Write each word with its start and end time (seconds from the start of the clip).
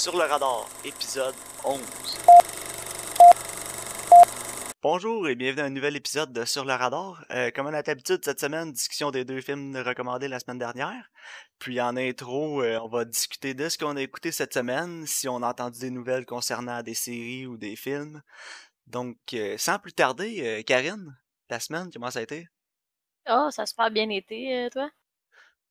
Sur 0.00 0.16
le 0.16 0.24
radar, 0.24 0.66
épisode 0.82 1.34
11. 1.62 1.78
Bonjour 4.80 5.28
et 5.28 5.34
bienvenue 5.34 5.60
à 5.60 5.64
un 5.66 5.68
nouvel 5.68 5.94
épisode 5.94 6.32
de 6.32 6.46
Sur 6.46 6.64
le 6.64 6.72
radar. 6.72 7.22
Euh, 7.30 7.50
comme 7.50 7.66
on 7.66 7.74
a 7.74 7.82
l'habitude 7.82 8.24
cette 8.24 8.40
semaine, 8.40 8.72
discussion 8.72 9.10
des 9.10 9.26
deux 9.26 9.42
films 9.42 9.76
recommandés 9.76 10.28
la 10.28 10.40
semaine 10.40 10.56
dernière. 10.56 11.10
Puis 11.58 11.82
en 11.82 11.98
intro, 11.98 12.62
euh, 12.62 12.80
on 12.82 12.88
va 12.88 13.04
discuter 13.04 13.52
de 13.52 13.68
ce 13.68 13.76
qu'on 13.76 13.94
a 13.94 14.00
écouté 14.00 14.32
cette 14.32 14.54
semaine, 14.54 15.06
si 15.06 15.28
on 15.28 15.42
a 15.42 15.48
entendu 15.50 15.80
des 15.80 15.90
nouvelles 15.90 16.24
concernant 16.24 16.82
des 16.82 16.94
séries 16.94 17.44
ou 17.46 17.58
des 17.58 17.76
films. 17.76 18.22
Donc, 18.86 19.18
euh, 19.34 19.58
sans 19.58 19.78
plus 19.78 19.92
tarder, 19.92 20.40
euh, 20.40 20.62
Karine, 20.62 21.14
ta 21.46 21.60
semaine, 21.60 21.90
comment 21.92 22.10
ça 22.10 22.20
a 22.20 22.22
été? 22.22 22.48
Oh, 23.28 23.48
ça 23.50 23.62
a 23.62 23.66
super 23.66 23.90
bien 23.90 24.08
été, 24.08 24.66
toi? 24.72 24.88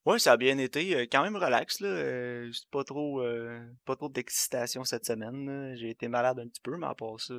Ouais, 0.09 0.17
ça 0.17 0.31
a 0.31 0.37
bien 0.37 0.57
été, 0.57 0.95
euh, 0.95 1.05
quand 1.11 1.21
même 1.21 1.35
relax, 1.35 1.81
là. 1.81 1.87
euh, 1.87 2.51
pas 2.71 2.83
trop, 2.83 3.21
euh, 3.21 3.59
pas 3.85 3.95
trop 3.95 4.09
d'excitation 4.09 4.83
cette 4.83 5.05
semaine. 5.05 5.75
J'ai 5.77 5.91
été 5.91 6.07
malade 6.07 6.39
un 6.39 6.47
petit 6.47 6.61
peu, 6.61 6.75
mais 6.77 6.87
à 6.87 6.95
part 6.95 7.19
ça, 7.19 7.35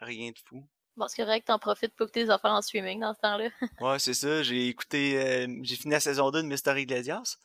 rien 0.00 0.30
de 0.30 0.38
fou. 0.48 0.66
Bon, 0.96 1.08
c'est 1.08 1.22
correct, 1.22 1.46
t'en 1.46 1.58
profites 1.58 1.94
pour 1.94 2.06
écouter 2.06 2.24
des 2.24 2.30
affaires 2.30 2.52
en 2.52 2.62
streaming 2.62 3.00
dans 3.00 3.12
ce 3.12 3.20
temps-là. 3.20 3.50
Ouais, 3.82 3.98
c'est 3.98 4.14
ça. 4.14 4.42
J'ai 4.42 4.68
écouté, 4.68 5.18
euh, 5.22 5.58
j'ai 5.60 5.76
fini 5.76 5.92
la 5.92 6.00
saison 6.00 6.30
2 6.30 6.42
de 6.42 6.48
Mystery 6.48 6.84
Iglesias. 6.84 7.36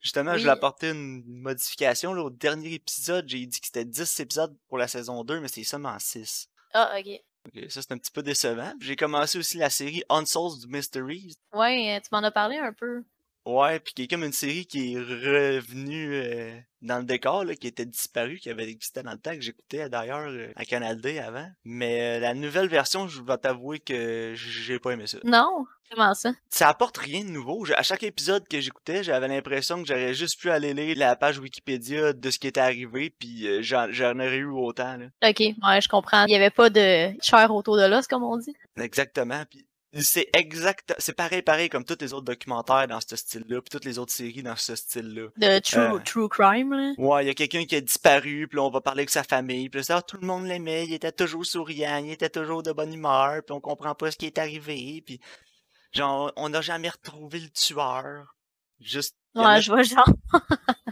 Justement, 0.00 0.32
je 0.36 0.40
voulais 0.40 0.52
apporter 0.52 0.88
une 0.90 1.22
modification. 1.26 2.14
Là, 2.14 2.22
au 2.22 2.30
dernier 2.30 2.72
épisode, 2.72 3.28
j'ai 3.28 3.44
dit 3.44 3.60
que 3.60 3.66
c'était 3.66 3.84
10 3.84 4.20
épisodes 4.20 4.56
pour 4.68 4.78
la 4.78 4.88
saison 4.88 5.22
2, 5.22 5.40
mais 5.40 5.48
c'est 5.48 5.64
seulement 5.64 5.98
6. 5.98 6.48
Ah, 6.72 6.94
ok. 6.98 7.20
Ok, 7.46 7.70
ça, 7.70 7.82
c'est 7.82 7.92
un 7.92 7.98
petit 7.98 8.10
peu 8.10 8.22
décevant. 8.22 8.72
J'ai 8.80 8.96
commencé 8.96 9.36
aussi 9.36 9.58
la 9.58 9.68
série 9.68 10.02
Unsolved 10.08 10.66
Mysteries. 10.66 11.34
Ouais, 11.52 12.00
tu 12.00 12.08
m'en 12.10 12.22
as 12.22 12.30
parlé 12.30 12.56
un 12.56 12.72
peu. 12.72 13.04
Ouais, 13.46 13.78
puis 13.78 13.94
qui 13.94 14.02
est 14.02 14.08
comme 14.08 14.24
une 14.24 14.32
série 14.32 14.66
qui 14.66 14.94
est 14.94 14.98
revenue 14.98 16.14
euh, 16.14 16.58
dans 16.80 16.98
le 16.98 17.04
décor, 17.04 17.44
là, 17.44 17.54
qui 17.54 17.66
était 17.66 17.84
disparue, 17.84 18.38
qui 18.38 18.50
avait 18.50 18.68
existé 18.68 19.02
dans 19.02 19.12
le 19.12 19.18
temps, 19.18 19.34
que 19.34 19.40
j'écoutais 19.40 19.88
d'ailleurs 19.88 20.28
euh, 20.28 20.52
à 20.56 20.64
Canal 20.64 21.00
D 21.00 21.18
avant. 21.18 21.48
Mais 21.64 22.16
euh, 22.16 22.20
la 22.20 22.34
nouvelle 22.34 22.68
version, 22.68 23.08
je 23.08 23.22
vais 23.22 23.36
t'avouer 23.38 23.80
que 23.80 24.34
j'ai 24.34 24.78
pas 24.78 24.92
aimé 24.92 25.06
ça. 25.06 25.18
Non? 25.24 25.66
Comment 25.90 26.14
ça? 26.14 26.32
Ça 26.48 26.68
apporte 26.68 26.96
rien 26.96 27.24
de 27.24 27.30
nouveau. 27.30 27.66
À 27.76 27.82
chaque 27.82 28.02
épisode 28.02 28.48
que 28.48 28.60
j'écoutais, 28.60 29.04
j'avais 29.04 29.28
l'impression 29.28 29.82
que 29.82 29.86
j'aurais 29.86 30.14
juste 30.14 30.40
pu 30.40 30.50
aller 30.50 30.72
lire 30.74 30.96
la 30.96 31.14
page 31.14 31.38
Wikipédia 31.38 32.12
de 32.12 32.30
ce 32.30 32.38
qui 32.38 32.46
était 32.46 32.60
arrivé, 32.60 33.10
puis 33.10 33.46
euh, 33.46 33.62
j'en 33.62 33.86
j'en 33.90 34.14
aurais 34.14 34.36
eu 34.36 34.50
autant. 34.50 34.96
Là. 34.96 35.06
Ok, 35.28 35.40
ouais, 35.40 35.80
je 35.80 35.88
comprends. 35.88 36.24
Il 36.26 36.32
y 36.32 36.36
avait 36.36 36.50
pas 36.50 36.70
de 36.70 37.12
chair 37.20 37.54
autour 37.54 37.76
de 37.76 37.84
l'os, 37.84 38.06
comme 38.06 38.24
on 38.24 38.38
dit. 38.38 38.54
Exactement. 38.78 39.44
Puis 39.48 39.66
c'est 40.00 40.28
exact, 40.34 40.94
c'est 40.98 41.12
pareil, 41.14 41.42
pareil 41.42 41.68
comme 41.68 41.84
tous 41.84 41.96
les 42.00 42.12
autres 42.12 42.24
documentaires 42.24 42.86
dans 42.88 43.00
ce 43.00 43.16
style-là, 43.16 43.60
puis 43.60 43.70
toutes 43.70 43.84
les 43.84 43.98
autres 43.98 44.12
séries 44.12 44.42
dans 44.42 44.56
ce 44.56 44.74
style-là. 44.76 45.28
De 45.36 45.58
true, 45.60 45.78
Euh. 45.80 45.98
true 46.04 46.28
crime, 46.28 46.72
là. 46.74 46.92
Ouais, 46.98 47.24
il 47.24 47.28
y 47.28 47.30
a 47.30 47.34
quelqu'un 47.34 47.64
qui 47.64 47.76
a 47.76 47.80
disparu, 47.80 48.46
puis 48.48 48.56
là, 48.56 48.62
on 48.64 48.70
va 48.70 48.80
parler 48.80 49.00
avec 49.00 49.10
sa 49.10 49.22
famille, 49.24 49.68
puis 49.68 49.84
ça, 49.84 50.02
tout 50.02 50.16
le 50.20 50.26
monde 50.26 50.46
l'aimait, 50.46 50.84
il 50.86 50.94
était 50.94 51.12
toujours 51.12 51.44
souriant, 51.46 51.98
il 52.04 52.10
était 52.12 52.30
toujours 52.30 52.62
de 52.62 52.72
bonne 52.72 52.92
humeur, 52.92 53.42
puis 53.46 53.54
on 53.54 53.60
comprend 53.60 53.94
pas 53.94 54.10
ce 54.10 54.16
qui 54.16 54.26
est 54.26 54.38
arrivé, 54.38 55.02
puis 55.04 55.20
genre, 55.92 56.32
on 56.36 56.48
n'a 56.48 56.60
jamais 56.60 56.88
retrouvé 56.88 57.40
le 57.40 57.50
tueur. 57.50 58.34
Juste, 58.80 59.16
a 59.36 59.54
Ouais, 59.54 59.60
je 59.62 59.70
vois 59.70 59.82
genre. 59.82 60.04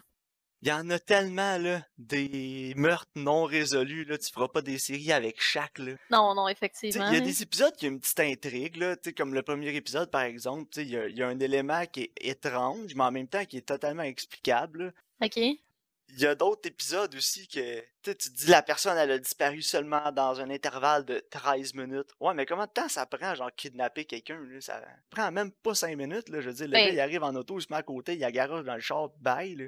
Il 0.63 0.69
y 0.69 0.73
en 0.73 0.89
a 0.91 0.99
tellement, 1.01 1.59
là, 1.59 1.85
des 1.99 2.73
meurtres 2.77 3.11
non 3.17 3.45
résolus, 3.45 4.05
là, 4.05 4.17
tu 4.17 4.31
feras 4.33 4.47
pas 4.47 4.63
des 4.63 4.79
séries 4.79 5.11
avec 5.13 5.41
chaque, 5.41 5.79
là. 5.81 5.95
Non, 6.11 6.37
non, 6.37 6.47
effectivement. 6.47 7.09
il 7.09 7.15
y 7.15 7.17
a 7.17 7.21
là. 7.21 7.27
des 7.27 7.43
épisodes 7.43 7.75
qui 7.75 7.87
ont 7.87 7.91
une 7.91 8.01
petite 8.01 8.21
intrigue, 8.21 8.77
là, 8.77 8.95
tu 8.95 9.11
sais, 9.11 9.13
comme 9.13 9.35
le 9.35 9.43
premier 9.43 9.75
épisode, 9.75 10.11
par 10.11 10.23
exemple, 10.23 10.71
tu 10.71 10.81
sais, 10.81 10.87
il 10.87 11.15
y 11.15 11.19
y 11.19 11.23
a 11.23 11.27
un 11.27 11.41
élément 11.41 11.85
qui 11.87 12.03
est 12.03 12.13
étrange, 12.21 12.95
mais 12.95 13.03
en 13.03 13.11
même 13.11 13.27
temps 13.27 13.45
qui 13.45 13.57
est 13.57 13.67
totalement 13.67 14.05
explicable, 14.05 14.85
là. 14.85 15.27
Ok. 15.27 15.39
Il 16.15 16.21
y 16.21 16.27
a 16.27 16.35
d'autres 16.35 16.69
épisodes 16.69 17.15
aussi 17.15 17.49
que, 17.49 17.81
tu 18.03 18.15
te 18.15 18.29
dis 18.29 18.47
la 18.49 18.63
personne, 18.63 18.99
elle 18.99 19.13
a 19.13 19.19
disparu 19.19 19.63
seulement 19.63 20.13
dans 20.13 20.41
un 20.41 20.51
intervalle 20.51 21.05
de 21.05 21.25
13 21.31 21.75
minutes. 21.75 22.11
Ouais, 22.21 22.35
mais 22.35 22.45
combien 22.45 22.67
de 22.67 22.71
temps 22.71 22.89
ça 22.89 23.07
prend, 23.07 23.35
genre, 23.35 23.51
kidnapper 23.55 24.05
quelqu'un? 24.05 24.39
Ça 24.61 24.83
prend 25.11 25.33
même 25.33 25.53
pas 25.53 25.75
5 25.75 25.97
minutes, 25.97 26.29
là. 26.29 26.41
Je 26.41 26.49
veux 26.49 26.55
dire, 26.55 26.67
le 26.67 26.73
Ben- 26.73 26.87
gars, 26.89 26.93
il 26.93 27.01
arrive 27.01 27.23
en 27.23 27.35
auto, 27.35 27.59
il 27.59 27.63
se 27.63 27.69
met 27.71 27.79
à 27.79 27.83
côté, 27.83 28.15
il 28.15 28.25
a 28.25 28.31
garage 28.31 28.65
dans 28.65 28.75
le 28.75 28.81
char, 28.81 29.09
bye, 29.21 29.55
là. 29.55 29.65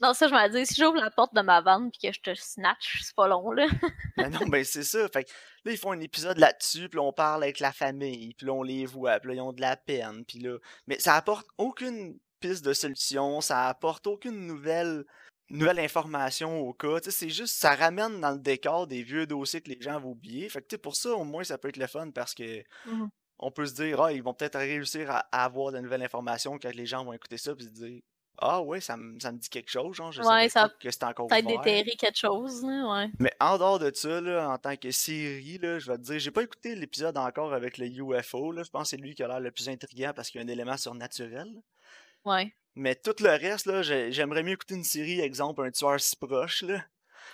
Non, 0.00 0.14
ça, 0.14 0.28
je 0.28 0.32
m'en 0.32 0.48
dis, 0.48 0.66
si 0.66 0.74
j'ouvre 0.74 0.96
la 0.96 1.10
porte 1.10 1.34
de 1.34 1.40
ma 1.40 1.60
vanne 1.60 1.90
puis 1.90 2.08
que 2.08 2.12
je 2.12 2.20
te 2.20 2.34
snatch, 2.34 3.00
c'est 3.02 3.14
pas 3.14 3.28
long, 3.28 3.52
là. 3.52 3.66
Ben 4.16 4.30
non, 4.30 4.46
ben 4.46 4.64
c'est 4.64 4.84
ça. 4.84 5.08
Fait 5.08 5.24
que 5.24 5.30
là, 5.64 5.72
ils 5.72 5.78
font 5.78 5.92
un 5.92 6.00
épisode 6.00 6.38
là-dessus, 6.38 6.88
puis 6.88 6.98
là, 6.98 7.02
on 7.02 7.12
parle 7.12 7.42
avec 7.44 7.60
la 7.60 7.72
famille, 7.72 8.34
puis 8.34 8.46
là, 8.46 8.52
on 8.52 8.62
les 8.62 8.86
voit, 8.86 9.20
puis 9.20 9.28
là, 9.30 9.34
ils 9.34 9.40
ont 9.40 9.52
de 9.52 9.60
la 9.60 9.76
peine, 9.76 10.24
puis 10.24 10.38
là... 10.38 10.58
Mais 10.86 10.98
ça 10.98 11.14
apporte 11.14 11.46
aucune 11.58 12.18
piste 12.40 12.64
de 12.64 12.72
solution, 12.72 13.40
ça 13.40 13.68
apporte 13.68 14.06
aucune 14.06 14.46
nouvelle 14.46 15.04
nouvelle 15.58 15.80
information 15.80 16.60
au 16.60 16.72
cas. 16.72 17.00
Tu 17.00 17.10
sais, 17.10 17.16
c'est 17.16 17.30
juste, 17.30 17.54
ça 17.56 17.74
ramène 17.74 18.20
dans 18.20 18.30
le 18.32 18.38
décor 18.38 18.86
des 18.86 19.02
vieux 19.02 19.26
dossiers 19.26 19.60
que 19.60 19.70
les 19.70 19.80
gens 19.80 19.98
vont 20.00 20.10
oublier. 20.10 20.48
Fait 20.48 20.60
que, 20.60 20.66
tu 20.68 20.74
sais, 20.74 20.78
pour 20.78 20.96
ça, 20.96 21.10
au 21.14 21.24
moins, 21.24 21.44
ça 21.44 21.58
peut 21.58 21.68
être 21.68 21.76
le 21.76 21.86
fun, 21.86 22.10
parce 22.10 22.34
que 22.34 22.62
Mhm. 22.86 23.08
on 23.38 23.50
peut 23.50 23.66
se 23.66 23.74
dire, 23.74 24.00
ah, 24.00 24.12
ils 24.12 24.22
vont 24.22 24.34
peut-être 24.34 24.58
réussir 24.58 25.10
à, 25.10 25.26
à 25.32 25.44
avoir 25.44 25.72
de 25.72 25.78
nouvelles 25.78 26.02
informations 26.02 26.58
quand 26.58 26.74
les 26.74 26.86
gens 26.86 27.04
vont 27.04 27.12
écouter 27.12 27.38
ça, 27.38 27.54
puis 27.54 27.64
se 27.66 27.70
dire, 27.70 28.00
ah 28.38 28.60
ouais, 28.62 28.80
ça, 28.80 28.96
me- 28.96 29.18
ça 29.20 29.30
me 29.30 29.38
dit 29.38 29.48
quelque 29.48 29.70
chose, 29.70 29.94
genre, 29.94 30.10
je 30.10 30.20
Ouais, 30.20 30.26
savais 30.26 30.48
ça 30.48 30.62
pas 30.68 30.74
que 30.80 30.90
c'était 30.90 31.04
encore 31.04 31.26
ouvert. 31.26 31.40
déterrer 31.42 31.94
quelque 31.96 32.18
chose, 32.18 32.64
ouais. 32.64 33.08
Mais 33.20 33.32
en 33.38 33.56
dehors 33.58 33.78
de 33.78 33.92
ça, 33.94 34.20
là, 34.20 34.48
en 34.50 34.58
tant 34.58 34.74
que 34.76 34.90
série, 34.90 35.58
là, 35.58 35.78
je 35.78 35.88
vais 35.90 35.98
te 35.98 36.02
dire, 36.02 36.18
j'ai 36.18 36.30
pas 36.32 36.42
écouté 36.42 36.74
l'épisode 36.74 37.16
encore 37.16 37.54
avec 37.54 37.78
le 37.78 37.86
UFO. 37.86 38.50
Là. 38.50 38.64
Je 38.64 38.70
pense 38.70 38.82
que 38.84 38.88
c'est 38.88 38.96
lui 38.96 39.14
qui 39.14 39.22
a 39.22 39.28
l'air 39.28 39.38
le 39.40 39.52
plus 39.52 39.68
intriguant 39.68 40.12
parce 40.16 40.30
qu'il 40.30 40.40
y 40.40 40.44
a 40.44 40.46
un 40.46 40.50
élément 40.50 40.76
surnaturel. 40.76 41.46
Ouais. 42.24 42.52
Mais 42.76 42.94
tout 42.94 43.14
le 43.20 43.30
reste, 43.30 43.66
là, 43.66 43.82
j'ai- 43.82 44.10
j'aimerais 44.12 44.42
mieux 44.42 44.52
écouter 44.52 44.74
une 44.74 44.84
série, 44.84 45.20
exemple, 45.20 45.62
un 45.64 45.70
tueur 45.70 46.00
si 46.00 46.16
proche. 46.16 46.62
Là, 46.62 46.84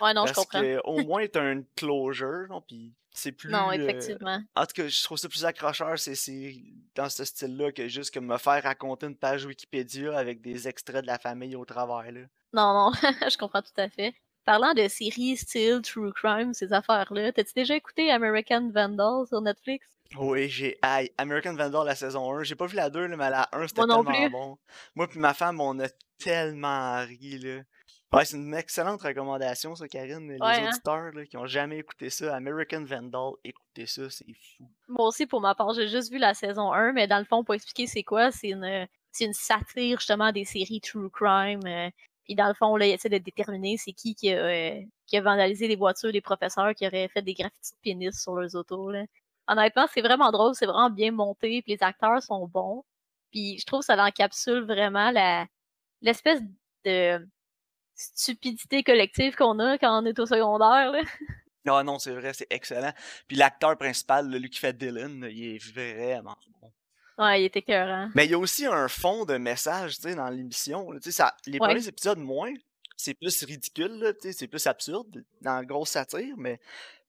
Ouais, 0.01 0.15
non, 0.15 0.27
je 0.27 0.33
comprends. 0.35 0.61
que 0.61 0.81
au 0.85 1.03
moins 1.07 1.27
t'as 1.29 1.53
une 1.53 1.65
closure, 1.77 2.47
non, 2.49 2.61
puis 2.61 2.93
c'est 3.13 3.33
plus. 3.33 3.51
Non, 3.51 3.71
euh, 3.71 3.73
effectivement. 3.75 4.43
En 4.55 4.67
tout 4.67 4.73
cas, 4.75 4.89
je 4.89 5.03
trouve 5.03 5.19
ça 5.19 5.29
plus 5.29 5.45
accrocheur, 5.45 5.99
ces 5.99 6.15
séries 6.15 6.75
dans 6.95 7.09
ce 7.09 7.25
style-là, 7.25 7.73
que 7.73 7.89
juste 7.89 8.13
que 8.15 8.21
me 8.21 8.37
faire 8.39 8.63
raconter 8.63 9.07
une 9.07 9.17
page 9.17 9.45
Wikipédia 9.45 10.17
avec 10.17 10.41
des 10.41 10.69
extraits 10.69 11.03
de 11.03 11.07
la 11.07 11.19
famille 11.19 11.57
au 11.57 11.65
travers. 11.65 12.11
Là. 12.13 12.21
Non, 12.53 12.75
non, 12.75 12.93
je 13.31 13.37
comprends 13.37 13.63
tout 13.63 13.79
à 13.79 13.89
fait. 13.89 14.15
Parlant 14.51 14.75
de 14.75 14.89
séries 14.89 15.37
style 15.37 15.81
True 15.81 16.13
Crime, 16.13 16.53
ces 16.55 16.73
affaires-là, 16.73 17.31
t'as-tu 17.31 17.53
déjà 17.55 17.77
écouté 17.77 18.11
American 18.11 18.69
Vandal 18.75 19.25
sur 19.29 19.41
Netflix? 19.41 19.87
Oui, 20.19 20.49
j'ai 20.49 20.77
aïe, 20.83 21.09
American 21.19 21.55
Vandal 21.55 21.87
la 21.87 21.95
saison 21.95 22.33
1. 22.37 22.43
J'ai 22.43 22.57
pas 22.57 22.67
vu 22.67 22.75
la 22.75 22.91
2, 22.91 23.07
là, 23.07 23.17
mais 23.17 23.31
la 23.31 23.49
1 23.53 23.69
c'était 23.69 23.87
tellement 23.87 24.03
plus. 24.03 24.29
bon. 24.29 24.59
Moi 24.97 25.07
puis 25.07 25.21
ma 25.21 25.35
femme, 25.35 25.61
on 25.61 25.79
a 25.79 25.87
tellement 26.19 26.99
ri 27.07 27.39
là. 27.39 27.61
Ouais, 28.13 28.25
c'est 28.25 28.39
une 28.39 28.53
excellente 28.55 29.01
recommandation 29.03 29.77
ça, 29.77 29.87
Karine. 29.87 30.29
Les 30.29 30.41
Ouais, 30.41 30.57
hein? 30.57 30.69
auditeurs 30.69 31.13
là, 31.13 31.25
qui 31.27 31.37
ont 31.37 31.47
jamais 31.47 31.79
écouté 31.79 32.11
ça, 32.11 32.35
American 32.35 32.83
Vandal, 32.83 33.35
écoutez 33.45 33.87
ça, 33.87 34.11
c'est 34.11 34.27
fou. 34.57 34.69
Moi 34.89 35.07
aussi, 35.07 35.29
pour 35.29 35.41
ma 35.41 35.55
part, 35.55 35.75
j'ai 35.75 35.87
juste 35.87 36.11
vu 36.11 36.19
la 36.19 36.35
saison 36.35 36.73
1, 36.73 36.91
mais 36.93 37.07
dans 37.07 37.21
le 37.21 37.25
fond, 37.25 37.45
pour 37.45 37.55
expliquer 37.55 37.87
c'est 37.87 38.03
quoi, 38.03 38.33
c'est 38.33 38.49
une, 38.49 38.89
c'est 39.13 39.27
une 39.27 39.33
satire 39.33 40.01
justement 40.01 40.33
des 40.33 40.45
séries 40.45 40.81
True 40.81 41.09
Crime. 41.09 41.61
euh, 41.67 41.89
puis 42.31 42.37
dans 42.37 42.47
le 42.47 42.55
fond, 42.55 42.77
là, 42.77 42.87
il 42.87 42.93
essaie 42.93 43.09
de 43.09 43.19
déterminer 43.19 43.77
c'est 43.77 43.93
qui 43.93 44.15
qui 44.15 44.33
a, 44.33 44.37
euh, 44.37 44.81
qui 45.09 45.17
a 45.17 45.21
vandalisé 45.21 45.67
les 45.67 45.75
voitures 45.75 46.13
des 46.13 46.21
professeurs 46.21 46.73
qui 46.77 46.87
auraient 46.87 47.09
fait 47.09 47.23
des 47.23 47.35
graffitis 47.35 47.73
de 47.73 47.79
pénis 47.83 48.23
sur 48.23 48.37
leurs 48.37 48.55
autos. 48.55 48.93
Honnêtement, 49.49 49.89
c'est 49.93 50.01
vraiment 50.01 50.31
drôle, 50.31 50.55
c'est 50.55 50.67
vraiment 50.67 50.91
bien 50.91 51.11
monté, 51.11 51.61
puis 51.61 51.73
les 51.73 51.83
acteurs 51.83 52.23
sont 52.23 52.47
bons. 52.47 52.85
Puis 53.33 53.59
je 53.59 53.67
trouve 53.67 53.81
que 53.81 53.87
ça 53.87 54.01
encapsule 54.01 54.65
vraiment 54.65 55.11
l'espèce 56.01 56.41
de 56.85 57.29
stupidité 57.97 58.85
collective 58.85 59.35
qu'on 59.35 59.59
a 59.59 59.77
quand 59.77 60.01
on 60.01 60.07
est 60.07 60.19
au 60.21 60.27
secondaire. 60.27 60.93
Là. 60.93 61.03
Ah 61.69 61.83
non, 61.85 61.99
c'est 61.99 62.13
vrai, 62.13 62.33
c'est 62.33 62.47
excellent. 62.51 62.93
Puis 63.29 63.37
l'acteur 63.37 63.77
principal, 63.77 64.31
lui 64.31 64.49
qui 64.49 64.59
fait 64.59 64.73
Dylan, 64.73 65.29
il 65.31 65.57
est 65.57 65.73
vraiment 65.73 66.35
bon. 66.61 66.73
Ouais, 67.21 67.43
il 67.43 67.45
était 67.45 67.61
écœurant. 67.61 68.09
Mais 68.15 68.25
il 68.25 68.31
y 68.31 68.35
a 68.35 68.39
aussi 68.39 68.67
un 68.67 68.89
fond 68.89 69.25
de 69.25 69.37
message, 69.37 69.97
tu 69.97 70.03
sais, 70.03 70.15
dans 70.15 70.29
l'émission. 70.31 70.89
Tu 71.03 71.13
sais, 71.13 71.23
les 71.47 71.53
Ouais. 71.59 71.69
premiers 71.69 71.87
épisodes, 71.87 72.19
moins. 72.19 72.53
C'est 72.97 73.15
plus 73.15 73.45
ridicule, 73.45 74.15
tu 74.21 74.29
sais, 74.29 74.33
c'est 74.33 74.49
plus 74.49 74.67
absurde, 74.67 75.25
dans 75.41 75.63
grosse 75.65 75.91
satire, 75.91 76.35
mais 76.37 76.61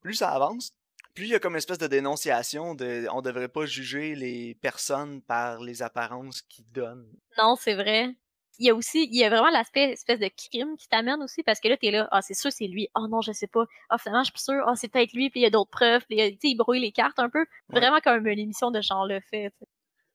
plus 0.02 0.14
ça 0.16 0.30
avance, 0.30 0.72
plus 1.14 1.26
il 1.26 1.30
y 1.32 1.36
a 1.36 1.40
comme 1.40 1.54
une 1.54 1.58
espèce 1.58 1.78
de 1.80 1.88
dénonciation 1.88 2.76
de 2.76 3.08
on 3.12 3.22
devrait 3.22 3.50
pas 3.50 3.66
juger 3.66 4.16
les 4.16 4.56
personnes 4.62 5.22
par 5.22 5.60
les 5.62 5.82
apparences 5.82 6.42
qu'ils 6.44 6.66
donnent. 6.72 7.12
Non, 7.38 7.56
c'est 7.60 7.74
vrai. 7.74 8.16
Il 8.60 8.68
y 8.68 8.70
a 8.70 8.76
aussi, 8.76 9.06
il 9.12 9.18
y 9.18 9.24
a 9.26 9.30
vraiment 9.30 9.50
l'aspect 9.50 9.92
espèce 9.92 10.20
de 10.20 10.30
crime 10.30 10.78
qui 10.78 10.88
t'amène 10.88 11.22
aussi 11.24 11.42
parce 11.44 11.60
que 11.60 11.68
là, 11.68 11.76
t'es 11.78 11.90
là, 11.92 12.08
ah, 12.12 12.22
c'est 12.22 12.36
sûr, 12.36 12.52
c'est 12.52 12.68
lui. 12.68 12.88
Ah 12.94 13.08
non, 13.10 13.20
je 13.22 13.32
sais 13.32 13.48
pas. 13.48 13.66
Ah, 13.90 13.98
finalement, 13.98 14.24
je 14.24 14.32
suis 14.32 14.40
sûre. 14.40 14.64
Ah, 14.68 14.76
c'est 14.76 14.88
peut-être 14.88 15.14
lui, 15.14 15.30
puis 15.30 15.40
il 15.40 15.44
y 15.44 15.48
a 15.48 15.50
d'autres 15.50 15.72
preuves. 15.72 16.06
Puis, 16.08 16.38
il 16.44 16.56
brouille 16.56 16.80
les 16.80 16.92
cartes 16.92 17.18
un 17.20 17.30
peu. 17.30 17.40
Ouais. 17.40 17.80
Vraiment 17.80 18.00
comme 18.02 18.28
une 18.28 18.40
émission 18.40 18.70
de 18.72 18.80
genre 18.82 19.06
le 19.08 19.20
fait. 19.32 19.52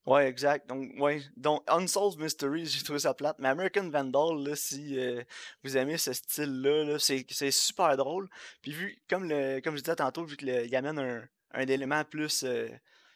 Ouais, 0.06 0.28
exact. 0.28 0.68
Donc, 0.68 0.92
ouais. 0.98 1.20
Donc, 1.36 1.62
Unsolved 1.66 2.18
Mysteries, 2.20 2.66
j'ai 2.66 2.82
trouvé 2.84 3.00
ça 3.00 3.12
plate. 3.12 3.36
Mais 3.40 3.48
American 3.48 3.88
Vandal, 3.90 4.38
là, 4.48 4.54
si 4.54 4.98
euh, 4.98 5.22
vous 5.64 5.76
aimez 5.76 5.98
ce 5.98 6.12
style-là, 6.12 6.84
là, 6.84 6.98
c'est, 6.98 7.26
c'est 7.30 7.50
super 7.50 7.96
drôle. 7.96 8.28
Puis 8.62 8.72
vu, 8.72 8.98
comme 9.10 9.28
le, 9.28 9.60
comme 9.60 9.76
je 9.76 9.82
disais 9.82 9.96
tantôt, 9.96 10.24
vu 10.24 10.36
qu'il 10.36 10.74
amène 10.76 10.98
un, 10.98 11.28
un 11.52 11.66
élément 11.66 12.04
plus 12.04 12.44
euh, 12.44 12.68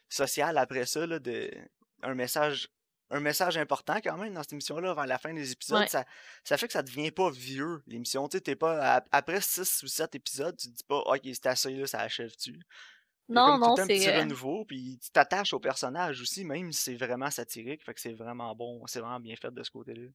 social 0.09 0.59
après 0.59 0.85
ça, 0.87 1.07
là, 1.07 1.19
de, 1.21 1.51
un 2.03 2.15
message 2.15 2.69
un 3.13 3.19
message 3.19 3.57
important 3.59 3.97
quand 4.01 4.17
même 4.17 4.33
dans 4.35 4.43
cette 4.45 4.53
émission-là 4.53 4.95
vers 4.95 5.07
la 5.07 5.19
fin 5.19 5.35
des 5.35 5.51
épisodes. 5.51 5.81
Ouais. 5.81 5.89
Ça, 5.89 6.05
ça 6.45 6.57
fait 6.57 6.69
que 6.69 6.73
ça 6.73 6.83
devient 6.85 7.11
pas 7.11 7.29
vieux, 7.29 7.83
l'émission. 7.89 8.29
Tu 8.29 8.39
sais, 8.45 8.55
pas. 8.55 8.95
ap- 8.95 9.09
Après 9.11 9.41
6 9.41 9.83
ou 9.83 9.89
7 9.89 10.15
épisodes, 10.15 10.57
tu 10.57 10.69
te 10.69 10.77
dis 10.77 10.85
pas, 10.85 10.99
ok, 10.99 11.21
c'est 11.25 11.47
assez 11.47 11.71
là, 11.75 11.89
ça 11.89 11.99
achève-tu? 12.03 12.61
Non, 13.31 13.59
non, 13.59 13.77
petit 13.77 14.11
c'est. 14.11 14.15
euh, 14.15 14.21
renouveau, 14.21 14.65
puis 14.65 14.99
tu 15.03 15.11
t'attaches 15.11 15.53
au 15.55 15.61
personnage 15.61 16.21
aussi, 16.21 16.45
même 16.45 16.73
si 16.73 16.83
c'est 16.83 16.95
vraiment 16.97 17.31
satirique. 17.31 17.85
Fait 17.85 17.95
que 17.95 18.01
c'est 18.01 18.13
vraiment 18.15 18.55
bon, 18.55 18.87
c'est 18.87 19.01
vraiment 19.01 19.21
bien 19.21 19.37
fait 19.37 19.51
de 19.53 19.63
ce 19.63 19.71
côté-là. 19.71 20.09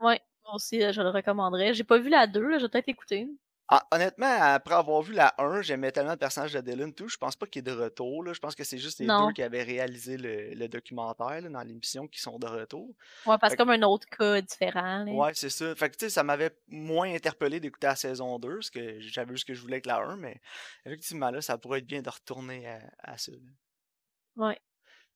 Ouais, 0.00 0.20
moi 0.44 0.54
aussi, 0.56 0.82
euh, 0.82 0.92
je 0.92 1.00
le 1.02 1.08
recommanderais. 1.10 1.74
J'ai 1.74 1.84
pas 1.84 1.98
vu 1.98 2.08
la 2.08 2.26
2, 2.26 2.46
là, 2.48 2.58
je 2.58 2.64
vais 2.64 2.68
peut-être 2.68 2.86
l'écouter. 2.86 3.28
Ah, 3.72 3.86
honnêtement, 3.92 4.26
après 4.26 4.74
avoir 4.74 5.00
vu 5.00 5.12
la 5.12 5.32
1, 5.38 5.62
j'aimais 5.62 5.92
tellement 5.92 6.10
le 6.10 6.16
personnage 6.16 6.52
de 6.52 6.60
Dylan 6.60 6.92
tout. 6.92 7.08
Je 7.08 7.16
pense 7.16 7.36
pas 7.36 7.46
qu'il 7.46 7.60
est 7.60 7.62
de 7.62 7.70
retour. 7.70 8.24
Là. 8.24 8.32
Je 8.32 8.40
pense 8.40 8.56
que 8.56 8.64
c'est 8.64 8.78
juste 8.78 8.98
les 8.98 9.06
deux 9.06 9.32
qui 9.32 9.42
avaient 9.44 9.62
réalisé 9.62 10.16
le, 10.16 10.54
le 10.54 10.66
documentaire 10.68 11.40
là, 11.40 11.48
dans 11.48 11.62
l'émission 11.62 12.08
qui 12.08 12.20
sont 12.20 12.36
de 12.40 12.48
retour. 12.48 12.88
Ouais, 13.26 13.36
parce 13.40 13.52
que 13.54 13.58
comme 13.58 13.70
un 13.70 13.82
autre 13.82 14.08
cas 14.08 14.40
différent. 14.40 15.04
là. 15.04 15.12
Ouais, 15.12 15.30
c'est 15.34 15.50
ça. 15.50 15.72
Fait 15.76 15.88
que 15.88 15.96
tu 15.96 16.06
sais, 16.06 16.10
ça 16.10 16.24
m'avait 16.24 16.50
moins 16.66 17.14
interpellé 17.14 17.60
d'écouter 17.60 17.86
la 17.86 17.94
saison 17.94 18.40
2, 18.40 18.54
parce 18.56 18.70
que 18.70 18.98
j'avais 18.98 19.30
vu 19.30 19.38
ce 19.38 19.44
que 19.44 19.54
je 19.54 19.60
voulais 19.60 19.74
avec 19.74 19.86
la 19.86 19.98
1, 19.98 20.16
mais 20.16 20.40
effectivement, 20.84 21.30
là, 21.30 21.40
ça 21.40 21.56
pourrait 21.56 21.78
être 21.78 21.86
bien 21.86 22.02
de 22.02 22.10
retourner 22.10 22.66
à, 22.66 22.80
à 22.98 23.18
ça. 23.18 23.30
là. 23.30 23.38
Ouais. 24.48 24.58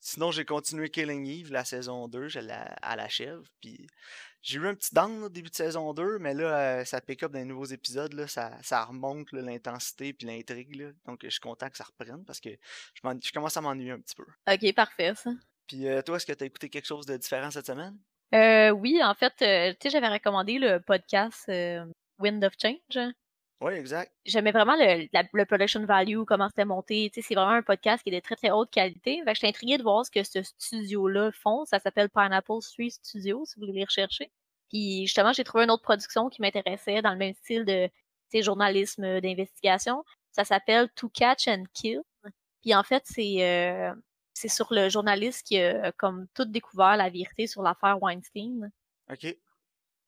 Sinon, 0.06 0.30
j'ai 0.30 0.44
continué 0.44 0.90
Killing 0.90 1.24
Eve, 1.26 1.50
la 1.50 1.64
saison 1.64 2.08
2, 2.08 2.28
je 2.28 2.38
la, 2.38 2.60
à 2.82 2.94
l'achève, 2.94 3.40
puis 3.62 3.86
j'ai 4.42 4.58
eu 4.58 4.66
un 4.68 4.74
petit 4.74 4.94
down 4.94 5.22
au 5.22 5.28
début 5.30 5.48
de 5.48 5.54
saison 5.54 5.94
2, 5.94 6.18
mais 6.18 6.34
là, 6.34 6.58
euh, 6.80 6.84
ça 6.84 7.00
pick 7.00 7.22
up 7.22 7.32
dans 7.32 7.38
les 7.38 7.46
nouveaux 7.46 7.64
épisodes, 7.64 8.12
là, 8.12 8.26
ça, 8.28 8.52
ça 8.62 8.84
remonte 8.84 9.32
l'intensité 9.32 10.12
puis 10.12 10.26
l'intrigue, 10.26 10.92
donc 11.06 11.20
je 11.24 11.30
suis 11.30 11.40
content 11.40 11.70
que 11.70 11.78
ça 11.78 11.84
reprenne, 11.84 12.22
parce 12.26 12.38
que 12.38 12.50
je, 12.50 13.00
m'en- 13.02 13.18
je 13.18 13.32
commence 13.32 13.56
à 13.56 13.62
m'ennuyer 13.62 13.92
un 13.92 14.00
petit 14.00 14.14
peu. 14.14 14.26
Ok, 14.46 14.74
parfait, 14.74 15.14
ça. 15.14 15.30
Puis 15.66 15.88
euh, 15.88 16.02
toi, 16.02 16.16
est-ce 16.18 16.26
que 16.26 16.34
tu 16.34 16.44
as 16.44 16.46
écouté 16.48 16.68
quelque 16.68 16.84
chose 16.86 17.06
de 17.06 17.16
différent 17.16 17.50
cette 17.50 17.66
semaine? 17.66 17.96
Euh, 18.34 18.72
oui, 18.72 19.02
en 19.02 19.14
fait, 19.14 19.32
euh, 19.40 19.72
tu 19.72 19.84
sais, 19.84 19.90
j'avais 19.90 20.08
recommandé 20.08 20.58
le 20.58 20.80
podcast 20.80 21.50
Wind 22.18 22.44
of 22.44 22.52
Change. 22.60 23.14
Oui, 23.60 23.72
exact. 23.74 24.12
J'aimais 24.26 24.50
vraiment 24.52 24.74
le, 24.76 25.08
la- 25.12 25.24
le 25.32 25.44
production 25.46 25.84
value, 25.86 26.22
comment 26.26 26.48
c'était 26.48 26.64
monté. 26.64 27.10
Tu 27.12 27.20
sais, 27.22 27.28
c'est 27.28 27.34
vraiment 27.34 27.52
un 27.52 27.62
podcast 27.62 28.02
qui 28.02 28.10
est 28.10 28.14
de 28.14 28.20
très 28.20 28.36
très 28.36 28.50
haute 28.50 28.70
qualité. 28.70 29.22
Fait 29.24 29.32
que 29.32 29.34
j'étais 29.36 29.48
intriguée 29.48 29.78
de 29.78 29.82
voir 29.82 30.04
ce 30.04 30.10
que 30.10 30.22
ce 30.22 30.42
studio-là 30.42 31.30
font. 31.32 31.64
Ça 31.64 31.78
s'appelle 31.78 32.10
Pineapple 32.10 32.60
Street 32.60 32.90
Studio, 32.90 33.44
si 33.46 33.54
vous 33.54 33.62
voulez 33.66 33.78
les 33.78 33.84
rechercher. 33.84 34.30
Puis 34.68 35.06
justement, 35.06 35.32
j'ai 35.32 35.44
trouvé 35.44 35.64
une 35.64 35.70
autre 35.70 35.82
production 35.82 36.28
qui 36.28 36.42
m'intéressait 36.42 37.00
dans 37.00 37.12
le 37.12 37.16
même 37.18 37.34
style 37.34 37.64
de 37.64 37.88
journalisme 38.34 39.20
d'investigation. 39.20 40.04
Ça 40.32 40.44
s'appelle 40.44 40.88
To 40.96 41.08
Catch 41.08 41.46
and 41.48 41.64
Kill. 41.72 42.02
Puis 42.62 42.74
en 42.74 42.82
fait, 42.82 43.04
c'est 43.06 43.36
euh, 43.42 43.94
c'est 44.32 44.48
sur 44.48 44.66
le 44.72 44.88
journaliste 44.88 45.46
qui 45.46 45.58
a 45.60 45.92
comme 45.92 46.26
tout 46.34 46.44
découvert 46.44 46.96
la 46.96 47.08
vérité 47.08 47.46
sur 47.46 47.62
l'affaire 47.62 48.02
Weinstein. 48.02 48.70
OK. 49.10 49.36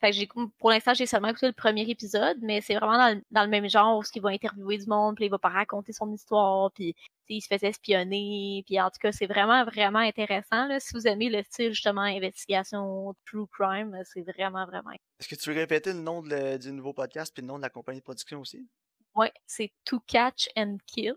Fait 0.00 0.10
que 0.10 0.16
j'ai 0.16 0.28
pour 0.58 0.70
l'instant 0.70 0.92
j'ai 0.94 1.06
seulement 1.06 1.28
écouté 1.28 1.46
le 1.46 1.52
premier 1.54 1.88
épisode, 1.88 2.36
mais 2.42 2.60
c'est 2.60 2.74
vraiment 2.74 2.98
dans 2.98 3.14
le, 3.16 3.22
dans 3.30 3.42
le 3.44 3.48
même 3.48 3.68
genre 3.68 3.98
où 3.98 4.02
il 4.14 4.20
va 4.22 4.28
interviewer 4.30 4.76
du 4.78 4.86
monde, 4.86 5.16
puis 5.16 5.24
il 5.24 5.30
va 5.30 5.38
pas 5.38 5.48
raconter 5.48 5.92
son 5.94 6.12
histoire, 6.12 6.70
puis 6.72 6.94
il 7.28 7.40
se 7.40 7.46
fait 7.48 7.62
espionner, 7.64 8.62
puis 8.66 8.78
en 8.80 8.90
tout 8.90 8.98
cas 9.00 9.10
c'est 9.12 9.26
vraiment 9.26 9.64
vraiment 9.64 9.98
intéressant 10.00 10.66
là. 10.66 10.78
Si 10.80 10.92
vous 10.94 11.06
aimez 11.06 11.30
le 11.30 11.42
style 11.44 11.72
justement 11.72 12.02
investigation 12.02 13.14
true 13.24 13.46
crime, 13.50 13.98
c'est 14.04 14.22
vraiment 14.22 14.66
vraiment. 14.66 14.90
Est-ce 15.18 15.28
que 15.28 15.34
tu 15.34 15.50
veux 15.50 15.56
répéter 15.58 15.92
le 15.92 16.00
nom 16.00 16.22
de 16.22 16.28
le- 16.28 16.58
du 16.58 16.72
nouveau 16.72 16.92
podcast 16.92 17.32
puis 17.34 17.40
le 17.42 17.48
nom 17.48 17.56
de 17.56 17.62
la 17.62 17.70
compagnie 17.70 18.00
de 18.00 18.04
production 18.04 18.40
aussi? 18.40 18.68
Ouais, 19.14 19.32
c'est 19.46 19.72
To 19.86 19.98
Catch 20.06 20.48
and 20.56 20.76
Kill, 20.86 21.14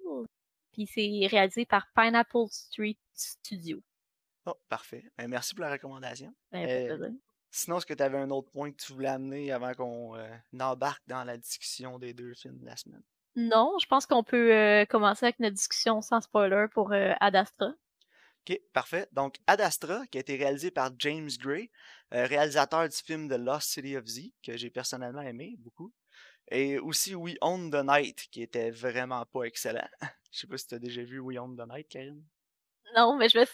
puis 0.72 0.88
c'est 0.88 1.28
réalisé 1.30 1.66
par 1.66 1.86
Pineapple 1.94 2.48
Street 2.50 2.98
Studio. 3.14 3.82
Oh, 4.46 4.54
parfait. 4.70 5.04
Ben, 5.18 5.28
merci 5.28 5.54
pour 5.54 5.66
la 5.66 5.72
recommandation. 5.74 6.34
Ben, 6.52 6.66
Euh. 6.92 7.10
Sinon, 7.52 7.78
est-ce 7.78 7.86
que 7.86 7.94
tu 7.94 8.04
avais 8.04 8.18
un 8.18 8.30
autre 8.30 8.52
point 8.52 8.72
que 8.72 8.78
tu 8.78 8.94
voulais 8.94 9.10
amener 9.10 9.52
avant 9.52 9.74
qu'on 9.74 10.16
euh, 10.16 10.28
embarque 10.60 11.04
dans 11.08 11.24
la 11.24 11.38
discussion 11.38 11.98
des 11.98 12.14
deux 12.14 12.34
films 12.34 12.60
de 12.60 12.66
la 12.66 12.76
semaine? 12.76 13.04
Non, 13.36 13.78
je 13.80 13.86
pense 13.88 14.06
qu'on 14.06 14.24
peut 14.24 14.54
euh, 14.54 14.86
commencer 14.86 15.26
avec 15.26 15.40
notre 15.40 15.56
discussion 15.56 16.02
sans 16.02 16.22
spoiler 16.22 16.66
pour 16.74 16.92
euh, 16.92 17.14
Ad 17.20 17.36
Astra. 17.36 17.74
Ok, 18.48 18.60
parfait. 18.74 19.08
Donc, 19.12 19.38
Ad 19.48 19.62
Astra, 19.62 20.06
qui 20.08 20.18
a 20.18 20.22
été 20.22 20.36
réalisé 20.36 20.72
par 20.72 20.92
James 21.00 21.30
Gray, 21.40 21.70
euh, 22.14 22.26
réalisateur 22.26 22.88
du 22.88 22.98
film 22.98 23.30
The 23.30 23.38
Lost 23.38 23.70
City 23.70 23.96
of 23.96 24.06
Z, 24.06 24.32
que 24.44 24.58
j'ai 24.58 24.70
personnellement 24.70 25.22
aimé 25.22 25.56
beaucoup. 25.60 25.94
Et 26.52 26.80
aussi 26.80 27.14
We 27.16 27.36
Own 27.42 27.70
the 27.70 27.84
Night, 27.86 28.28
qui 28.32 28.42
était 28.42 28.72
vraiment 28.72 29.26
pas 29.26 29.44
excellent. 29.44 29.88
Je 30.32 30.40
sais 30.40 30.48
pas 30.48 30.58
si 30.58 30.68
tu 30.68 30.76
as 30.76 30.80
déjà 30.80 31.04
vu 31.04 31.20
We 31.20 31.38
Own 31.38 31.56
the 31.56 31.68
Night, 31.70 31.88
Karine? 31.88 32.24
Non, 32.96 33.16
mais 33.18 33.30
je 33.30 33.40
me, 33.40 33.46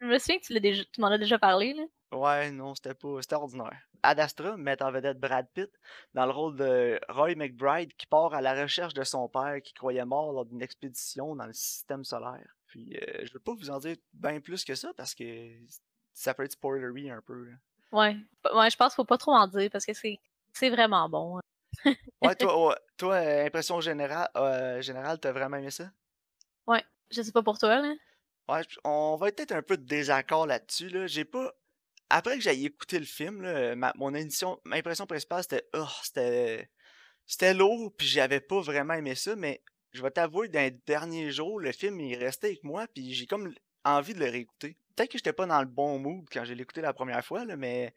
je 0.00 0.06
me 0.06 0.18
souviens 0.18 0.38
que 0.38 0.46
tu, 0.46 0.60
déjà, 0.60 0.84
tu 0.84 1.00
m'en 1.00 1.08
as 1.08 1.18
déjà 1.18 1.38
parlé 1.38 1.74
là. 1.74 1.82
Ouais, 2.12 2.50
non, 2.52 2.74
c'était 2.74 2.94
pas. 2.94 3.20
C'était 3.20 3.34
ordinaire. 3.34 3.76
Ad 4.02 4.20
Astra 4.20 4.56
met 4.56 4.80
en 4.82 4.92
vedette 4.92 5.18
Brad 5.18 5.48
Pitt 5.52 5.70
dans 6.14 6.24
le 6.26 6.32
rôle 6.32 6.56
de 6.56 7.00
Roy 7.08 7.34
McBride 7.34 7.92
qui 7.94 8.06
part 8.06 8.32
à 8.34 8.40
la 8.40 8.54
recherche 8.60 8.94
de 8.94 9.02
son 9.02 9.28
père 9.28 9.60
qui 9.62 9.74
croyait 9.74 10.04
mort 10.04 10.32
lors 10.32 10.44
d'une 10.44 10.62
expédition 10.62 11.34
dans 11.34 11.46
le 11.46 11.52
système 11.52 12.04
solaire. 12.04 12.46
Puis 12.68 12.96
euh, 12.96 13.24
je 13.26 13.32
veux 13.32 13.40
pas 13.40 13.54
vous 13.54 13.70
en 13.70 13.78
dire 13.78 13.96
bien 14.12 14.40
plus 14.40 14.64
que 14.64 14.74
ça 14.76 14.92
parce 14.96 15.14
que 15.14 15.24
ça 16.12 16.34
peut 16.34 16.44
être 16.44 16.52
spoilery 16.52 17.10
un 17.10 17.20
peu. 17.22 17.44
là. 17.44 17.56
Ouais. 17.92 18.16
Ouais, 18.54 18.70
je 18.70 18.76
pense 18.76 18.92
qu'il 18.92 18.96
faut 18.96 19.04
pas 19.04 19.18
trop 19.18 19.32
en 19.32 19.48
dire 19.48 19.68
parce 19.70 19.84
que 19.86 19.92
c'est 19.94 20.70
vraiment 20.70 21.08
bon. 21.08 21.38
hein. 21.38 21.94
Ouais, 22.22 22.34
toi, 22.36 22.66
ouais, 22.68 22.76
toi 22.96 23.16
impression 23.16 23.80
générale, 23.80 24.28
euh, 24.36 24.80
générale, 24.80 25.18
t'as 25.18 25.32
vraiment 25.32 25.56
aimé 25.56 25.70
ça? 25.70 25.90
Ouais. 26.66 26.84
Je 27.10 27.22
sais 27.22 27.32
pas 27.32 27.42
pour 27.42 27.58
toi, 27.58 27.80
là. 27.80 27.94
Ouais, 28.48 28.62
on 28.84 29.16
va 29.16 29.28
être 29.28 29.36
peut-être 29.36 29.52
un 29.52 29.62
peu 29.62 29.76
de 29.76 29.84
désaccord 29.84 30.46
là-dessus. 30.46 30.88
Là. 30.88 31.06
J'ai 31.06 31.24
pas. 31.24 31.52
Après 32.10 32.36
que 32.36 32.42
j'aille 32.42 32.66
écouter 32.66 32.98
le 32.98 33.04
film, 33.04 33.42
là, 33.42 33.74
ma, 33.76 33.92
mon 33.96 34.14
édition, 34.14 34.60
ma 34.64 34.76
impression 34.76 35.06
principale 35.06 35.42
c'était 35.42 35.66
oh, 35.74 35.86
c'était. 36.02 36.70
C'était 37.26 37.54
lourd, 37.54 37.92
puis 37.96 38.06
j'avais 38.06 38.40
pas 38.40 38.60
vraiment 38.60 38.94
aimé 38.94 39.14
ça, 39.16 39.34
mais 39.36 39.62
je 39.92 40.00
vais 40.02 40.10
t'avouer, 40.12 40.48
dans 40.48 40.60
les 40.60 40.70
derniers 40.70 41.30
jours, 41.32 41.58
le 41.58 41.72
film 41.72 42.00
est 42.00 42.16
resté 42.16 42.48
avec 42.48 42.62
moi, 42.64 42.86
puis 42.94 43.14
j'ai 43.14 43.26
comme 43.26 43.52
envie 43.84 44.14
de 44.14 44.20
le 44.20 44.30
réécouter. 44.30 44.76
Peut-être 44.94 45.10
que 45.10 45.18
j'étais 45.18 45.32
pas 45.32 45.46
dans 45.46 45.60
le 45.60 45.66
bon 45.66 45.98
mood 45.98 46.24
quand 46.32 46.44
j'ai 46.44 46.54
écouté 46.54 46.80
la 46.82 46.92
première 46.92 47.24
fois, 47.24 47.44
là, 47.44 47.56
mais 47.56 47.94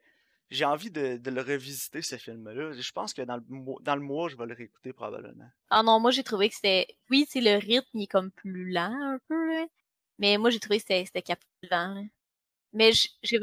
j'ai 0.49 0.65
envie 0.65 0.89
de, 0.89 1.17
de 1.17 1.29
le 1.29 1.41
revisiter, 1.41 2.01
ce 2.01 2.17
film-là. 2.17 2.71
Je 2.71 2.91
pense 2.91 3.13
que 3.13 3.21
dans 3.21 3.35
le, 3.37 3.43
mois- 3.49 3.79
dans 3.83 3.95
le 3.95 4.01
mois, 4.01 4.29
je 4.29 4.35
vais 4.35 4.47
le 4.47 4.55
réécouter 4.55 4.93
probablement. 4.93 5.49
Ah 5.69 5.83
non, 5.83 5.99
moi 5.99 6.09
j'ai 6.09 6.23
trouvé 6.23 6.49
que 6.49 6.55
c'était. 6.55 6.87
Oui, 7.11 7.27
c'est 7.29 7.41
le 7.41 7.57
rythme, 7.57 7.87
il 7.93 8.03
est 8.03 8.07
comme 8.07 8.31
plus 8.31 8.71
lent 8.71 8.95
un 8.99 9.19
peu. 9.27 9.67
Mais 10.17 10.37
moi 10.39 10.49
j'ai 10.49 10.59
trouvé 10.59 10.79
que 10.79 10.85
c'était 10.87 11.21
captivant. 11.21 12.03
Mais 12.73 12.91
j'ai- 13.21 13.39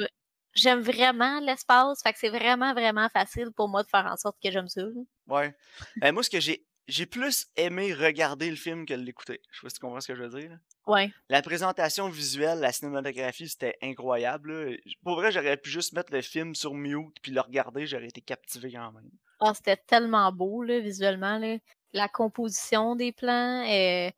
j'aime 0.57 0.81
vraiment 0.81 1.41
l'espace, 1.41 2.03
fait 2.03 2.13
que 2.13 2.19
c'est 2.19 2.29
vraiment, 2.29 2.73
vraiment 2.75 3.09
facile 3.09 3.51
pour 3.55 3.69
moi 3.69 3.83
de 3.83 3.89
faire 3.89 4.07
en 4.07 4.17
sorte 4.17 4.37
que 4.43 4.51
j'aime 4.51 4.69
ça. 4.69 4.83
Ouais. 5.29 5.55
Ben, 5.97 6.13
moi, 6.13 6.23
ce 6.23 6.31
que 6.31 6.41
j'ai. 6.41 6.67
J'ai 6.89 7.05
plus 7.07 7.49
aimé 7.57 7.93
regarder 7.93 8.49
le 8.49 8.55
film 8.55 8.87
que 8.87 8.95
l'écouter. 8.95 9.41
Je 9.51 9.59
sais 9.59 9.63
pas 9.65 9.71
si 9.71 9.75
tu 9.75 9.81
comprends 9.81 10.01
ce 10.01 10.07
que 10.07 10.15
je 10.15 10.23
veux 10.23 10.41
dire. 10.41 10.51
là. 10.51 10.57
Ouais. 10.87 11.11
La 11.29 11.43
présentation 11.43 12.09
visuelle, 12.09 12.61
la 12.61 12.71
cinématographie, 12.71 13.49
c'était 13.49 13.77
incroyable. 13.83 14.53
là. 14.71 14.77
Pour 15.03 15.17
vrai, 15.17 15.33
j'aurais 15.33 15.57
pu 15.57 15.69
juste 15.69 15.95
mettre 15.95 16.13
le 16.13 16.23
film 16.23 16.55
sur 16.55 16.75
mute 16.75 17.17
puis 17.23 17.33
le 17.33 17.41
regarder, 17.41 17.89
j'aurais 17.89 18.07
été 18.07 18.21
captivé 18.21 18.71
quand 18.71 18.93
même. 18.93 19.11
Ah, 19.41 19.53
c'était 19.53 19.77
tellement 19.77 20.31
beau, 20.31 20.63
là, 20.63 20.79
visuellement, 20.79 21.39
là. 21.39 21.57
La 21.93 22.07
composition 22.07 22.95
des 22.95 23.11
plans. 23.11 23.65
euh, 23.69 24.09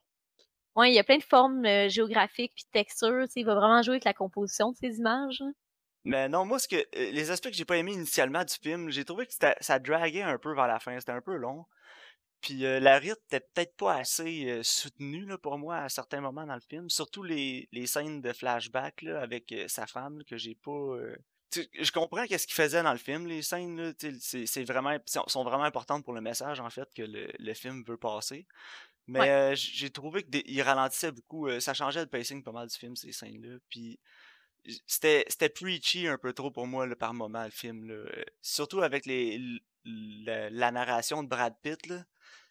Ouais, 0.76 0.90
il 0.92 0.94
y 0.94 0.98
a 0.98 1.04
plein 1.04 1.16
de 1.16 1.22
formes 1.22 1.64
euh, 1.64 1.88
géographiques 1.88 2.52
puis 2.54 2.64
de 2.66 2.70
textures. 2.70 3.24
Il 3.34 3.46
va 3.46 3.54
vraiment 3.54 3.80
jouer 3.82 3.94
avec 3.94 4.04
la 4.04 4.12
composition 4.12 4.72
de 4.72 4.76
ces 4.76 4.98
images. 4.98 5.42
Mais 6.04 6.28
non, 6.28 6.44
moi, 6.44 6.58
ce 6.58 6.68
que 6.68 6.76
euh, 6.76 7.10
les 7.10 7.30
aspects 7.30 7.48
que 7.48 7.54
j'ai 7.54 7.64
pas 7.64 7.76
aimé 7.76 7.92
initialement 7.92 8.44
du 8.44 8.54
film, 8.54 8.90
j'ai 8.90 9.04
trouvé 9.04 9.26
que 9.26 9.32
ça 9.60 9.78
draguait 9.78 10.22
un 10.22 10.38
peu 10.38 10.54
vers 10.54 10.66
la 10.66 10.78
fin. 10.78 10.98
C'était 10.98 11.12
un 11.12 11.20
peu 11.20 11.36
long. 11.36 11.66
Puis 12.40 12.64
euh, 12.64 12.78
la 12.78 12.98
rythme 12.98 13.20
était 13.26 13.40
peut-être 13.40 13.76
pas 13.76 13.96
assez 13.96 14.48
euh, 14.48 14.62
soutenue 14.62 15.26
là, 15.26 15.38
pour 15.38 15.58
moi 15.58 15.78
à 15.78 15.88
certains 15.88 16.20
moments 16.20 16.46
dans 16.46 16.54
le 16.54 16.60
film. 16.60 16.88
Surtout 16.88 17.22
les, 17.22 17.68
les 17.72 17.86
scènes 17.86 18.20
de 18.20 18.32
flashback 18.32 19.02
là, 19.02 19.20
avec 19.20 19.50
euh, 19.52 19.66
sa 19.68 19.86
femme 19.86 20.18
là, 20.18 20.24
que 20.24 20.36
j'ai 20.36 20.54
pas. 20.54 20.96
tu 21.50 21.66
je 21.80 21.90
comprends 21.90 22.26
qu'est-ce 22.26 22.46
qu'il 22.46 22.54
faisait 22.54 22.82
dans 22.82 22.92
le 22.92 22.98
film, 22.98 23.26
les 23.26 23.42
scènes, 23.42 23.92
c'est, 24.20 24.64
vraiment, 24.64 24.96
sont, 25.06 25.42
vraiment 25.42 25.64
importantes 25.64 26.04
pour 26.04 26.12
le 26.14 26.20
message 26.20 26.60
en 26.60 26.70
fait 26.70 26.88
que 26.94 27.02
le, 27.02 27.28
le 27.38 27.54
film 27.54 27.82
veut 27.84 27.96
passer. 27.96 28.46
Mais 29.08 29.20
Ouais. 29.20 29.54
j'ai 29.56 29.90
trouvé 29.90 30.22
qu'il 30.22 30.62
ralentissait 30.62 31.12
beaucoup, 31.12 31.48
ça 31.60 31.72
changeait 31.72 32.02
le 32.02 32.06
pacing 32.08 32.42
pas 32.42 32.52
mal 32.52 32.68
du 32.68 32.76
film 32.76 32.94
ces 32.94 33.10
scènes-là. 33.10 33.56
Puis 33.70 33.98
c'était 34.86 35.24
c'était 35.28 35.48
preachy 35.48 36.06
un 36.08 36.18
peu 36.18 36.32
trop 36.32 36.50
pour 36.50 36.66
moi 36.66 36.86
là, 36.86 36.96
par 36.96 37.14
moment 37.14 37.44
le 37.44 37.50
film 37.50 37.86
là. 37.88 37.94
Euh, 37.94 38.24
Surtout 38.42 38.82
avec 38.82 39.06
les 39.06 39.40
la, 39.84 40.50
la 40.50 40.70
narration 40.70 41.22
de 41.22 41.28
Brad 41.28 41.54
Pitt 41.62 41.86
là, 41.86 42.04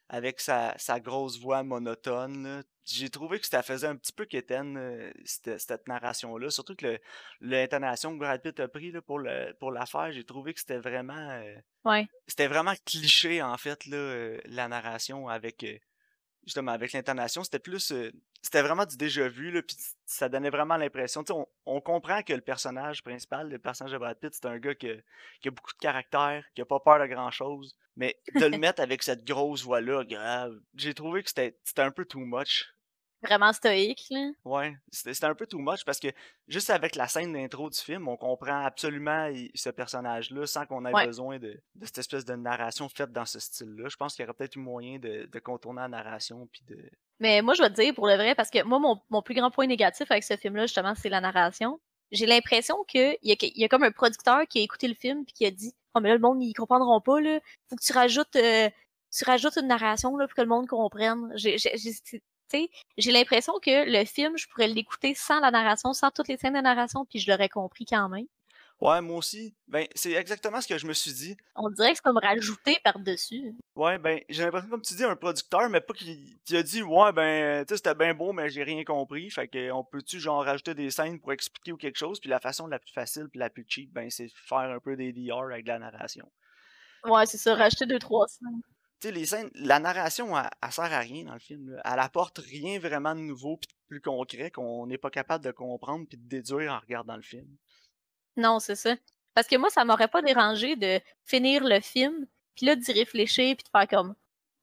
avec 0.09 0.39
sa, 0.39 0.73
sa 0.77 0.99
grosse 0.99 1.39
voix 1.39 1.63
monotone. 1.63 2.43
là. 2.43 2.63
J'ai 2.85 3.09
trouvé 3.09 3.39
que 3.39 3.45
ça 3.45 3.61
faisait 3.63 3.87
un 3.87 3.97
petit 3.97 4.13
peu 4.13 4.25
quétaine 4.25 4.77
euh, 4.77 5.11
cette, 5.25 5.59
cette 5.59 5.87
narration-là. 5.89 6.49
Surtout 6.49 6.75
que 6.75 6.99
l'intonation 7.41 8.13
que 8.13 8.19
Brad 8.19 8.41
Pitt 8.41 8.59
a 8.61 8.67
pris 8.69 8.91
là, 8.91 9.01
pour 9.01 9.19
le 9.19 9.53
pour 9.59 9.71
la 9.71 9.85
faire, 9.85 10.11
j'ai 10.13 10.23
trouvé 10.23 10.53
que 10.53 10.59
c'était 10.61 10.79
vraiment 10.79 11.13
euh, 11.41 11.55
Ouais. 11.85 12.07
c'était 12.27 12.47
vraiment 12.47 12.73
cliché 12.85 13.41
en 13.41 13.57
fait 13.57 13.85
là, 13.85 14.37
la 14.45 14.67
narration 14.67 15.27
avec 15.29 15.63
justement, 16.47 16.71
avec 16.71 16.93
l'intonation, 16.93 17.43
c'était 17.43 17.59
plus. 17.59 17.91
euh, 17.91 18.11
c'était 18.41 18.63
vraiment 18.63 18.85
du 18.85 18.97
déjà 18.97 19.27
vu, 19.27 19.51
là, 19.51 19.61
puis 19.61 19.77
ça 20.05 20.29
donnait 20.29 20.49
vraiment 20.49 20.77
l'impression. 20.77 21.23
Tu 21.23 21.33
sais, 21.33 21.39
on, 21.39 21.47
on 21.67 21.81
comprend 21.81 22.23
que 22.23 22.33
le 22.33 22.41
personnage 22.41 23.03
principal, 23.03 23.49
le 23.49 23.59
personnage 23.59 23.93
de 23.93 23.97
Brad 23.99 24.17
Pitt, 24.19 24.33
c'est 24.33 24.45
un 24.47 24.57
gars 24.57 24.73
que- 24.75 25.03
qui 25.41 25.49
a 25.49 25.51
beaucoup 25.51 25.73
de 25.73 25.77
caractère, 25.79 26.43
qui 26.55 26.61
a 26.61 26.65
pas 26.65 26.79
peur 26.79 26.99
de 26.99 27.05
grand 27.07 27.29
chose. 27.31 27.75
Mais 27.97 28.17
de 28.39 28.45
le 28.45 28.57
mettre 28.57 28.81
avec 28.81 29.03
cette 29.03 29.25
grosse 29.25 29.63
voix-là, 29.63 30.03
grave, 30.05 30.55
j'ai 30.75 30.93
trouvé 30.95 31.21
que 31.23 31.29
c'était 31.29 31.57
c'était 31.63 31.81
un 31.83 31.91
peu 31.91 32.05
too 32.05 32.19
much. 32.19 32.65
Vraiment 33.23 33.51
stoïque, 33.51 34.05
là. 34.11 34.29
Ouais, 34.45 34.75
c'était 34.91 35.25
un 35.25 35.33
peu 35.33 35.47
too 35.47 35.57
much 35.57 35.83
parce 35.85 35.99
que 35.99 36.07
juste 36.47 36.69
avec 36.69 36.95
la 36.95 37.07
scène 37.07 37.33
d'intro 37.33 37.69
du 37.69 37.77
film, 37.79 38.07
on 38.07 38.15
comprend 38.15 38.63
absolument 38.63 39.31
ce 39.55 39.69
personnage-là 39.69 40.45
sans 40.45 40.65
qu'on 40.67 40.85
ait 40.85 40.93
Ouais. 40.93 41.05
besoin 41.07 41.39
de, 41.39 41.59
de 41.75 41.85
cette 41.85 41.97
espèce 41.97 42.25
de 42.25 42.35
narration 42.35 42.87
faite 42.89 43.11
dans 43.11 43.25
ce 43.25 43.39
style-là. 43.39 43.89
Je 43.89 43.95
pense 43.95 44.15
qu'il 44.15 44.23
y 44.23 44.27
aurait 44.27 44.35
peut-être 44.35 44.55
eu 44.55 44.59
moyen 44.59 44.99
de, 44.99 45.27
de 45.31 45.39
contourner 45.39 45.81
la 45.81 45.87
narration 45.87 46.47
puis 46.51 46.61
de. 46.67 46.77
Mais 47.19 47.41
moi, 47.41 47.55
je 47.55 47.63
vais 47.63 47.69
te 47.69 47.81
dire 47.81 47.95
pour 47.95 48.05
le 48.07 48.13
vrai, 48.15 48.35
parce 48.35 48.51
que 48.51 48.61
moi, 48.63 48.77
mon, 48.77 49.01
mon 49.09 49.23
plus 49.23 49.33
grand 49.33 49.49
point 49.49 49.65
négatif 49.65 50.11
avec 50.11 50.23
ce 50.23 50.37
film-là, 50.37 50.67
justement, 50.67 50.93
c'est 50.95 51.09
la 51.09 51.19
narration. 51.21 51.79
J'ai 52.11 52.27
l'impression 52.27 52.83
qu'il 52.87 53.17
y, 53.23 53.31
a, 53.31 53.35
il 53.41 53.57
y 53.59 53.65
a 53.65 53.67
comme 53.67 53.83
un 53.83 53.91
producteur 53.91 54.47
qui 54.47 54.59
a 54.59 54.61
écouté 54.61 54.87
le 54.87 54.93
film 54.93 55.25
puis 55.25 55.33
qui 55.33 55.45
a 55.45 55.51
dit 55.51 55.73
Oh, 55.95 55.99
mais 55.99 56.09
là, 56.09 56.15
le 56.15 56.21
monde, 56.21 56.41
ils 56.43 56.53
comprendront 56.53 57.01
pas, 57.01 57.19
là. 57.19 57.39
Faut 57.69 57.75
que 57.75 57.83
tu 57.83 57.91
rajoutes, 57.91 58.35
euh, 58.35 58.69
tu 59.11 59.25
rajoutes 59.25 59.57
une 59.57 59.67
narration, 59.67 60.15
là, 60.15 60.27
pour 60.27 60.35
que 60.35 60.41
le 60.41 60.47
monde 60.47 60.67
comprenne. 60.67 61.31
J'ai, 61.35 61.57
j'ai, 62.97 63.11
l'impression 63.11 63.53
que 63.61 63.89
le 63.89 64.05
film, 64.05 64.37
je 64.37 64.47
pourrais 64.47 64.67
l'écouter 64.67 65.13
sans 65.15 65.39
la 65.39 65.51
narration, 65.51 65.93
sans 65.93 66.11
toutes 66.11 66.27
les 66.27 66.37
scènes 66.37 66.53
de 66.53 66.61
narration, 66.61 67.05
puis 67.05 67.19
je 67.19 67.29
l'aurais 67.31 67.49
compris 67.49 67.85
quand 67.85 68.09
même. 68.09 68.25
Ouais, 68.79 69.01
moi 69.01 69.17
aussi. 69.17 69.55
Ben, 69.67 69.87
c'est 69.95 70.11
exactement 70.11 70.61
ce 70.61 70.67
que 70.67 70.77
je 70.77 70.85
me 70.85 70.93
suis 70.93 71.11
dit. 71.11 71.35
On 71.55 71.69
dirait 71.69 71.89
que 71.91 71.95
c'est 71.95 72.03
comme 72.03 72.19
rajouté 72.19 72.77
par-dessus. 72.83 73.55
Ouais, 73.75 73.97
ben, 73.97 74.19
j'ai 74.29 74.43
l'impression, 74.43 74.69
comme 74.69 74.83
tu 74.83 74.93
dis, 74.93 75.03
un 75.03 75.15
producteur, 75.15 75.67
mais 75.69 75.81
pas 75.81 75.93
qu'il 75.93 76.37
qui 76.45 76.55
a 76.55 76.61
dit, 76.61 76.83
ouais, 76.83 77.11
ben, 77.11 77.65
tu 77.65 77.73
sais, 77.73 77.77
c'était 77.77 77.95
bien 77.95 78.13
beau, 78.13 78.33
mais 78.33 78.49
j'ai 78.49 78.63
rien 78.63 78.83
compris. 78.83 79.31
Fait 79.31 79.47
que, 79.47 79.71
on 79.71 79.83
peut-tu, 79.83 80.19
genre, 80.19 80.43
rajouter 80.43 80.75
des 80.75 80.91
scènes 80.91 81.19
pour 81.19 81.33
expliquer 81.33 81.71
ou 81.71 81.77
quelque 81.77 81.97
chose? 81.97 82.19
Puis 82.19 82.29
la 82.29 82.39
façon 82.39 82.67
la 82.67 82.77
plus 82.77 82.91
facile 82.91 83.27
puis 83.29 83.39
la 83.39 83.49
plus 83.49 83.65
cheap, 83.67 83.91
ben, 83.91 84.11
c'est 84.11 84.29
faire 84.31 84.59
un 84.59 84.79
peu 84.79 84.95
des 84.95 85.11
DR 85.11 85.45
avec 85.45 85.63
de 85.63 85.69
la 85.69 85.79
narration. 85.79 86.31
Ouais, 87.03 87.25
c'est 87.25 87.37
ça, 87.37 87.55
rajouter 87.55 87.87
deux, 87.87 87.99
trois 87.99 88.27
scènes. 88.27 88.61
Sais, 89.01 89.11
les 89.11 89.25
scènes, 89.27 89.51
la 89.53 89.79
narration, 89.79 90.35
elle, 90.37 90.49
elle 90.63 90.71
sert 90.71 90.85
à 90.91 90.99
rien 90.99 91.25
dans 91.25 91.33
le 91.33 91.39
film. 91.39 91.69
Là. 91.69 91.81
Elle 91.85 91.99
apporte 91.99 92.39
rien 92.39 92.79
vraiment 92.79 93.13
de 93.13 93.19
nouveau 93.19 93.57
puis 93.57 93.67
de 93.67 93.73
plus 93.87 94.01
concret 94.01 94.49
qu'on 94.49 94.87
n'est 94.87 94.97
pas 94.97 95.11
capable 95.11 95.43
de 95.45 95.51
comprendre 95.51 96.07
puis 96.07 96.17
de 96.17 96.27
déduire 96.27 96.73
en 96.73 96.79
regardant 96.79 97.15
le 97.15 97.21
film. 97.21 97.47
Non, 98.37 98.59
c'est 98.59 98.75
ça. 98.75 98.95
Parce 99.35 99.47
que 99.47 99.55
moi, 99.55 99.69
ça 99.69 99.85
m'aurait 99.85 100.07
pas 100.07 100.23
dérangé 100.23 100.75
de 100.75 100.99
finir 101.25 101.63
le 101.63 101.79
film, 101.79 102.25
puis 102.55 102.65
là, 102.65 102.75
d'y 102.75 102.91
réfléchir, 102.91 103.55
puis 103.55 103.63
de 103.63 103.69
faire 103.69 103.87
comme 103.87 104.15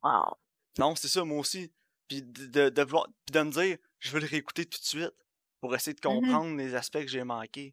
Wow. 0.03 0.37
Non, 0.79 0.97
c'est 0.97 1.09
ça, 1.09 1.25
moi 1.25 1.38
aussi. 1.38 1.73
Puis 2.09 2.23
de, 2.23 2.47
de, 2.47 2.69
de 2.71 2.83
vouloir- 2.83 3.07
puis 3.25 3.33
de 3.33 3.41
me 3.41 3.50
dire, 3.53 3.79
je 4.00 4.11
veux 4.11 4.21
le 4.21 4.26
réécouter 4.26 4.67
tout 4.67 4.81
de 4.81 4.85
suite 4.85 5.14
pour 5.61 5.75
essayer 5.76 5.95
de 5.95 6.00
Mhm. 6.09 6.21
comprendre 6.21 6.57
les 6.57 6.75
aspects 6.75 6.99
que 7.00 7.07
j'ai 7.07 7.23
manqués. 7.25 7.73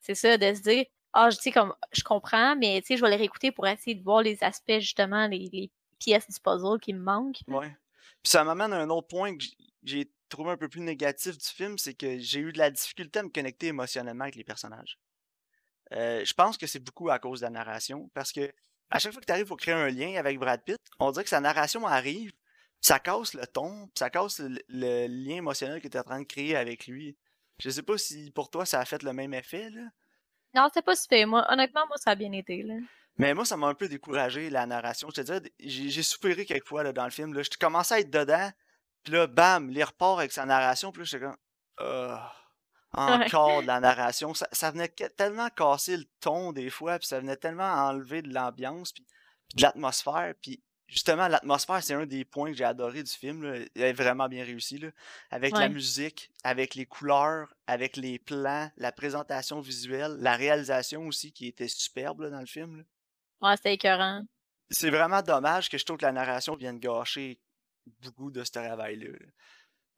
C'est 0.00 0.14
ça, 0.14 0.36
de 0.36 0.54
se 0.54 0.60
dire 0.60 0.84
Ah, 1.14 1.30
je 1.30 1.36
sais 1.36 1.50
comme 1.50 1.74
je 1.92 2.02
comprends, 2.04 2.54
mais 2.56 2.80
tu 2.82 2.88
sais, 2.88 2.96
je 2.98 3.02
vais 3.02 3.08
les 3.10 3.16
réécouter 3.16 3.50
pour 3.50 3.66
essayer 3.66 3.94
de 3.96 4.04
voir 4.04 4.20
les 4.22 4.44
aspects, 4.44 4.78
justement, 4.78 5.26
les, 5.26 5.48
les 5.52 5.70
pièces 5.98 6.28
du 6.28 6.40
puzzle 6.40 6.78
qui 6.80 6.92
me 6.92 7.00
manquent. 7.00 7.40
Ouais. 7.46 7.76
Puis 8.22 8.30
ça 8.30 8.44
m'amène 8.44 8.72
à 8.72 8.78
un 8.78 8.90
autre 8.90 9.08
point 9.08 9.36
que 9.36 9.44
j'ai 9.82 10.10
trouvé 10.28 10.50
un 10.50 10.56
peu 10.56 10.68
plus 10.68 10.80
négatif 10.80 11.38
du 11.38 11.46
film, 11.46 11.78
c'est 11.78 11.94
que 11.94 12.18
j'ai 12.18 12.40
eu 12.40 12.52
de 12.52 12.58
la 12.58 12.70
difficulté 12.70 13.18
à 13.18 13.22
me 13.22 13.28
connecter 13.28 13.68
émotionnellement 13.68 14.24
avec 14.24 14.36
les 14.36 14.44
personnages. 14.44 14.98
Euh, 15.92 16.24
je 16.24 16.34
pense 16.34 16.58
que 16.58 16.66
c'est 16.66 16.80
beaucoup 16.80 17.08
à 17.08 17.18
cause 17.18 17.40
de 17.40 17.46
la 17.46 17.50
narration, 17.50 18.10
parce 18.12 18.32
que 18.32 18.52
à 18.90 18.98
chaque 18.98 19.12
fois 19.12 19.20
que 19.20 19.26
tu 19.26 19.32
arrives 19.32 19.46
pour 19.46 19.56
créer 19.56 19.74
un 19.74 19.88
lien 19.88 20.16
avec 20.16 20.38
Brad 20.38 20.62
Pitt, 20.62 20.78
on 20.98 21.10
dirait 21.10 21.24
que 21.24 21.30
sa 21.30 21.40
narration 21.40 21.86
arrive, 21.86 22.32
ça 22.80 22.98
casse 22.98 23.34
le 23.34 23.46
ton, 23.46 23.88
ça 23.94 24.10
casse 24.10 24.40
le, 24.40 24.60
le 24.68 25.06
lien 25.06 25.36
émotionnel 25.36 25.80
que 25.80 25.88
tu 25.88 25.96
es 25.96 26.00
en 26.00 26.04
train 26.04 26.20
de 26.20 26.26
créer 26.26 26.56
avec 26.56 26.86
lui. 26.86 27.16
Je 27.58 27.70
sais 27.70 27.82
pas 27.82 27.98
si 27.98 28.30
pour 28.30 28.50
toi 28.50 28.66
ça 28.66 28.80
a 28.80 28.84
fait 28.84 29.02
le 29.02 29.12
même 29.12 29.34
effet, 29.34 29.70
là. 29.70 29.82
Non, 30.54 30.68
c'est 30.72 30.82
pas 30.82 30.96
super. 30.96 31.26
Moi, 31.26 31.46
honnêtement, 31.50 31.86
moi, 31.88 31.96
ça 31.98 32.12
a 32.12 32.14
bien 32.14 32.32
été, 32.32 32.62
là. 32.62 32.74
Mais 33.18 33.34
moi, 33.34 33.44
ça 33.44 33.56
m'a 33.56 33.66
un 33.66 33.74
peu 33.74 33.88
découragé, 33.88 34.48
la 34.48 34.66
narration. 34.66 35.08
Je 35.10 35.14
te 35.14 35.20
dirais, 35.22 35.42
j'ai 35.58 36.02
soupiré 36.02 36.46
quelques 36.46 36.68
fois 36.68 36.84
là, 36.84 36.92
dans 36.92 37.04
le 37.04 37.10
film. 37.10 37.34
Là. 37.34 37.42
Je 37.42 37.50
commençais 37.58 37.94
à 37.94 38.00
être 38.00 38.10
dedans, 38.10 38.50
puis 39.02 39.12
là, 39.12 39.26
bam, 39.26 39.70
il 39.70 39.82
repart 39.82 40.18
avec 40.18 40.32
sa 40.32 40.46
narration, 40.46 40.92
puis 40.92 41.00
là, 41.00 41.04
j'étais 41.04 41.24
comme... 41.24 41.36
Ah, 42.94 43.20
encore 43.22 43.60
de 43.60 43.66
la 43.66 43.80
narration. 43.80 44.32
Ça, 44.32 44.48
ça 44.50 44.70
venait 44.70 44.88
tellement 44.88 45.50
casser 45.50 45.98
le 45.98 46.06
ton 46.20 46.52
des 46.52 46.70
fois, 46.70 46.98
puis 46.98 47.06
ça 47.06 47.20
venait 47.20 47.36
tellement 47.36 47.70
enlever 47.70 48.22
de 48.22 48.32
l'ambiance, 48.32 48.92
puis, 48.92 49.04
puis 49.46 49.56
de 49.56 49.62
l'atmosphère. 49.62 50.32
Puis 50.40 50.62
justement, 50.86 51.28
l'atmosphère, 51.28 51.82
c'est 51.82 51.94
un 51.94 52.06
des 52.06 52.24
points 52.24 52.50
que 52.50 52.56
j'ai 52.56 52.64
adoré 52.64 53.02
du 53.02 53.12
film. 53.12 53.42
Là. 53.42 53.58
Il 53.74 53.82
est 53.82 53.92
vraiment 53.92 54.26
bien 54.28 54.42
réussi. 54.42 54.78
Là. 54.78 54.88
Avec 55.30 55.52
la 55.52 55.68
musique, 55.68 56.30
avec 56.44 56.74
les 56.74 56.86
couleurs, 56.86 57.54
avec 57.66 57.96
les 57.96 58.18
plans, 58.18 58.70
la 58.78 58.90
présentation 58.90 59.60
visuelle, 59.60 60.16
la 60.20 60.34
réalisation 60.34 61.06
aussi 61.06 61.32
qui 61.32 61.46
était 61.46 61.68
superbe 61.68 62.22
là, 62.22 62.30
dans 62.30 62.40
le 62.40 62.46
film. 62.46 62.84
Ouais, 63.40 63.56
c'était 63.56 63.74
écœurant. 63.74 64.22
C'est 64.70 64.90
vraiment 64.90 65.22
dommage 65.22 65.68
que 65.70 65.78
je 65.78 65.84
trouve 65.84 65.96
que 65.98 66.04
la 66.04 66.12
narration 66.12 66.54
vienne 66.56 66.78
gâcher 66.78 67.40
beaucoup 68.02 68.30
de 68.30 68.44
ce 68.44 68.50
travail-là. 68.52 69.10
là. 69.12 69.26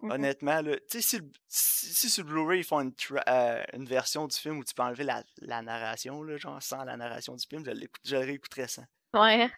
Mhm. 0.02 0.10
Honnêtement, 0.12 0.62
là, 0.62 0.76
tu 0.76 0.82
sais, 0.88 1.00
si, 1.02 1.18
le- 1.18 1.30
si, 1.48 1.92
si 1.92 2.08
sur 2.08 2.24
le 2.24 2.30
Blu-ray 2.30 2.60
ils 2.60 2.64
font 2.64 2.80
une, 2.80 2.94
euh, 3.28 3.62
une 3.74 3.84
version 3.84 4.26
du 4.26 4.36
film 4.36 4.58
où 4.58 4.64
tu 4.64 4.72
peux 4.74 4.82
enlever 4.82 5.04
la, 5.04 5.22
la 5.42 5.60
narration, 5.60 6.22
là, 6.22 6.38
genre 6.38 6.62
sans 6.62 6.84
la 6.84 6.96
narration 6.96 7.34
du 7.34 7.46
film, 7.46 7.64
je, 7.66 8.12
le 8.14 8.18
réécouterais 8.18 8.68
sans. 8.68 8.84
Ouais. 9.14 9.50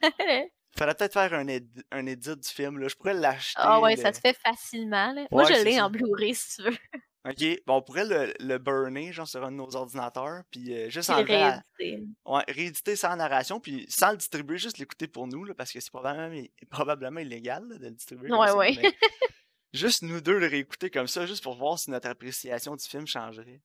Faudrait 0.76 0.94
peut-être 0.94 1.12
faire 1.12 1.34
un, 1.34 1.44
édi- 1.46 1.84
un 1.92 2.06
edit 2.06 2.34
du 2.36 2.48
film, 2.48 2.78
là. 2.78 2.88
Je 2.88 2.96
pourrais 2.96 3.14
l'acheter. 3.14 3.60
Ah 3.62 3.80
ouais, 3.80 3.94
ça 3.96 4.12
se 4.12 4.20
fait 4.20 4.36
facilement, 4.36 5.12
là. 5.12 5.26
Moi, 5.30 5.44
je 5.44 5.62
l'ai 5.62 5.80
en 5.80 5.90
Blu-ray, 5.90 6.34
si 6.34 6.56
tu 6.56 6.62
veux. 6.62 6.76
Ok, 7.24 7.44
bon, 7.66 7.76
on 7.76 7.82
pourrait 7.82 8.04
le, 8.04 8.34
le 8.40 8.58
burner, 8.58 9.12
genre 9.12 9.28
sur 9.28 9.44
un 9.44 9.52
de 9.52 9.56
nos 9.56 9.76
ordinateurs, 9.76 10.42
puis 10.50 10.74
euh, 10.74 10.90
juste 10.90 11.08
enlever 11.10 11.38
la- 11.38 11.62
rééditer. 11.78 12.08
Ouais, 12.24 12.42
rééditer 12.48 12.96
sans 12.96 13.14
narration, 13.14 13.60
puis 13.60 13.86
sans 13.88 14.10
le 14.10 14.16
distribuer, 14.16 14.58
juste 14.58 14.78
l'écouter 14.78 15.06
pour 15.06 15.28
nous, 15.28 15.44
là, 15.44 15.54
parce 15.54 15.70
que 15.70 15.78
c'est 15.78 15.90
probablement, 15.92 16.42
probablement 16.70 17.20
illégal 17.20 17.64
là, 17.68 17.78
de 17.78 17.84
le 17.84 17.90
distribuer. 17.92 18.32
Ouais, 18.32 18.48
ça, 18.48 18.56
ouais. 18.56 18.72
juste 19.72 20.02
nous 20.02 20.20
deux 20.20 20.38
le 20.38 20.46
réécouter 20.48 20.90
comme 20.90 21.06
ça, 21.06 21.24
juste 21.26 21.44
pour 21.44 21.54
voir 21.56 21.78
si 21.78 21.90
notre 21.90 22.08
appréciation 22.08 22.74
du 22.74 22.84
film 22.84 23.06
changerait. 23.06 23.60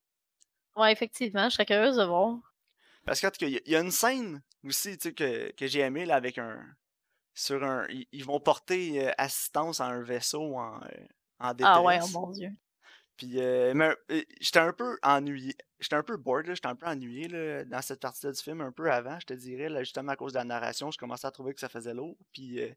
Ouais, 0.76 0.92
effectivement, 0.92 1.50
je 1.50 1.56
serais 1.56 1.66
curieuse 1.66 1.98
de 1.98 2.04
voir. 2.04 2.38
Parce 3.06 3.20
qu'en 3.22 3.32
tout 3.32 3.38
cas, 3.40 3.48
il 3.48 3.54
y, 3.54 3.58
a- 3.58 3.62
il 3.66 3.72
y 3.72 3.76
a 3.76 3.80
une 3.80 3.90
scène 3.92 4.44
aussi 4.64 4.98
tu 5.00 5.10
sais, 5.10 5.14
que, 5.16 5.52
que 5.54 5.66
j'ai 5.66 5.80
aimé 5.80 6.06
là, 6.06 6.16
avec 6.16 6.38
un. 6.38 6.64
Sur 7.34 7.64
un. 7.64 7.88
Ils, 7.90 8.06
ils 8.12 8.24
vont 8.26 8.40
porter 8.40 9.08
euh, 9.08 9.12
assistance 9.18 9.80
à 9.82 9.86
un 9.86 10.02
vaisseau 10.04 10.58
en, 10.58 10.80
euh, 10.84 10.88
en 11.40 11.54
détresse. 11.54 11.76
Ah 11.76 11.82
ouais, 11.82 12.00
oh 12.04 12.08
mon 12.10 12.30
dieu. 12.32 12.50
Puis, 13.18 13.42
euh, 13.42 13.74
mais, 13.74 13.96
euh, 14.12 14.22
j'étais 14.40 14.60
un 14.60 14.72
peu 14.72 14.98
ennuyé. 15.02 15.56
J'étais 15.80 15.96
un 15.96 16.04
peu 16.04 16.18
bored, 16.18 16.46
là, 16.46 16.54
j'étais 16.54 16.68
un 16.68 16.76
peu 16.76 16.86
ennuyé 16.86 17.28
là, 17.28 17.66
dans 17.66 17.82
cette 17.82 18.00
partie-là 18.00 18.32
du 18.32 18.42
film, 18.42 18.62
un 18.62 18.72
peu 18.72 18.92
avant, 18.92 19.20
je 19.20 19.26
te 19.26 19.34
dirais. 19.34 19.70
Là, 19.70 19.84
justement, 19.84 20.12
à 20.12 20.16
cause 20.16 20.34
de 20.34 20.38
la 20.38 20.44
narration, 20.44 20.92
je 20.92 21.00
commençais 21.00 21.26
à 21.26 21.32
trouver 21.32 21.54
que 21.54 21.60
ça 21.60 21.68
faisait 21.68 21.96
lourd. 21.96 22.16
Puis, 22.32 22.62
euh, 22.62 22.70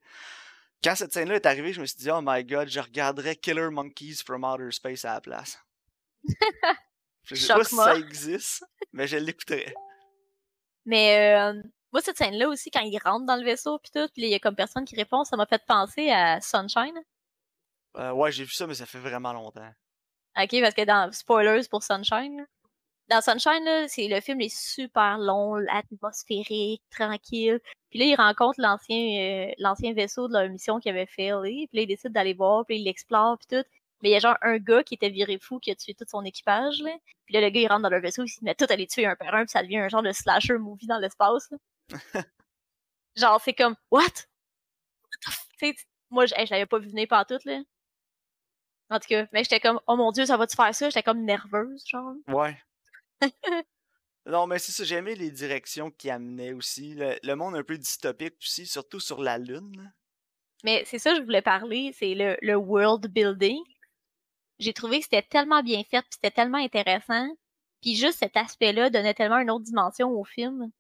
quand 0.83 0.95
cette 0.95 1.13
scène-là 1.13 1.37
est 1.37 1.47
arrivée, 1.47 1.75
je 1.75 1.81
me 1.83 1.87
suis 1.87 1.99
dit, 1.99 2.11
oh 2.11 2.21
my 2.23 2.43
god, 2.43 2.69
je 2.69 2.81
regarderais 2.81 3.37
Killer 3.37 3.69
Monkeys 3.71 4.23
from 4.25 4.45
Outer 4.45 4.71
Space 4.73 5.05
à 5.05 5.15
la 5.15 5.21
place. 5.21 5.59
je 7.25 7.35
sais 7.35 7.53
pas 7.53 7.65
si 7.65 7.77
ça 7.77 7.97
existe, 7.97 8.65
mais 8.93 9.07
je 9.07 9.19
l'écouterais. 9.19 9.75
Mais 10.87 11.37
euh, 11.39 11.63
moi, 11.93 12.01
cette 12.01 12.17
scène-là 12.17 12.49
aussi, 12.49 12.71
quand 12.71 12.81
il 12.81 12.99
rentre 12.99 13.27
dans 13.27 13.37
le 13.37 13.45
vaisseau, 13.45 13.79
puis 13.79 13.91
tout, 13.93 14.09
puis 14.15 14.23
il 14.23 14.31
y 14.31 14.35
a 14.35 14.39
comme 14.39 14.57
personne 14.57 14.87
qui 14.87 14.97
répond, 14.97 15.25
ça 15.25 15.37
m'a 15.37 15.47
fait 15.47 15.63
penser 15.67 16.11
à 16.11 16.41
Sunshine. 16.41 16.99
Euh, 17.97 18.13
ouais, 18.13 18.33
j'ai 18.33 18.45
vu 18.45 18.53
ça, 18.53 18.67
mais 18.67 18.75
ça 18.75 18.87
fait 18.87 18.99
vraiment 18.99 19.35
longtemps. 19.35 19.71
OK, 20.37 20.61
parce 20.61 20.75
que 20.75 20.85
dans 20.85 21.13
spoilers 21.13 21.69
pour 21.71 21.83
Sunshine, 21.83 22.47
dans 23.11 23.21
Sunshine, 23.21 23.65
là, 23.65 23.89
c'est 23.89 24.07
le 24.07 24.21
film 24.21 24.41
est 24.41 24.55
super 24.55 25.19
long, 25.19 25.57
atmosphérique, 25.69 26.83
tranquille. 26.91 27.61
Puis 27.91 27.99
là, 27.99 28.05
il 28.05 28.15
rencontre 28.15 28.61
l'ancien 28.61 29.49
euh, 29.49 29.53
l'ancien 29.59 29.93
vaisseau 29.93 30.29
de 30.29 30.33
leur 30.35 30.49
mission 30.49 30.79
qui 30.79 30.89
avait 30.89 31.07
failé. 31.07 31.67
Puis 31.69 31.79
là, 31.79 31.83
il 31.83 31.87
décide 31.89 32.13
d'aller 32.13 32.35
voir, 32.35 32.65
puis 32.65 32.79
il 32.79 32.85
l'explore, 32.85 33.37
puis 33.39 33.59
tout. 33.59 33.69
Mais 34.03 34.11
il 34.11 34.13
y 34.13 34.17
a 34.17 34.21
genre 34.21 34.37
un 34.43 34.59
gars 34.59 34.85
qui 34.85 34.95
était 34.95 35.11
viré 35.11 35.39
fou, 35.39 35.59
qui 35.59 35.73
a 35.73 35.75
tué 35.75 35.95
tout 35.95 36.05
son 36.09 36.25
équipage, 36.25 36.81
là. 36.83 36.93
Puis 37.27 37.35
là, 37.35 37.41
le 37.41 37.51
gars, 37.51 37.61
il 37.61 37.67
rentre 37.69 37.83
dans 37.83 37.91
leur 37.91 38.01
vaisseau, 38.01 38.25
il 38.25 38.29
se 38.29 38.45
met 38.45 38.55
tout 38.55 38.67
à 38.69 38.77
les 38.77 38.87
tuer 38.87 39.07
un 39.07 39.17
par 39.17 39.35
un, 39.35 39.45
puis 39.45 39.51
ça 39.51 39.63
devient 39.63 39.79
un 39.79 39.89
genre 39.89 40.03
de 40.03 40.13
slasher 40.13 40.59
movie 40.59 40.87
dans 40.87 40.99
l'espace, 40.99 41.51
genre, 43.17 43.41
c'est 43.45 43.55
comme, 43.55 43.75
what? 43.91 44.03
What 45.63 45.73
moi, 46.11 46.27
je, 46.27 46.35
hey, 46.37 46.47
je 46.47 46.53
l'avais 46.53 46.67
pas 46.67 46.79
vu 46.79 46.89
venir 46.89 47.09
partout, 47.09 47.39
là. 47.45 47.61
En 48.91 48.99
tout 48.99 49.09
cas, 49.09 49.27
mais 49.33 49.45
j'étais 49.45 49.61
comme, 49.61 49.81
oh 49.87 49.97
mon 49.97 50.11
dieu, 50.11 50.27
ça 50.27 50.37
va-tu 50.37 50.57
faire 50.57 50.75
ça? 50.75 50.91
J'étais 50.91 51.03
comme 51.03 51.25
nerveuse, 51.25 51.85
genre. 51.87 52.15
Ouais. 52.29 52.59
non, 54.27 54.47
mais 54.47 54.59
c'est 54.59 54.73
ça, 54.73 54.85
j'ai 54.85 54.97
aimé 54.97 55.15
les 55.15 55.31
directions 55.31 55.91
qui 55.91 56.11
amenaient 56.11 56.53
aussi. 56.53 56.95
Le, 56.95 57.17
le 57.23 57.35
monde 57.35 57.55
un 57.55 57.63
peu 57.63 57.79
dystopique 57.79 58.35
aussi, 58.41 58.67
surtout 58.67 59.01
sur 59.01 59.23
la 59.23 59.39
Lune. 59.39 59.93
Mais 60.65 60.85
c'est 60.85 60.99
ça 60.99 61.13
que 61.13 61.19
je 61.19 61.23
voulais 61.23 61.43
parler, 61.43 61.93
c'est 61.97 62.15
le, 62.15 62.37
le 62.43 62.57
world 62.57 63.07
building. 63.07 63.63
J'ai 64.59 64.75
trouvé 64.75 64.99
que 64.99 65.05
c'était 65.05 65.23
tellement 65.23 65.63
bien 65.63 65.83
fait, 65.85 66.03
puis 66.03 66.11
c'était 66.13 66.31
tellement 66.31 66.59
intéressant. 66.59 67.29
Puis 67.81 67.95
juste 67.95 68.19
cet 68.19 68.37
aspect-là 68.37 68.91
donnait 68.91 69.15
tellement 69.15 69.39
une 69.39 69.51
autre 69.51 69.65
dimension 69.65 70.11
au 70.11 70.25
film. 70.25 70.71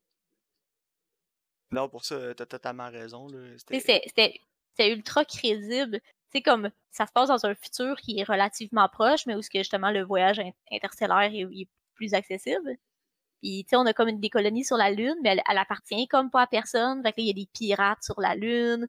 Non, 1.70 1.88
pour 1.88 2.04
ça, 2.04 2.34
t'as 2.34 2.46
totalement 2.46 2.90
raison. 2.90 3.28
C'était 3.56 4.40
ultra 4.78 5.24
crédible. 5.24 6.00
Sais, 6.32 6.42
comme 6.42 6.70
ça 6.90 7.06
se 7.06 7.12
passe 7.12 7.28
dans 7.28 7.46
un 7.46 7.54
futur 7.54 7.96
qui 7.96 8.18
est 8.18 8.24
relativement 8.24 8.88
proche, 8.88 9.26
mais 9.26 9.34
où 9.34 9.42
ce 9.42 9.50
que 9.50 9.58
justement 9.58 9.90
le 9.90 10.02
voyage 10.02 10.40
interstellaire 10.70 11.30
est, 11.32 11.68
plus 11.94 12.14
accessible. 12.14 12.76
Puis, 13.42 13.64
tu 13.64 13.70
sais, 13.70 13.76
on 13.76 13.84
a 13.86 13.92
comme 13.92 14.08
une, 14.08 14.20
des 14.20 14.30
colonies 14.30 14.64
sur 14.64 14.76
la 14.78 14.90
Lune, 14.90 15.16
mais 15.22 15.36
elle, 15.48 15.58
appartient 15.58 16.08
comme 16.08 16.30
pas 16.30 16.42
à 16.42 16.46
personne. 16.46 17.02
Fait 17.02 17.12
que 17.12 17.20
il 17.20 17.26
y 17.26 17.30
a 17.30 17.34
des 17.34 17.48
pirates 17.52 18.02
sur 18.02 18.20
la 18.20 18.34
Lune. 18.34 18.86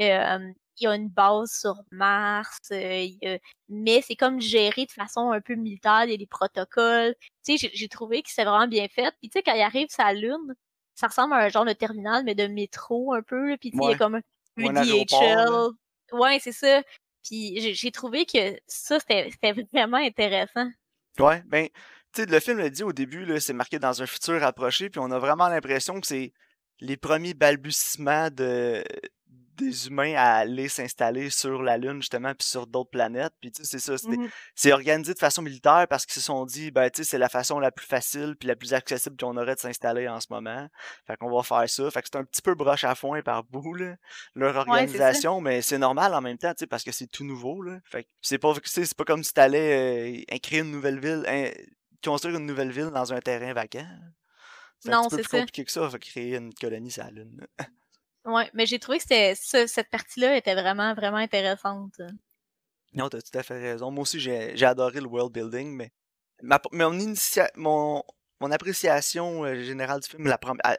Euh, 0.00 0.52
il 0.80 0.84
y 0.84 0.86
a 0.86 0.94
une 0.94 1.08
base 1.08 1.52
sur 1.52 1.76
Mars. 1.90 2.58
Euh, 2.72 3.38
mais 3.68 4.02
c'est 4.02 4.16
comme 4.16 4.40
géré 4.40 4.86
de 4.86 4.90
façon 4.90 5.30
un 5.30 5.40
peu 5.40 5.54
militaire. 5.54 6.04
Il 6.04 6.10
y 6.10 6.14
a 6.14 6.16
des 6.16 6.26
protocoles. 6.26 7.14
Tu 7.44 7.58
sais, 7.58 7.70
j'ai 7.72 7.88
trouvé 7.88 8.22
que 8.22 8.30
c'est 8.30 8.44
vraiment 8.44 8.66
bien 8.66 8.88
fait. 8.88 9.14
Puis, 9.20 9.28
tu 9.28 9.38
sais, 9.38 9.42
quand 9.42 9.54
il 9.54 9.62
arrive 9.62 9.88
sur 9.90 10.04
la 10.04 10.14
Lune, 10.14 10.54
ça 10.94 11.08
ressemble 11.08 11.34
à 11.34 11.38
un 11.38 11.48
genre 11.48 11.64
de 11.66 11.72
terminal, 11.72 12.24
mais 12.24 12.34
de 12.34 12.46
métro 12.46 13.12
un 13.12 13.22
peu. 13.22 13.56
Puis, 13.58 13.70
tu 13.72 13.78
sais, 13.78 13.84
il 13.84 13.90
y 13.90 13.94
a 13.94 13.98
comme 13.98 14.14
un 14.14 14.22
DHL. 14.56 15.74
Ouais, 16.14 16.38
c'est 16.40 16.52
ça. 16.52 16.82
Puis 17.24 17.74
j'ai 17.74 17.90
trouvé 17.90 18.26
que 18.26 18.56
ça, 18.66 18.98
c'était 19.00 19.52
vraiment 19.72 19.96
intéressant. 19.96 20.68
Ouais, 21.18 21.42
ben, 21.46 21.68
tu 22.12 22.22
sais, 22.22 22.26
le 22.26 22.40
film 22.40 22.58
l'a 22.58 22.70
dit 22.70 22.82
au 22.82 22.92
début, 22.92 23.40
c'est 23.40 23.52
marqué 23.52 23.78
dans 23.78 24.02
un 24.02 24.06
futur 24.06 24.42
approché, 24.42 24.90
puis 24.90 25.00
on 25.00 25.10
a 25.10 25.18
vraiment 25.18 25.48
l'impression 25.48 26.00
que 26.00 26.06
c'est 26.06 26.32
les 26.80 26.96
premiers 26.96 27.34
balbutiements 27.34 28.30
de, 28.30 28.84
des 29.56 29.88
humains 29.88 30.14
à 30.16 30.36
aller 30.36 30.68
s'installer 30.68 31.30
sur 31.30 31.62
la 31.62 31.78
Lune, 31.78 32.00
justement, 32.00 32.34
puis 32.34 32.46
sur 32.46 32.66
d'autres 32.66 32.90
planètes. 32.90 33.32
Puis, 33.40 33.52
tu 33.52 33.64
sais, 33.64 33.78
c'est 33.78 33.98
ça. 33.98 34.08
Mmh 34.08 34.28
c'est 34.54 34.72
organisé 34.72 35.14
de 35.14 35.18
façon 35.18 35.42
militaire 35.42 35.86
parce 35.88 36.06
qu'ils 36.06 36.14
se 36.14 36.20
sont 36.20 36.44
dit, 36.46 36.70
ben, 36.70 36.88
tu 36.90 37.02
sais, 37.02 37.10
c'est 37.10 37.18
la 37.18 37.28
façon 37.28 37.58
la 37.58 37.72
plus 37.72 37.86
facile 37.86 38.36
puis 38.38 38.48
la 38.48 38.56
plus 38.56 38.74
accessible 38.74 39.16
qu'on 39.16 39.36
aurait 39.36 39.54
de 39.54 39.60
s'installer 39.60 40.08
en 40.08 40.20
ce 40.20 40.26
moment. 40.30 40.68
Fait 41.06 41.16
qu'on 41.16 41.30
va 41.34 41.42
faire 41.42 41.68
ça. 41.68 41.90
Fait 41.90 42.02
que 42.02 42.08
c'est 42.10 42.18
un 42.18 42.24
petit 42.24 42.42
peu 42.42 42.54
broche 42.54 42.84
à 42.84 42.94
foin 42.94 43.22
par 43.22 43.44
bout, 43.44 43.74
là, 43.74 43.96
leur 44.34 44.56
organisation, 44.56 45.40
mais 45.40 45.62
c'est 45.62 45.78
normal 45.78 46.14
en 46.14 46.20
même 46.20 46.38
temps, 46.38 46.52
tu 46.52 46.60
sais, 46.60 46.66
parce 46.66 46.84
que 46.84 46.92
c'est 46.92 47.06
tout 47.06 47.24
nouveau, 47.24 47.62
là. 47.62 47.78
Fait 47.84 48.04
que 48.04 48.08
c'est 48.20 48.38
pas, 48.38 48.54
c'est 48.64 48.94
pas 48.94 49.04
comme 49.04 49.24
si 49.24 49.32
t'allais 49.32 50.24
euh, 50.30 50.38
créer 50.38 50.60
une 50.60 50.70
nouvelle 50.70 51.00
ville, 51.00 51.24
construire 52.02 52.36
une 52.36 52.46
nouvelle 52.46 52.70
ville 52.70 52.90
dans 52.90 53.12
un 53.12 53.20
terrain 53.20 53.52
vacant. 53.52 53.86
C'est 54.78 54.92
un 54.92 55.02
petit 55.04 55.16
peu 55.16 55.22
plus 55.22 55.38
compliqué 55.38 55.64
que 55.64 55.72
ça, 55.72 55.88
fait 55.88 55.98
créer 55.98 56.36
une 56.36 56.52
colonie 56.54 56.90
sur 56.90 57.04
la 57.04 57.10
Lune. 57.10 57.46
Ouais, 58.24 58.50
mais 58.54 58.64
j'ai 58.66 58.78
trouvé 58.78 58.98
que 58.98 59.02
c'était 59.02 59.34
cette 59.34 59.90
partie-là 59.90 60.36
était 60.36 60.54
vraiment, 60.54 60.94
vraiment 60.94 61.18
intéressante. 61.18 62.00
Non, 62.94 63.08
t'as 63.08 63.20
tout 63.20 63.38
à 63.38 63.42
fait 63.42 63.60
raison. 63.60 63.90
Moi 63.90 64.02
aussi, 64.02 64.18
j'ai 64.20 64.64
adoré 64.64 65.00
le 65.00 65.06
world 65.06 65.32
building, 65.32 65.74
mais 65.76 65.92
ma, 66.42 66.60
mon, 66.72 67.14
mon, 67.56 68.02
mon 68.40 68.50
appréciation 68.50 69.44
euh, 69.44 69.62
générale 69.62 70.00
du 70.00 70.08
film, 70.08 70.34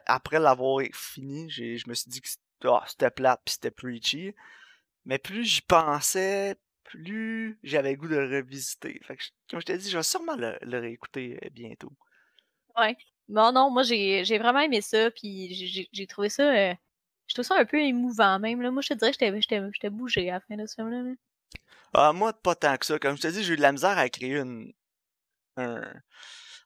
après 0.06 0.38
l'avoir 0.40 0.82
fini, 0.92 1.48
je 1.50 1.88
me 1.88 1.94
suis 1.94 2.10
dit 2.10 2.20
que 2.20 2.28
oh, 2.64 2.80
c'était 2.86 3.10
plate 3.10 3.40
puis 3.44 3.54
c'était 3.54 3.70
preachy. 3.70 4.34
Mais 5.04 5.18
plus 5.18 5.44
j'y 5.44 5.62
pensais, 5.62 6.56
plus 6.82 7.58
j'avais 7.62 7.92
le 7.92 7.96
goût 7.96 8.08
de 8.08 8.16
le 8.16 8.36
revisiter. 8.38 8.98
Fait 9.04 9.16
que, 9.16 9.22
comme 9.50 9.60
je 9.60 9.66
t'ai 9.66 9.78
dit, 9.78 9.90
je 9.90 9.98
vais 9.98 10.02
sûrement 10.02 10.36
le, 10.36 10.78
réécouter 10.78 11.38
euh, 11.44 11.50
bientôt. 11.50 11.92
Ouais. 12.76 12.96
Non, 13.28 13.52
non, 13.52 13.70
moi 13.70 13.82
j'ai 13.82 14.38
vraiment 14.38 14.60
aimé 14.60 14.80
ça, 14.80 15.10
puis 15.10 15.88
j'ai 15.92 16.06
trouvé 16.06 16.28
ça. 16.28 16.50
Euh, 16.54 16.74
je 17.26 17.34
trouve 17.34 17.44
ça 17.44 17.56
un 17.58 17.64
peu 17.64 17.80
émouvant 17.80 18.38
même. 18.38 18.62
Là. 18.62 18.70
Moi, 18.70 18.82
je 18.82 18.88
te 18.88 18.94
dirais 18.94 19.12
que 19.12 19.70
j'étais 19.70 19.90
bougé 19.90 20.30
à 20.30 20.34
la 20.34 20.40
fin 20.40 20.56
de 20.56 20.66
ce 20.66 20.74
film-là. 20.74 21.14
Ah, 21.94 22.12
moi, 22.12 22.32
pas 22.32 22.54
tant 22.54 22.76
que 22.76 22.86
ça. 22.86 22.98
Comme 22.98 23.16
je 23.16 23.22
te 23.22 23.28
dis, 23.28 23.42
j'ai 23.42 23.54
eu 23.54 23.56
de 23.56 23.62
la 23.62 23.72
misère 23.72 23.98
à 23.98 24.08
créer 24.08 24.36
une. 24.36 24.72
Un... 25.56 25.82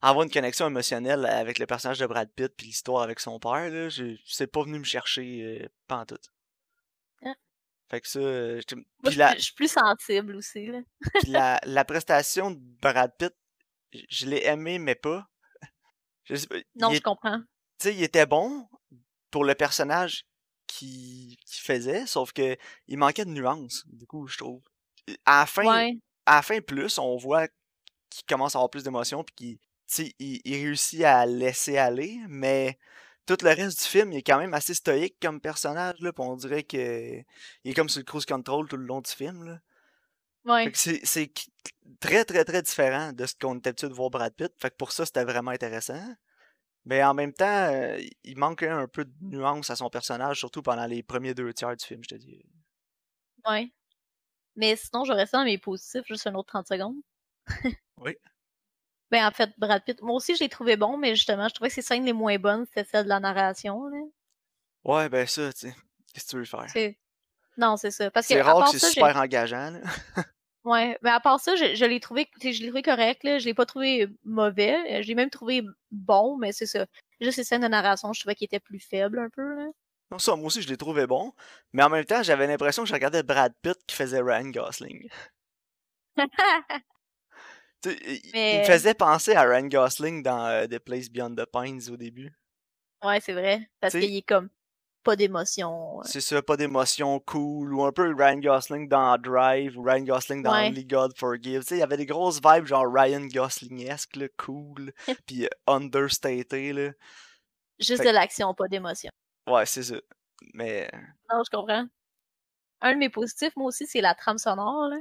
avoir 0.02 0.24
une 0.24 0.30
connexion 0.30 0.66
émotionnelle 0.66 1.24
avec 1.24 1.60
le 1.60 1.66
personnage 1.66 2.00
de 2.00 2.06
Brad 2.06 2.28
Pitt 2.34 2.52
puis 2.56 2.66
l'histoire 2.66 3.02
avec 3.02 3.20
son 3.20 3.38
père. 3.38 3.70
Là. 3.70 3.88
C'est 4.26 4.48
pas 4.48 4.62
venu 4.62 4.78
me 4.78 4.84
chercher 4.84 5.62
euh, 5.62 5.68
pas 5.86 5.98
en 5.98 6.06
tout. 6.06 6.18
Ah. 7.24 7.34
Fait 7.88 8.00
que 8.00 8.08
ça. 8.08 8.18
Euh, 8.18 8.60
moi, 9.02 9.12
je, 9.12 9.40
suis 9.40 9.54
plus 9.54 9.72
sensible 9.72 10.36
aussi. 10.36 10.66
Là. 10.66 10.80
la, 11.28 11.60
la 11.64 11.84
prestation 11.84 12.50
de 12.50 12.58
Brad 12.82 13.12
Pitt, 13.16 13.34
je 14.08 14.26
l'ai 14.26 14.44
aimé, 14.44 14.78
mais 14.78 14.94
pas. 14.94 15.26
Je 16.24 16.34
non, 16.74 16.92
je 16.92 17.00
comprends. 17.00 17.38
Tu 17.78 17.88
sais, 17.88 17.94
il 17.94 18.02
était 18.02 18.26
bon 18.26 18.68
pour 19.30 19.44
le 19.44 19.54
personnage 19.54 20.24
qui, 20.70 21.38
faisait, 21.46 22.06
sauf 22.06 22.32
que 22.32 22.56
il 22.88 22.98
manquait 22.98 23.24
de 23.24 23.30
nuances, 23.30 23.84
du 23.88 24.06
coup, 24.06 24.26
je 24.26 24.38
trouve. 24.38 24.62
À 25.26 25.40
la 25.40 25.46
fin, 25.46 25.92
à 26.26 26.36
la 26.36 26.42
fin 26.42 26.60
plus, 26.60 26.98
on 26.98 27.16
voit 27.16 27.48
qu'il 28.08 28.24
commence 28.28 28.54
à 28.54 28.58
avoir 28.58 28.70
plus 28.70 28.84
d'émotions, 28.84 29.24
puis 29.24 29.34
qu'il 29.34 30.14
il, 30.18 30.40
il 30.44 30.54
réussit 30.54 31.02
à 31.02 31.26
laisser 31.26 31.76
aller, 31.76 32.20
mais 32.28 32.78
tout 33.26 33.36
le 33.42 33.50
reste 33.50 33.82
du 33.82 33.88
film, 33.88 34.12
il 34.12 34.18
est 34.18 34.22
quand 34.22 34.38
même 34.38 34.54
assez 34.54 34.74
stoïque 34.74 35.16
comme 35.20 35.40
personnage, 35.40 35.96
là, 36.00 36.12
on 36.18 36.36
dirait 36.36 36.62
que 36.62 37.18
il 37.64 37.70
est 37.70 37.74
comme 37.74 37.88
sur 37.88 38.00
le 38.00 38.04
cruise 38.04 38.26
control 38.26 38.68
tout 38.68 38.76
le 38.76 38.86
long 38.86 39.00
du 39.00 39.10
film, 39.10 39.44
là. 39.44 39.58
Ouais. 40.46 40.70
C'est 40.74 41.32
très, 42.00 42.24
très, 42.24 42.44
très 42.44 42.62
différent 42.62 43.12
de 43.12 43.26
ce 43.26 43.34
qu'on 43.34 43.58
était 43.58 43.68
habitué 43.68 43.88
de 43.88 43.94
voir 43.94 44.08
Brad 44.08 44.32
Pitt. 44.32 44.52
Fait 44.58 44.70
que 44.70 44.76
pour 44.76 44.90
ça, 44.90 45.04
c'était 45.04 45.24
vraiment 45.24 45.50
intéressant. 45.50 46.02
Mais 46.84 47.02
en 47.04 47.14
même 47.14 47.32
temps, 47.32 47.44
euh, 47.72 47.98
il 48.24 48.38
manque 48.38 48.62
un 48.62 48.88
peu 48.88 49.04
de 49.04 49.12
nuance 49.20 49.70
à 49.70 49.76
son 49.76 49.90
personnage, 49.90 50.38
surtout 50.38 50.62
pendant 50.62 50.86
les 50.86 51.02
premiers 51.02 51.34
deux 51.34 51.52
tiers 51.52 51.76
du 51.76 51.84
film, 51.84 52.02
je 52.02 52.08
te 52.08 52.14
dis. 52.14 52.42
Ouais. 53.46 53.70
Mais 54.56 54.76
sinon, 54.76 55.04
j'aurais 55.04 55.26
ça 55.26 55.38
dans 55.38 55.44
mes 55.44 55.58
positifs, 55.58 56.04
juste 56.06 56.26
un 56.26 56.34
autre 56.34 56.48
30 56.48 56.66
secondes. 56.68 56.96
oui. 57.98 58.16
Ben, 59.10 59.26
en 59.26 59.32
fait, 59.32 59.50
Brad 59.58 59.82
Pitt, 59.84 60.00
moi 60.02 60.14
aussi, 60.14 60.36
je 60.36 60.40
l'ai 60.44 60.48
trouvé 60.48 60.76
bon, 60.76 60.96
mais 60.96 61.16
justement, 61.16 61.48
je 61.48 61.54
trouvais 61.54 61.68
que 61.68 61.74
ses 61.74 61.82
scènes 61.82 62.04
les 62.04 62.12
moins 62.12 62.38
bonnes, 62.38 62.64
c'était 62.66 62.88
celle 62.88 63.02
de 63.02 63.08
la 63.08 63.18
narration, 63.18 63.88
là. 63.88 63.98
Ouais, 64.84 65.08
ben 65.08 65.26
ça, 65.26 65.52
tu 65.52 65.68
sais. 65.68 65.74
Qu'est-ce 66.14 66.26
que 66.26 66.30
tu 66.30 66.36
veux 66.36 66.44
faire? 66.44 66.94
Non, 67.56 67.76
c'est 67.76 67.90
ça. 67.90 68.08
Parce 68.12 68.28
c'est 68.28 68.40
rare 68.40 68.70
que 68.70 68.78
c'est 68.78 68.90
super 68.92 69.16
engageant, 69.16 69.72
là. 69.72 69.80
Ouais, 70.64 70.98
mais 71.02 71.10
à 71.10 71.20
part 71.20 71.40
ça, 71.40 71.56
je, 71.56 71.74
je 71.74 71.84
l'ai 71.86 72.00
trouvé, 72.00 72.28
je 72.42 72.48
l'ai 72.48 72.66
trouvé 72.66 72.82
correct, 72.82 73.24
là. 73.24 73.38
Je 73.38 73.46
l'ai 73.46 73.54
pas 73.54 73.64
trouvé 73.64 74.08
mauvais. 74.24 74.76
Euh, 74.90 75.02
je 75.02 75.08
l'ai 75.08 75.14
même 75.14 75.30
trouvé 75.30 75.62
bon, 75.90 76.36
mais 76.36 76.52
c'est 76.52 76.66
ça. 76.66 76.86
Juste 77.20 77.36
ces 77.36 77.44
scènes 77.44 77.62
de 77.62 77.68
narration, 77.68 78.12
je 78.12 78.20
trouvais 78.20 78.34
qu'il 78.34 78.44
était 78.44 78.60
plus 78.60 78.80
faible 78.80 79.18
un 79.18 79.30
peu, 79.30 79.54
là. 79.56 79.68
Non, 80.10 80.18
ça, 80.18 80.34
moi 80.36 80.46
aussi, 80.46 80.60
je 80.60 80.68
l'ai 80.68 80.76
trouvé 80.76 81.06
bon. 81.06 81.32
Mais 81.72 81.82
en 81.82 81.88
même 81.88 82.04
temps, 82.04 82.22
j'avais 82.22 82.46
l'impression 82.46 82.82
que 82.82 82.88
je 82.88 82.94
regardais 82.94 83.22
Brad 83.22 83.54
Pitt 83.62 83.78
qui 83.86 83.94
faisait 83.94 84.20
Ryan 84.20 84.50
Gosling. 84.50 85.08
il, 87.84 88.30
me 88.34 88.64
faisait 88.64 88.94
penser 88.94 89.34
à 89.34 89.42
Ryan 89.42 89.68
Gosling 89.68 90.22
dans 90.22 90.46
euh, 90.46 90.66
The 90.66 90.78
Place 90.80 91.08
Beyond 91.08 91.36
the 91.36 91.46
Pines 91.46 91.90
au 91.90 91.96
début. 91.96 92.32
Ouais, 93.04 93.20
c'est 93.20 93.32
vrai. 93.32 93.70
Parce 93.80 93.92
qu'il 93.94 94.16
est 94.16 94.22
comme 94.22 94.50
pas 95.02 95.16
d'émotion. 95.16 96.00
C'est 96.04 96.20
ça, 96.20 96.42
pas 96.42 96.56
d'émotion 96.56 97.20
cool, 97.20 97.74
ou 97.74 97.84
un 97.84 97.92
peu 97.92 98.14
Ryan 98.14 98.38
Gosling 98.38 98.88
dans 98.88 99.16
Drive, 99.18 99.78
ou 99.78 99.82
Ryan 99.82 100.04
Gosling 100.04 100.42
dans 100.42 100.52
Only 100.52 100.84
God 100.84 101.16
Forgive. 101.16 101.60
Tu 101.60 101.68
sais, 101.68 101.76
il 101.76 101.80
y 101.80 101.82
avait 101.82 101.96
des 101.96 102.06
grosses 102.06 102.40
vibes 102.42 102.66
genre 102.66 102.86
Ryan 102.86 103.26
Gosling-esque, 103.26 104.18
cool, 104.36 104.92
puis 105.26 105.46
euh, 105.46 105.48
understated, 105.66 106.74
là. 106.74 106.90
Juste 107.78 108.04
de 108.04 108.10
l'action, 108.10 108.52
pas 108.54 108.68
d'émotion. 108.68 109.10
Ouais, 109.46 109.64
c'est 109.64 109.82
ça. 109.82 109.96
Mais... 110.52 110.90
Non, 111.32 111.42
je 111.44 111.56
comprends. 111.56 111.86
Un 112.82 112.92
de 112.92 112.98
mes 112.98 113.08
positifs, 113.08 113.56
moi 113.56 113.68
aussi, 113.68 113.86
c'est 113.86 114.02
la 114.02 114.14
trame 114.14 114.38
sonore, 114.38 114.88
là. 114.88 114.98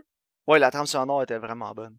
Ouais, 0.48 0.60
la 0.60 0.72
trame 0.72 0.88
sonore 0.88 1.24
était 1.24 1.38
vraiment 1.38 1.72
bonne. 1.74 1.98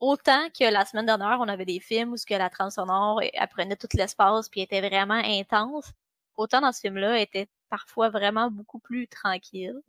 Autant 0.00 0.48
que 0.50 0.64
la 0.64 0.84
semaine 0.84 1.06
dernière, 1.06 1.38
on 1.40 1.48
avait 1.48 1.64
des 1.64 1.80
films 1.80 2.12
où 2.12 2.16
que 2.16 2.34
la 2.34 2.50
trame 2.50 2.70
sonore 2.70 3.20
apprenait 3.38 3.76
tout 3.76 3.88
l'espace 3.94 4.48
puis 4.48 4.60
était 4.60 4.86
vraiment 4.86 5.22
intense 5.24 5.92
autant 6.36 6.60
dans 6.60 6.72
ce 6.72 6.80
film-là, 6.80 7.20
était 7.20 7.48
parfois 7.70 8.10
vraiment 8.10 8.50
beaucoup 8.50 8.78
plus 8.78 9.08
tranquille. 9.08 9.80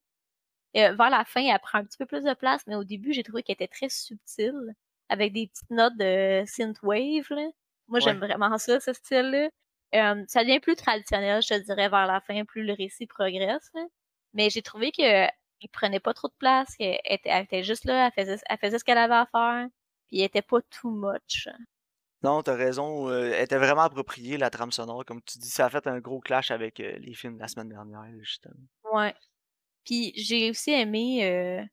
Et 0.74 0.82
vers 0.82 1.10
la 1.10 1.26
fin, 1.26 1.42
elle 1.42 1.60
prend 1.60 1.80
un 1.80 1.86
petit 1.86 1.98
peu 1.98 2.06
plus 2.06 2.24
de 2.24 2.34
place, 2.34 2.64
mais 2.68 2.76
au 2.76 2.84
début, 2.84 3.14
j'ai 3.14 3.24
trouvé 3.24 3.44
qu'elle 3.44 3.56
était 3.56 3.68
très 3.68 3.90
subtile, 3.90 4.76
avec 5.10 5.34
des 5.34 5.48
petites 5.48 5.72
notes 5.72 5.98
de 5.98 6.44
synthwave. 6.46 7.28
Là. 7.32 7.48
Moi, 7.88 8.00
j'aime 8.00 8.20
vraiment 8.20 8.58
ça, 8.58 8.80
ce 8.80 8.94
style-là. 8.94 9.50
Euh, 9.96 10.24
ça 10.28 10.44
devient 10.44 10.60
plus 10.60 10.76
traditionnel, 10.76 11.42
je 11.42 11.48
te 11.50 11.60
dirais, 11.64 11.90
vers 11.90 12.06
la 12.06 12.20
fin, 12.22 12.44
plus 12.46 12.64
le 12.64 12.74
récit 12.74 13.08
progresse. 13.08 13.72
Mais 14.34 14.50
j'ai 14.50 14.62
trouvé 14.62 14.92
que 14.92 15.28
il 15.62 15.70
prenait 15.70 16.00
pas 16.00 16.14
trop 16.14 16.28
de 16.28 16.34
place, 16.38 16.76
qu'elle 16.76 17.00
était, 17.06 17.30
elle 17.30 17.44
était 17.46 17.64
juste 17.64 17.86
là, 17.86 18.08
elle 18.08 18.26
faisait, 18.26 18.40
elle 18.50 18.58
faisait 18.58 18.80
ce 18.80 18.84
qu'elle 18.84 18.98
avait 18.98 19.16
à 19.16 19.28
faire, 19.32 19.68
puis 20.08 20.20
elle 20.20 20.26
était 20.26 20.42
pas 20.42 20.62
too 20.62 20.92
much. 20.92 21.48
Non, 22.24 22.42
t'as 22.42 22.56
raison. 22.56 23.10
Euh, 23.10 23.32
elle 23.34 23.44
était 23.44 23.58
vraiment 23.58 23.84
appropriée, 23.84 24.38
la 24.38 24.50
trame 24.50 24.72
sonore. 24.72 25.06
Comme 25.06 25.22
tu 25.22 25.38
dis, 25.38 25.50
ça 25.50 25.66
a 25.66 25.70
fait 25.70 25.86
un 25.88 26.00
gros 26.00 26.20
clash 26.20 26.52
avec 26.52 26.80
euh, 26.80 26.98
les 27.00 27.14
films 27.14 27.36
de 27.36 27.42
la 27.42 27.48
semaine 27.48 27.70
dernière, 27.70 28.10
justement. 28.22 28.56
Ouais. 28.92 29.14
Puis 29.86 30.14
j'ai 30.16 30.50
aussi 30.50 30.72
aimé 30.72 31.26
euh, 31.26 31.64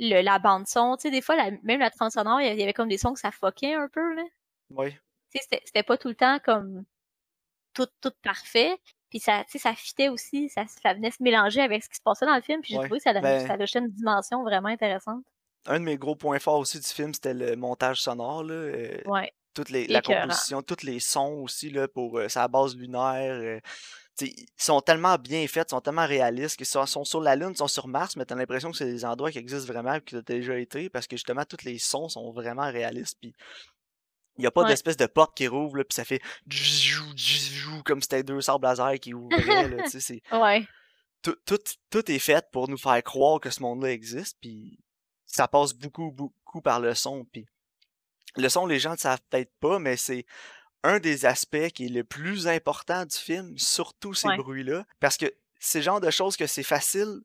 le, 0.00 0.22
la 0.22 0.38
bande-son. 0.38 0.96
Tu 0.96 1.02
sais, 1.02 1.10
des 1.10 1.22
fois, 1.22 1.36
même 1.62 1.80
la 1.80 1.90
trame 1.90 2.10
sonore, 2.10 2.40
il 2.40 2.58
y 2.58 2.62
avait 2.62 2.72
comme 2.72 2.88
des 2.88 2.98
sons 2.98 3.14
que 3.14 3.20
ça 3.20 3.30
foquait 3.30 3.74
un 3.74 3.88
peu, 3.88 4.14
là. 4.14 4.24
Oui. 4.70 4.92
Tu 5.32 5.40
sais, 5.40 5.62
c'était 5.64 5.82
pas 5.82 5.96
tout 5.96 6.08
le 6.08 6.16
temps 6.16 6.38
comme 6.44 6.84
tout, 7.74 7.88
tout 8.00 8.12
parfait. 8.22 8.76
Puis 9.08 9.20
ça, 9.20 9.44
tu 9.44 9.52
sais, 9.52 9.58
ça 9.58 9.74
fitait 9.74 10.08
aussi, 10.08 10.48
ça, 10.48 10.64
ça 10.66 10.94
venait 10.94 11.12
se 11.12 11.22
mélanger 11.22 11.60
avec 11.60 11.84
ce 11.84 11.88
qui 11.88 11.96
se 11.96 12.02
passait 12.02 12.26
dans 12.26 12.34
le 12.34 12.42
film. 12.42 12.60
Puis 12.60 12.72
j'ai 12.72 12.80
trouvé 12.80 12.98
que 12.98 13.04
ça, 13.04 13.12
ben 13.12 13.46
ça 13.46 13.56
donnait 13.56 13.86
une 13.86 13.92
dimension 13.92 14.42
vraiment 14.42 14.68
intéressante. 14.68 15.22
Un 15.66 15.78
de 15.78 15.84
mes 15.84 15.96
gros 15.96 16.16
points 16.16 16.40
forts 16.40 16.58
aussi 16.58 16.80
du 16.80 16.86
film, 16.86 17.14
c'était 17.14 17.32
le 17.32 17.54
montage 17.54 18.02
sonore. 18.02 18.42
Là. 18.42 18.98
Ouais 19.06 19.32
toute 19.54 19.70
les, 19.70 19.86
la 19.86 20.02
composition, 20.02 20.62
tous 20.62 20.82
les 20.82 21.00
sons 21.00 21.40
aussi 21.42 21.70
là, 21.70 21.88
pour 21.88 22.18
euh, 22.18 22.28
sa 22.28 22.48
base 22.48 22.76
lunaire. 22.76 23.32
Euh, 23.34 23.60
ils 24.20 24.46
sont 24.56 24.80
tellement 24.80 25.16
bien 25.16 25.46
faits, 25.48 25.68
ils 25.68 25.74
sont 25.74 25.80
tellement 25.80 26.06
réalistes, 26.06 26.56
qu'ils 26.56 26.66
sont, 26.66 26.86
sont 26.86 27.04
sur 27.04 27.20
la 27.20 27.34
Lune, 27.34 27.50
ils 27.52 27.56
sont 27.56 27.66
sur 27.66 27.88
Mars, 27.88 28.14
mais 28.16 28.24
t'as 28.24 28.36
l'impression 28.36 28.70
que 28.70 28.76
c'est 28.76 28.84
des 28.86 29.04
endroits 29.04 29.32
qui 29.32 29.38
existent 29.38 29.72
vraiment 29.72 29.94
et 29.94 30.00
qui 30.00 30.14
ont 30.16 30.22
déjà 30.24 30.56
été, 30.58 30.88
parce 30.88 31.06
que 31.08 31.16
justement, 31.16 31.44
tous 31.44 31.64
les 31.64 31.78
sons 31.78 32.08
sont 32.08 32.30
vraiment 32.32 32.70
réalistes. 32.70 33.16
Puis 33.20 33.34
il 34.36 34.40
n'y 34.42 34.46
a 34.46 34.50
pas 34.52 34.62
Ouais. 34.62 34.68
d'espèce 34.68 34.96
de 34.96 35.06
porte 35.06 35.36
qui 35.36 35.48
rouvre, 35.48 35.82
puis 35.82 35.94
ça 35.94 36.04
fait 36.04 36.20
comme 37.84 38.00
si 38.00 38.06
c'était 38.08 38.22
deux 38.22 38.40
sables 38.40 38.64
laser 38.64 38.98
qui 39.00 39.14
ouvraient. 39.14 39.68
là, 39.68 39.82
tu 39.84 39.90
sais, 39.90 40.00
c'est- 40.00 40.22
Ouais. 40.32 40.66
tout, 41.22 41.36
tout, 41.44 41.58
tout 41.90 42.10
est 42.10 42.18
fait 42.18 42.44
pour 42.52 42.68
nous 42.68 42.78
faire 42.78 43.02
croire 43.02 43.40
que 43.40 43.50
ce 43.50 43.60
monde-là 43.62 43.90
existe, 43.90 44.36
puis 44.40 44.78
ça 45.26 45.48
passe 45.48 45.72
beaucoup, 45.72 46.10
beaucoup 46.12 46.60
par 46.60 46.80
le 46.80 46.94
son. 46.94 47.24
Puis 47.24 47.46
le 48.36 48.48
son, 48.48 48.66
les 48.66 48.78
gens 48.78 48.92
ne 48.92 48.96
savent 48.98 49.20
peut-être 49.30 49.52
pas, 49.60 49.78
mais 49.78 49.96
c'est 49.96 50.26
un 50.82 50.98
des 50.98 51.24
aspects 51.24 51.68
qui 51.74 51.86
est 51.86 51.88
le 51.88 52.04
plus 52.04 52.46
important 52.46 53.04
du 53.06 53.16
film, 53.16 53.56
surtout 53.56 54.12
ces 54.14 54.28
Ouais. 54.28 54.36
bruits-là, 54.36 54.84
parce 55.00 55.16
que 55.16 55.32
c'est 55.58 55.78
le 55.78 55.84
genre 55.84 56.00
de 56.00 56.10
choses 56.10 56.36
que 56.36 56.46
c'est 56.46 56.62
facile 56.62 57.20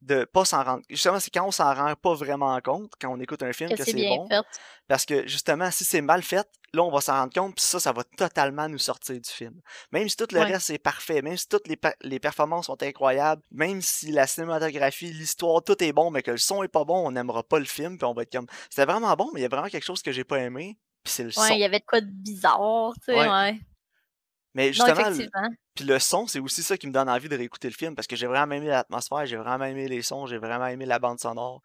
de 0.00 0.24
pas 0.24 0.44
s'en 0.44 0.62
rendre. 0.62 0.82
Justement, 0.88 1.18
c'est 1.18 1.30
quand 1.32 1.44
on 1.46 1.50
s'en 1.50 1.74
rend 1.74 1.94
pas 1.96 2.14
vraiment 2.14 2.58
compte, 2.60 2.92
quand 3.00 3.10
on 3.12 3.20
écoute 3.20 3.42
un 3.42 3.52
film, 3.52 3.70
Que 3.70 3.76
que 3.76 3.84
c'est 3.84 4.08
bon. 4.08 4.28
fait. 4.28 4.42
Parce 4.86 5.04
que 5.04 5.26
justement, 5.26 5.70
si 5.70 5.84
c'est 5.84 6.00
mal 6.00 6.22
fait, 6.22 6.48
là, 6.72 6.82
on 6.82 6.90
va 6.90 7.00
s'en 7.00 7.14
rendre 7.14 7.32
compte, 7.32 7.56
puis 7.56 7.64
ça, 7.64 7.80
ça 7.80 7.92
va 7.92 8.04
totalement 8.16 8.68
nous 8.68 8.78
sortir 8.78 9.20
du 9.20 9.28
film. 9.28 9.60
Même 9.92 10.08
si 10.08 10.16
tout 10.16 10.26
le 10.32 10.38
Ouais. 10.38 10.44
reste 10.46 10.70
est 10.70 10.78
parfait, 10.78 11.20
même 11.20 11.36
si 11.36 11.48
toutes 11.48 11.66
les, 11.68 12.18
performances 12.20 12.66
sont 12.66 12.82
incroyables, 12.82 13.42
même 13.50 13.82
si 13.82 14.12
la 14.12 14.26
cinématographie, 14.26 15.12
l'histoire, 15.12 15.62
tout 15.64 15.82
est 15.82 15.92
bon, 15.92 16.10
mais 16.10 16.22
que 16.22 16.30
le 16.30 16.38
son 16.38 16.62
est 16.62 16.68
pas 16.68 16.84
bon, 16.84 17.06
on 17.06 17.10
n'aimera 17.10 17.42
pas 17.42 17.58
le 17.58 17.64
film, 17.64 17.98
puis 17.98 18.04
on 18.06 18.14
va 18.14 18.22
être 18.22 18.32
comme. 18.32 18.46
C'était 18.70 18.84
vraiment 18.90 19.14
bon, 19.14 19.30
mais 19.34 19.40
il 19.40 19.42
y 19.42 19.46
a 19.46 19.48
vraiment 19.48 19.68
quelque 19.68 19.84
chose 19.84 20.02
que 20.02 20.12
j'ai 20.12 20.24
pas 20.24 20.38
aimé, 20.38 20.78
puis 21.02 21.12
c'est 21.12 21.24
le 21.24 21.28
Ouais, 21.30 21.48
son. 21.48 21.54
il 21.54 21.60
y 21.60 21.64
avait 21.64 21.80
de 21.80 21.84
quoi 21.84 22.00
de 22.00 22.06
bizarre, 22.10 22.92
tu 23.04 23.12
sais, 23.12 23.18
Ouais. 23.18 23.28
ouais. 23.28 23.60
Mais 24.54 24.72
justement, 24.72 25.02
puis 25.74 25.84
le 25.86 25.98
son, 26.00 26.26
c'est 26.26 26.40
aussi 26.40 26.62
ça 26.62 26.76
qui 26.76 26.86
me 26.88 26.92
donne 26.92 27.08
envie 27.08 27.28
de 27.28 27.36
réécouter 27.36 27.68
le 27.68 27.74
film, 27.74 27.94
parce 27.94 28.06
que 28.08 28.16
j'ai 28.16 28.26
vraiment 28.26 28.54
aimé 28.54 28.66
l'atmosphère, 28.66 29.26
j'ai 29.26 29.36
vraiment 29.36 29.64
aimé 29.66 29.86
les 29.88 30.02
sons, 30.02 30.26
j'ai 30.26 30.38
vraiment 30.38 30.66
aimé 30.66 30.86
la 30.86 30.98
bande 30.98 31.20
sonore. 31.20 31.62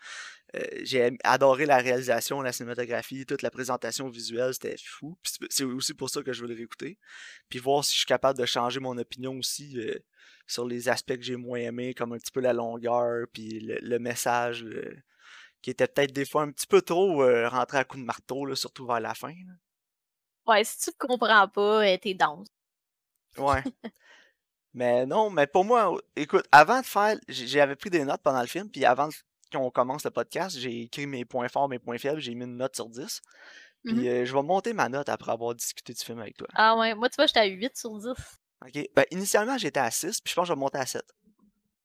Euh, 0.55 0.61
j'ai 0.83 1.17
adoré 1.23 1.65
la 1.65 1.77
réalisation, 1.77 2.41
la 2.41 2.51
cinématographie, 2.51 3.25
toute 3.25 3.41
la 3.41 3.51
présentation 3.51 4.09
visuelle, 4.09 4.53
c'était 4.53 4.75
fou. 4.83 5.17
C'est- 5.49 5.63
aussi 5.63 5.93
pour 5.95 6.09
ça 6.09 6.21
que 6.21 6.33
je 6.33 6.41
veux 6.43 6.47
le 6.47 6.55
réécouter. 6.55 6.99
Puis 7.49 7.59
voir 7.59 7.83
si 7.83 7.93
je 7.93 7.97
suis 7.99 8.05
capable 8.07 8.37
de 8.39 8.45
changer 8.45 8.79
mon 8.79 8.97
opinion 8.97 9.37
aussi 9.37 9.79
euh, 9.79 9.97
sur 10.47 10.67
les 10.67 10.89
aspects 10.89 11.15
que 11.17 11.23
j'ai 11.23 11.37
moins 11.37 11.59
aimés, 11.59 11.93
comme 11.95 12.13
un 12.13 12.17
petit 12.17 12.31
peu 12.31 12.41
la 12.41 12.53
longueur, 12.53 13.25
puis 13.33 13.59
le, 13.61 13.79
le 13.81 13.99
message, 13.99 14.63
le- 14.63 14.97
qui 15.61 15.71
était 15.71 15.87
peut-être 15.87 16.13
des 16.13 16.25
fois 16.25 16.43
un 16.43 16.51
petit 16.51 16.67
peu 16.67 16.81
trop 16.81 17.23
euh, 17.23 17.47
rentré 17.49 17.77
à 17.79 17.83
coup 17.85 17.97
de 17.97 18.03
marteau, 18.03 18.45
là, 18.45 18.55
surtout 18.55 18.85
vers 18.85 18.99
la 18.99 19.13
fin. 19.15 19.29
là. 19.29 19.53
Ouais, 20.45 20.63
si 20.63 20.77
tu 20.77 20.91
te 20.91 21.07
comprends 21.07 21.47
pas, 21.47 21.97
t'es 21.97 22.13
down. 22.13 22.43
Ouais. 23.37 23.63
mais 24.73 25.05
non, 25.05 25.29
mais 25.29 25.47
pour 25.47 25.65
moi, 25.65 25.97
écoute, 26.15 26.45
avant 26.51 26.81
de 26.81 26.85
faire, 26.85 27.17
j'avais 27.27 27.75
pris 27.75 27.89
des 27.89 28.03
notes 28.05 28.21
pendant 28.23 28.41
le 28.41 28.47
film, 28.47 28.69
puis 28.69 28.85
avant 28.85 29.09
qu'on 29.51 29.69
commence 29.69 30.03
le 30.03 30.11
podcast, 30.11 30.57
j'ai 30.57 30.81
écrit 30.83 31.05
mes 31.05 31.25
points 31.25 31.47
forts, 31.47 31.69
mes 31.69 31.79
points 31.79 31.97
faibles, 31.97 32.19
j'ai 32.19 32.33
mis 32.33 32.45
une 32.45 32.57
note 32.57 32.75
sur 32.75 32.89
10. 32.89 33.21
Puis 33.85 33.95
Mhm. 33.95 34.07
euh, 34.07 34.25
je 34.25 34.33
vais 34.33 34.41
monter 34.43 34.73
ma 34.73 34.87
note 34.89 35.09
après 35.09 35.31
avoir 35.31 35.53
discuté 35.53 35.93
du 35.93 36.03
film 36.03 36.19
avec 36.19 36.37
toi. 36.37 36.47
Ah 36.55 36.77
ouais, 36.77 36.95
moi, 36.95 37.09
tu 37.09 37.15
vois, 37.17 37.27
j'étais 37.27 37.41
à 37.41 37.45
8 37.45 37.75
sur 37.77 37.97
10. 37.99 38.07
OK? 38.65 38.89
Ben, 38.95 39.05
initialement, 39.11 39.57
j'étais 39.57 39.79
à 39.81 39.91
6, 39.91 40.21
puis 40.21 40.31
je 40.31 40.35
pense 40.35 40.43
que 40.43 40.47
je 40.49 40.53
vais 40.53 40.59
monter 40.59 40.77
à 40.77 40.85
7. 40.85 41.03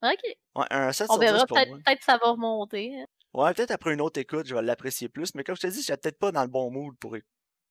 Ok. 0.02 0.20
Ouais, 0.54 0.66
un 0.70 0.92
7 0.92 1.11
On 1.11 1.14
sur 1.14 1.20
10 1.20 1.26
verra, 1.26 1.46
peut-être 1.46 2.04
ça 2.04 2.18
va 2.18 2.30
remonter. 2.30 3.04
Ouais, 3.34 3.52
peut-être 3.52 3.72
après 3.72 3.92
une 3.92 4.00
autre 4.00 4.20
écoute, 4.20 4.46
je 4.46 4.54
vais 4.54 4.62
l'apprécier 4.62 5.08
plus, 5.08 5.34
mais 5.34 5.44
comme 5.44 5.56
je 5.56 5.61
te 5.62 5.66
dis, 5.66 5.82
j'étais 5.82 5.96
peut-être 5.96 6.18
pas 6.18 6.32
dans 6.32 6.42
le 6.42 6.48
bon 6.48 6.70
mood 6.70 6.96
pour, 6.98 7.16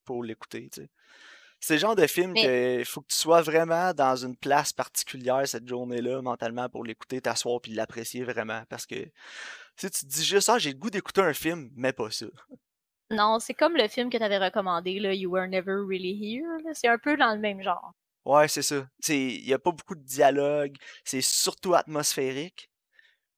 pour 0.03 0.23
l'écouter, 0.23 0.69
tu 0.71 0.81
sais. 0.81 0.89
C'est 1.59 1.73
le 1.73 1.79
genre 1.79 1.95
de 1.95 2.05
film 2.07 2.31
Mais- 2.33 2.43
que 2.43 2.83
faut 2.85 3.01
que 3.01 3.07
tu 3.07 3.15
sois 3.15 3.41
vraiment 3.41 3.93
dans 3.93 4.15
une 4.15 4.35
place 4.37 4.73
particulière 4.73 5.47
cette 5.47 5.67
journée-là, 5.67 6.21
mentalement, 6.21 6.69
pour 6.69 6.83
l'écouter, 6.83 7.19
t'asseoir 7.19 7.59
puis 7.61 7.73
l'apprécier 7.73 8.23
vraiment. 8.23 8.63
Parce 8.69 8.85
que 8.85 8.95
si 9.75 9.89
tu 9.89 10.05
te 10.05 10.05
dis 10.05 10.23
juste, 10.23 10.49
ah, 10.49 10.59
j'ai 10.59 10.71
le 10.71 10.77
goût 10.77 10.89
d'écouter 10.89 11.21
un 11.21 11.33
film, 11.33 11.69
mais 11.75 11.93
pas 11.93 12.11
ça. 12.11 12.27
Non, 13.09 13.39
c'est 13.39 13.53
comme 13.53 13.75
le 13.75 13.87
film 13.87 14.09
que 14.09 14.17
t'avais 14.17 14.37
recommandé, 14.37 14.99
là, 14.99 15.13
You 15.13 15.31
Were 15.31 15.47
Never 15.47 15.73
Really 15.87 16.35
Here. 16.35 16.73
C'est 16.73 16.87
un 16.89 16.97
peu 16.97 17.15
dans 17.17 17.33
le 17.33 17.39
même 17.39 17.61
genre. 17.63 17.93
Ouais, 18.25 18.47
c'est 18.49 18.61
ça. 18.61 18.85
Il 19.07 19.47
y 19.47 19.53
a 19.53 19.59
pas 19.59 19.71
beaucoup 19.71 19.95
de 19.95 20.03
dialogue, 20.03 20.75
c'est 21.05 21.21
surtout 21.21 21.73
atmosphérique. 21.73 22.69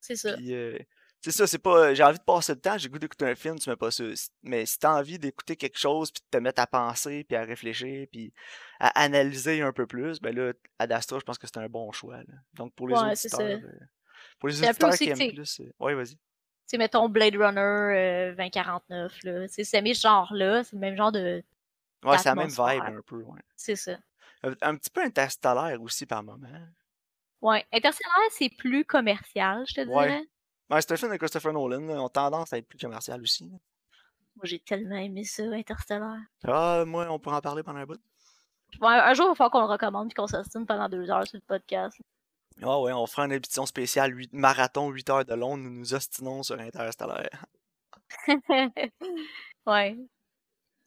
C'est 0.02 0.16
ça. 0.16 0.34
Puis, 0.34 0.54
euh, 0.54 0.78
c'est 1.22 1.32
ça, 1.32 1.48
c'est 1.48 1.58
pas. 1.60 1.94
J'ai 1.94 2.04
envie 2.04 2.18
de 2.18 2.24
passer 2.24 2.54
le 2.54 2.60
temps, 2.62 2.78
j'ai 2.78 2.90
goût 2.90 3.00
d'écouter 3.00 3.26
un 3.26 3.36
film, 3.36 3.60
tu 3.60 3.70
mets 3.70 3.76
pas 3.76 3.92
ça. 3.92 4.04
Mais 4.44 4.66
si 4.66 4.80
t'as 4.80 4.98
envie 5.00 5.20
d'écouter 5.20 5.56
quelque 5.56 5.78
chose, 5.78 6.12
puis 6.12 6.22
de 6.32 6.38
te 6.38 6.42
mettre 6.42 6.62
à 6.62 6.68
penser, 6.68 7.24
puis 7.26 7.36
à 7.36 7.44
réfléchir, 7.44 8.08
puis 8.12 8.34
à 8.80 8.88
analyser 9.02 9.62
un 9.62 9.74
peu 9.74 9.86
plus, 9.88 10.20
ben 10.22 10.36
là, 10.36 10.54
Ad 10.80 10.92
Astra, 10.92 11.20
je 11.20 11.24
pense 11.26 11.38
que 11.38 11.48
c'est 11.48 11.58
un 11.58 11.68
bon 11.70 11.92
choix. 11.92 12.18
là. 12.18 12.34
Donc 12.54 12.74
pour 12.76 12.88
les 12.88 12.96
Ouais, 12.96 13.12
auditeurs. 13.12 13.40
euh, 13.42 13.80
pour 14.40 14.50
les 14.50 14.64
auditeurs 14.64 14.90
aussi, 14.90 15.06
qui 15.06 15.10
aiment 15.24 15.34
plus. 15.34 15.60
euh, 15.62 15.72
Ouais, 15.80 15.94
vas-y. 15.94 16.18
Tu 16.70 16.78
mettons 16.78 17.10
Blade 17.10 17.36
Runner 17.36 18.30
euh, 18.30 18.36
2049, 18.36 19.24
là. 19.24 19.48
C'est 19.48 19.82
mes 19.82 19.94
genres-là, 19.96 20.64
c'est 20.64 20.76
le 20.76 20.80
même 20.80 20.96
genre 20.96 21.12
de. 21.12 21.44
Ouais, 22.04 22.18
c'est 22.18 22.30
la 22.30 22.36
même 22.36 22.48
vibe 22.50 22.84
un 22.98 23.02
peu, 23.06 23.18
ouais. 23.24 23.42
C'est 23.56 23.76
ça. 23.76 23.98
Un, 24.44 24.54
un 24.62 24.76
petit 24.78 24.90
peu 24.90 25.02
interstellaire 25.04 25.82
aussi 25.82 26.06
par 26.06 26.24
moment. 26.24 26.48
Ouais. 27.42 27.66
Interstellar, 27.74 28.16
c'est 28.32 28.50
plus 28.50 28.86
commercial, 28.86 29.66
je 29.68 29.74
te 29.74 29.82
dirais. 29.82 29.96
Ouais, 30.20 30.26
c'est 30.70 30.92
un 30.92 30.98
film 30.98 31.12
de 31.12 31.18
Christopher 31.18 31.54
Nolan, 31.54 31.82
là, 31.82 32.02
ont 32.02 32.10
tendance 32.10 32.54
à 32.54 32.58
être 32.58 32.68
plus 32.68 32.78
commercial 32.78 33.22
aussi. 33.22 33.46
là. 33.46 33.58
Moi, 34.36 34.46
j'ai 34.46 34.60
tellement 34.60 34.96
aimé 34.96 35.24
ça, 35.26 35.44
Interstellar. 35.44 36.18
Ah, 36.48 36.84
moi, 36.86 37.08
on 37.10 37.20
pourra 37.20 37.38
en 37.38 37.42
parler 37.42 37.64
pendant 37.64 37.80
un 37.80 37.86
bout. 37.86 38.00
Ouais, 38.80 38.94
un 38.94 39.14
jour, 39.14 39.26
il 39.26 39.30
va 39.30 39.36
falloir 39.36 39.52
qu'on 39.52 39.60
le 39.62 39.66
recommande 39.66 40.08
puis 40.10 40.16
qu'on 40.16 40.28
s'ostine 40.28 40.66
pendant 40.66 40.88
deux 40.88 41.10
heures 41.10 41.28
sur 41.28 41.38
le 41.38 41.44
podcast. 41.46 42.00
Ah 42.62 42.80
ouais, 42.80 42.94
on 42.94 43.06
fera 43.06 43.26
une 43.26 43.32
édition 43.32 43.66
spéciale 43.66 44.14
marathon 44.32 44.90
8 44.90 45.10
heures 45.10 45.26
de 45.26 45.34
long, 45.34 45.58
nous 45.58 45.70
nous 45.70 45.94
ostinons 45.94 46.44
sur 46.44 46.60
Interstellaire. 46.60 47.46
ouais. 49.68 49.98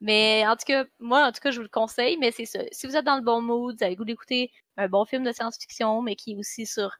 Mais 0.00 0.46
en 0.46 0.56
tout 0.56 0.64
cas, 0.66 0.84
moi, 0.98 1.26
en 1.26 1.32
tout 1.32 1.40
cas, 1.40 1.50
je 1.50 1.56
vous 1.58 1.62
le 1.62 1.68
conseille, 1.68 2.16
mais 2.18 2.30
c'est 2.32 2.44
ça. 2.44 2.60
Si 2.72 2.86
vous 2.86 2.96
êtes 2.96 3.04
dans 3.04 3.16
le 3.16 3.22
bon 3.22 3.40
mood, 3.40 3.76
vous 3.76 3.84
avez 3.84 3.94
le 3.94 3.96
goût 3.96 4.04
d'écouter 4.04 4.50
un 4.76 4.88
bon 4.88 5.04
film 5.04 5.24
de 5.24 5.32
science-fiction, 5.32 6.02
mais 6.02 6.16
qui 6.16 6.32
est 6.32 6.36
aussi 6.36 6.66
sur 6.66 6.90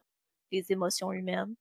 les 0.52 0.70
émotions 0.70 1.12
humaines, 1.12 1.54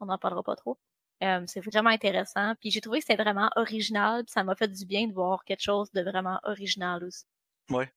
on 0.00 0.06
n'en 0.06 0.18
parlera 0.18 0.42
pas 0.42 0.56
trop. 0.56 0.78
Euh, 1.22 1.44
c'est 1.46 1.60
vraiment 1.60 1.90
intéressant. 1.90 2.54
Puis 2.60 2.70
j'ai 2.70 2.80
trouvé 2.80 3.00
que 3.00 3.04
c'était 3.06 3.22
vraiment 3.22 3.50
original, 3.56 4.24
puis 4.24 4.32
ça 4.32 4.42
m'a 4.42 4.54
fait 4.54 4.68
du 4.68 4.86
bien 4.86 5.06
de 5.06 5.12
voir 5.12 5.44
quelque 5.44 5.62
chose 5.62 5.90
de 5.92 6.00
vraiment 6.02 6.40
original 6.44 7.04
aussi. 7.04 7.24
Ouais. 7.68 7.92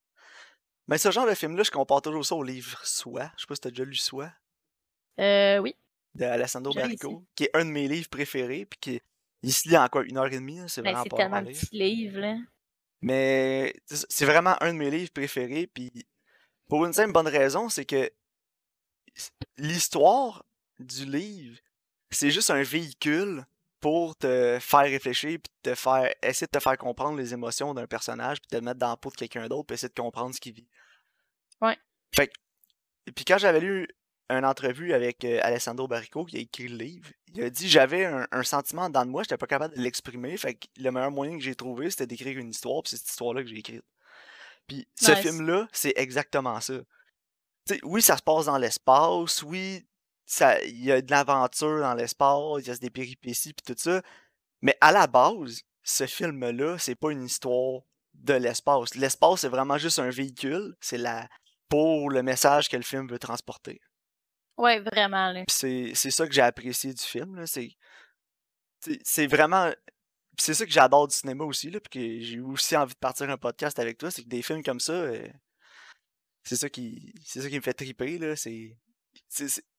Mais 0.87 0.97
ce 0.97 1.09
genre 1.11 1.25
de 1.25 1.33
film-là, 1.33 1.63
je 1.63 1.71
compare 1.71 2.01
toujours 2.01 2.25
ça 2.25 2.35
au 2.35 2.43
livre 2.43 2.77
Soi. 2.85 3.31
Je 3.37 3.41
sais 3.41 3.47
pas 3.47 3.55
si 3.55 3.61
t'as 3.61 3.69
déjà 3.69 3.85
lu 3.85 3.95
Soi 3.95 4.29
Euh, 5.19 5.59
oui. 5.59 5.75
de 6.15 6.25
Alessandro 6.25 6.73
Barrico, 6.73 7.23
qui 7.35 7.45
est 7.45 7.55
un 7.55 7.63
de 7.63 7.69
mes 7.71 7.87
livres 7.87 8.09
préférés, 8.09 8.65
puis 8.65 8.79
qui 8.79 9.01
il 9.41 9.53
se 9.53 9.67
lit 9.69 9.77
en 9.77 9.87
quoi 9.87 10.03
une 10.03 10.17
heure 10.17 10.27
et 10.27 10.31
demie, 10.37 10.59
c'est 10.67 10.81
Ben, 10.81 10.91
vraiment 10.91 11.05
pas 11.05 11.17
tellement 11.17 11.35
un 11.37 11.45
petit 11.45 11.67
livre, 11.71 12.19
là. 12.19 12.37
Mais 13.01 13.73
c'est 13.87 14.25
vraiment 14.25 14.55
un 14.61 14.73
de 14.73 14.77
mes 14.77 14.89
livres 14.91 15.11
préférés, 15.11 15.67
puis 15.67 15.91
pour 16.69 16.85
une 16.85 16.93
simple 16.93 17.11
bonne 17.13 17.27
raison, 17.27 17.67
c'est 17.69 17.85
que 17.85 18.09
l'histoire 19.57 20.45
du 20.79 21.05
livre, 21.05 21.59
c'est 22.13 22.31
juste 22.31 22.49
un 22.49 22.63
véhicule 22.63 23.45
pour 23.79 24.15
te 24.15 24.57
faire 24.61 24.81
réfléchir, 24.81 25.39
puis 25.43 25.51
te 25.61 25.75
faire 25.75 26.13
essayer 26.23 26.47
de 26.47 26.51
te 26.57 26.63
faire 26.63 26.77
comprendre 26.77 27.17
les 27.17 27.33
émotions 27.33 27.73
d'un 27.73 27.85
personnage, 27.87 28.39
puis 28.39 28.47
te 28.57 28.63
mettre 28.63 28.79
dans 28.79 28.89
la 28.91 28.97
peau 28.97 29.09
de 29.09 29.15
quelqu'un 29.15 29.47
d'autre, 29.47 29.65
puis 29.67 29.73
essayer 29.75 29.89
de 29.89 29.93
comprendre 30.01 30.33
ce 30.33 30.39
qu'il 30.39 30.53
vit. 30.53 30.67
Ouais. 31.61 31.77
Fait 32.15 32.27
que- 32.27 33.11
puis 33.11 33.25
quand 33.25 33.37
j'avais 33.37 33.59
lu 33.59 33.87
une 34.29 34.45
entrevue 34.45 34.93
avec 34.93 35.25
euh, 35.25 35.39
Alessandro 35.43 35.87
Barrico, 35.89 36.23
qui 36.25 36.37
a 36.37 36.39
écrit 36.39 36.69
le 36.69 36.77
livre, 36.77 37.09
il 37.33 37.43
a 37.43 37.49
dit 37.49 37.67
j'avais 37.67 38.05
un, 38.05 38.25
un 38.31 38.43
sentiment 38.43 38.89
dans 38.89 39.05
de 39.05 39.09
moi, 39.11 39.23
j'étais 39.23 39.37
pas 39.37 39.47
capable 39.47 39.75
de 39.75 39.81
l'exprimer, 39.81 40.37
fait 40.37 40.55
que 40.55 40.67
le 40.77 40.89
meilleur 40.91 41.11
moyen 41.11 41.37
que 41.37 41.43
j'ai 41.43 41.55
trouvé, 41.55 41.89
c'était 41.89 42.07
d'écrire 42.07 42.37
une 42.39 42.49
histoire, 42.51 42.81
puis 42.83 42.91
c'est 42.91 42.97
cette 42.97 43.09
histoire-là 43.09 43.43
que 43.43 43.49
j'ai 43.49 43.57
écrite. 43.57 43.83
Puis 44.65 44.87
ce 44.95 45.11
Nice. 45.11 45.19
film-là, 45.19 45.67
c'est 45.73 45.93
exactement 45.97 46.61
ça. 46.61 46.75
Oui, 47.83 48.01
ça 48.01 48.15
se 48.15 48.21
passe 48.23 48.45
dans 48.45 48.57
l'espace, 48.57 49.43
oui, 49.43 49.85
ça, 50.25 50.61
il 50.63 50.83
y 50.83 50.91
a 50.91 51.01
de 51.01 51.11
l'aventure 51.11 51.79
dans 51.79 51.93
l'espace, 51.93 52.59
il 52.59 52.67
y 52.67 52.71
a 52.71 52.75
des 52.77 52.89
péripéties 52.89 53.53
puis 53.53 53.73
tout 53.73 53.79
ça, 53.79 54.01
mais 54.61 54.77
à 54.81 54.91
la 54.91 55.07
base, 55.07 55.61
ce 55.83 56.05
film-là, 56.07 56.77
c'est 56.77 56.95
pas 56.95 57.11
une 57.11 57.23
histoire 57.23 57.81
de 58.13 58.33
l'espace. 58.33 58.95
L'espace, 58.95 59.41
c'est 59.41 59.49
vraiment 59.49 59.77
juste 59.77 59.99
un 59.99 60.09
véhicule, 60.09 60.75
c'est 60.79 60.97
la 60.97 61.27
pour 61.67 62.09
le 62.09 62.21
message 62.23 62.69
que 62.69 62.77
le 62.77 62.83
film 62.83 63.07
veut 63.07 63.19
transporter. 63.19 63.81
Ouais, 64.57 64.79
vraiment, 64.79 65.33
c'est 65.49 65.93
ça 65.95 66.27
que 66.27 66.33
j'ai 66.33 66.41
apprécié 66.41 66.93
du 66.93 67.01
film, 67.01 67.43
c'est 69.03 69.27
vraiment 69.27 69.71
c'est 70.39 70.53
ça 70.53 70.65
que 70.65 70.71
j'adore 70.71 71.07
du 71.07 71.15
cinéma 71.15 71.43
aussi 71.43 71.69
là, 71.69 71.79
puis 71.79 71.89
que 71.89 72.23
j'ai 72.25 72.39
aussi 72.39 72.75
envie 72.75 72.93
de 72.93 72.99
partir 72.99 73.29
un 73.29 73.37
podcast 73.37 73.77
avec 73.79 73.97
toi, 73.97 74.09
c'est 74.11 74.23
que 74.23 74.27
des 74.27 74.41
films 74.41 74.63
comme 74.63 74.79
ça 74.79 74.93
euh, 74.93 75.27
c'est 76.43 76.55
ça 76.55 76.69
qui 76.69 77.13
c'est 77.23 77.41
ça 77.41 77.49
qui 77.49 77.55
me 77.55 77.61
fait 77.61 77.73
triper 77.73 78.17
là, 78.17 78.35
c'est- 78.35 78.75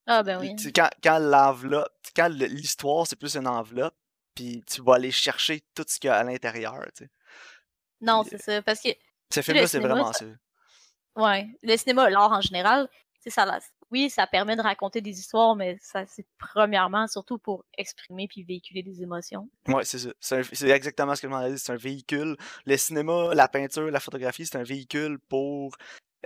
Ah, 0.06 0.22
ben 0.22 0.38
oui. 0.40 0.54
tu 0.56 0.64
sais, 0.64 0.72
quand, 0.72 0.90
quand 1.02 1.18
l'enveloppe, 1.18 1.92
quand 2.14 2.28
l'histoire 2.28 3.06
c'est 3.06 3.16
plus 3.16 3.36
une 3.36 3.46
enveloppe, 3.46 3.94
puis 4.34 4.62
tu 4.66 4.82
vas 4.82 4.94
aller 4.94 5.10
chercher 5.12 5.62
tout 5.74 5.84
ce 5.86 5.98
qu'il 5.98 6.08
y 6.08 6.10
a 6.10 6.16
à 6.16 6.24
l'intérieur, 6.24 6.84
tu 6.96 7.04
sais. 7.04 7.10
Non, 8.00 8.22
c'est 8.28 8.38
ça. 8.42 8.60
Parce 8.62 8.80
que, 8.80 8.90
Ce 9.32 9.40
film-là, 9.40 9.66
c'est 9.66 9.78
vraiment 9.78 10.12
ça- 10.12 10.18
ça. 10.20 10.26
ouais, 11.16 11.48
le 11.62 11.76
cinéma, 11.76 12.10
l'art 12.10 12.32
en 12.32 12.40
général, 12.40 12.88
ça, 13.26 13.58
oui, 13.90 14.10
ça 14.10 14.26
permet 14.26 14.56
de 14.56 14.60
raconter 14.60 15.00
des 15.00 15.18
histoires, 15.18 15.54
mais 15.56 15.78
ça, 15.80 16.04
c'est 16.06 16.26
premièrement 16.38 17.06
surtout 17.06 17.38
pour 17.38 17.64
exprimer 17.78 18.26
puis 18.28 18.42
véhiculer 18.42 18.82
des 18.82 19.02
émotions. 19.02 19.48
Ouais, 19.68 19.84
c'est 19.84 19.98
ça. 19.98 20.42
C'est 20.52 20.68
exactement 20.70 21.14
ce 21.14 21.22
que 21.22 21.28
je 21.28 21.32
m'en 21.32 21.48
dit. 21.48 21.58
C'est 21.58 21.72
un 21.72 21.76
véhicule. 21.76 22.36
Le 22.66 22.76
cinéma, 22.76 23.34
la 23.34 23.48
peinture, 23.48 23.90
la 23.90 24.00
photographie, 24.00 24.44
c'est 24.46 24.58
un 24.58 24.64
véhicule 24.64 25.18
pour 25.28 25.76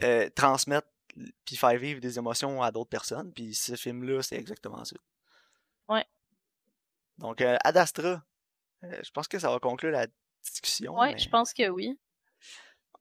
euh, 0.03 0.29
transmettre 0.35 0.89
puis 1.45 1.57
faire 1.57 1.77
vivre 1.77 2.01
des 2.01 2.19
émotions 2.19 2.63
à 2.63 2.71
d'autres 2.71 2.91
personnes. 2.91 3.33
Puis 3.33 3.55
ce 3.55 3.77
film-là, 3.77 4.23
c'est 4.23 4.37
exactement 4.37 4.85
ça. 4.85 4.97
Ouais. 5.89 6.05
Donc, 7.19 7.41
euh, 7.41 7.57
Ad 7.65 7.77
Astra, 7.77 8.23
euh, 8.85 9.01
je 9.05 9.11
pense 9.11 9.29
que 9.29 9.39
ça 9.39 9.51
va 9.51 9.59
conclure 9.59 9.91
la 9.91 10.07
discussion. 10.45 10.97
Ouais, 10.99 11.19
je 11.19 11.29
pense 11.29 11.53
que 11.53 11.69
oui. 11.69 11.99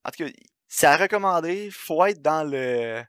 En 0.04 0.12
tout 0.12 0.26
cas, 0.26 0.32
c'est 0.68 0.88
à 0.88 0.98
recommander. 0.98 1.70
Faut 1.72 2.04
être 2.06 2.22
dans 2.22 2.44
le 2.44 3.04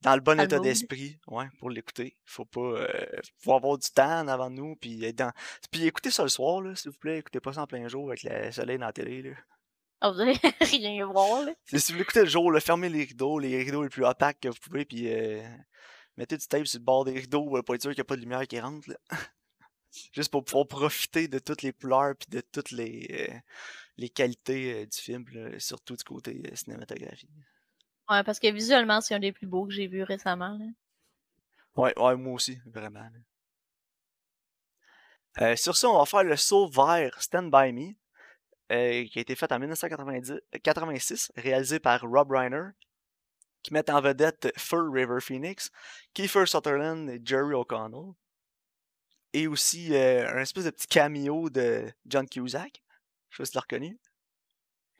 dans 0.00 0.14
le 0.14 0.20
bon 0.20 0.38
état 0.38 0.60
d'esprit, 0.60 1.18
ouais, 1.26 1.46
pour 1.58 1.70
l'écouter. 1.70 2.16
Faut 2.24 2.44
pas, 2.44 2.60
euh, 2.60 3.20
faut 3.40 3.54
avoir 3.54 3.78
du 3.78 3.90
temps 3.90 4.20
en 4.20 4.28
avant 4.28 4.48
de 4.48 4.54
nous, 4.54 4.76
puis 4.76 5.04
être 5.04 5.16
dans, 5.16 5.32
puis 5.72 5.86
écoutez 5.86 6.12
ça 6.12 6.22
le 6.22 6.28
soir, 6.28 6.60
là, 6.60 6.76
s'il 6.76 6.92
vous 6.92 6.98
plaît. 6.98 7.18
Écoutez 7.18 7.40
pas 7.40 7.52
ça 7.52 7.62
en 7.62 7.66
plein 7.66 7.88
jour 7.88 8.08
avec 8.08 8.22
le 8.22 8.52
soleil 8.52 8.78
dans 8.78 8.86
la 8.86 8.92
télé, 8.92 9.22
là. 9.22 9.30
Ah, 10.00 10.10
vous 10.10 10.20
allez 10.20 10.38
rien 10.60 11.06
voir, 11.06 11.44
là. 11.44 11.52
Si 11.66 11.92
vous 11.92 11.98
l'écoutez 11.98 12.20
le 12.20 12.28
jour, 12.28 12.50
là, 12.52 12.60
fermez 12.60 12.88
les 12.88 13.04
rideaux, 13.04 13.38
les 13.38 13.58
rideaux 13.62 13.82
les 13.82 13.88
plus 13.88 14.04
opaques 14.04 14.40
que 14.40 14.48
vous 14.48 14.58
pouvez, 14.60 14.84
puis 14.84 15.12
euh, 15.12 15.42
mettez 16.16 16.36
du 16.36 16.46
tape 16.46 16.66
sur 16.66 16.78
le 16.78 16.84
bord 16.84 17.04
des 17.04 17.18
rideaux 17.18 17.62
pour 17.62 17.74
être 17.74 17.82
sûr 17.82 17.90
qu'il 17.90 17.98
n'y 17.98 18.02
a 18.02 18.04
pas 18.04 18.16
de 18.16 18.20
lumière 18.20 18.46
qui 18.46 18.60
rentre, 18.60 18.88
là. 18.88 18.96
Juste 20.12 20.30
pour 20.30 20.44
pouvoir 20.44 20.68
profiter 20.68 21.28
de 21.28 21.38
toutes 21.38 21.62
les 21.62 21.72
couleurs 21.72 22.14
puis 22.14 22.28
de 22.30 22.40
toutes 22.40 22.70
les, 22.70 23.28
euh, 23.30 23.34
les 23.96 24.10
qualités 24.10 24.86
du 24.86 24.98
film, 24.98 25.24
surtout 25.58 25.96
du 25.96 26.04
côté 26.04 26.42
cinématographique. 26.54 27.30
Ouais, 28.08 28.22
parce 28.22 28.38
que 28.38 28.50
visuellement, 28.50 29.00
c'est 29.00 29.14
un 29.14 29.18
des 29.18 29.32
plus 29.32 29.46
beaux 29.46 29.66
que 29.66 29.72
j'ai 29.72 29.86
vu 29.86 30.02
récemment. 30.02 30.56
Là. 30.58 30.66
Ouais, 31.76 31.98
ouais, 31.98 32.16
moi 32.16 32.34
aussi, 32.34 32.58
vraiment. 32.66 33.08
Euh, 35.40 35.54
sur 35.56 35.76
ça, 35.76 35.88
on 35.88 35.98
va 35.98 36.06
faire 36.06 36.24
le 36.24 36.36
saut 36.36 36.68
vers 36.68 37.22
Stand 37.22 37.50
By 37.52 37.72
Me, 37.72 37.94
euh, 38.72 39.04
qui 39.06 39.18
a 39.18 39.22
été 39.22 39.34
fait 39.34 39.50
en 39.52 39.58
1986, 39.58 41.32
réalisé 41.36 41.80
par 41.80 42.00
Rob 42.02 42.30
Reiner, 42.30 42.70
qui 43.62 43.72
met 43.72 43.90
en 43.90 44.00
vedette 44.00 44.52
Fur 44.56 44.92
River 44.92 45.20
Phoenix, 45.20 45.70
Kiefer 46.14 46.46
Sutherland 46.46 47.08
et 47.10 47.20
Jerry 47.24 47.54
O'Connell, 47.54 48.14
et 49.32 49.46
aussi 49.46 49.94
euh, 49.94 50.28
un 50.32 50.40
espèce 50.40 50.64
de 50.64 50.70
petit 50.70 50.86
cameo 50.86 51.50
de 51.50 51.92
John 52.06 52.28
Cusack. 52.28 52.82
Je 53.30 53.36
sais 53.36 53.42
pas 53.42 53.44
si 53.44 53.52
tu 53.52 53.56
l'as 53.56 53.62
reconnu. 53.62 53.98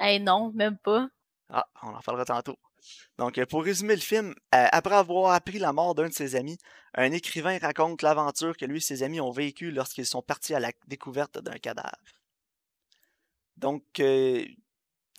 Eh 0.01 0.19
non, 0.19 0.53
même 0.53 0.79
pas. 0.79 1.09
Ah, 1.49 1.67
on 1.83 1.89
en 1.89 2.01
parlera 2.01 2.25
tantôt. 2.25 2.59
Donc, 3.19 3.39
euh, 3.39 3.47
pour 3.47 3.65
résumer 3.65 3.95
le 3.95 4.01
film, 4.01 4.35
euh, 4.55 4.67
après 4.71 4.95
avoir 4.95 5.33
appris 5.33 5.59
la 5.59 5.73
mort 5.73 5.95
d'un 5.95 6.09
de 6.09 6.15
ses 6.15 6.37
amis, 6.37 6.59
un 6.95 7.11
écrivain 7.13 7.59
raconte 7.59 8.03
l'aventure 8.03 8.57
que 8.57 8.65
lui 8.65 8.79
et 8.79 8.81
ses 8.81 9.03
amis 9.03 9.21
ont 9.21 9.31
vécue 9.31 9.71
lorsqu'ils 9.71 10.07
sont 10.07 10.23
partis 10.23 10.55
à 10.55 10.61
la 10.61 10.73
découverte 10.87 11.39
d'un 11.39 11.59
cadavre. 11.59 11.97
Donc, 13.59 13.85
euh, 14.01 14.45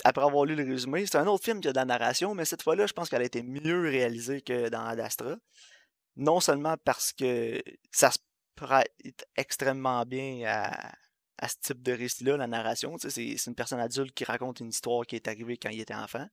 après 0.04 0.24
avoir 0.24 0.46
lu 0.46 0.56
le 0.56 0.64
résumé, 0.64 1.06
c'est 1.06 1.18
un 1.18 1.28
autre 1.28 1.44
film 1.44 1.62
qui 1.62 1.68
a 1.68 1.72
de 1.72 1.78
la 1.78 1.86
narration, 1.86 2.34
mais 2.34 2.46
cette 2.46 2.64
fois-là, 2.64 2.88
je 2.88 2.94
pense 2.94 3.10
qu'elle 3.10 3.22
a 3.22 3.26
été 3.26 3.44
mieux 3.44 3.82
réalisée 3.82 4.42
que 4.42 4.70
dans 4.70 4.86
Ad 4.86 5.00
Astra. 5.00 5.36
Non 6.16 6.40
seulement 6.40 6.76
parce 6.84 7.14
que 7.14 7.62
ça 7.92 8.12
se 8.12 8.20
prête 8.56 9.26
extrêmement 9.36 10.04
bien 10.06 10.44
à, 10.48 10.92
à 11.38 11.48
ce 11.48 11.56
type 11.62 11.82
de 11.82 11.94
récit-là, 11.94 12.38
la 12.38 12.48
narration. 12.48 12.98
C'est 12.98 13.46
une 13.48 13.56
personne 13.56 13.80
adulte 13.80 14.14
qui 14.14 14.26
raconte 14.26 14.60
une 14.60 14.70
histoire 14.70 15.06
qui 15.06 15.16
est 15.16 15.28
arrivée 15.28 15.58
quand 15.58 15.70
il 15.70 15.80
était 15.80 15.94
enfant 15.96 16.28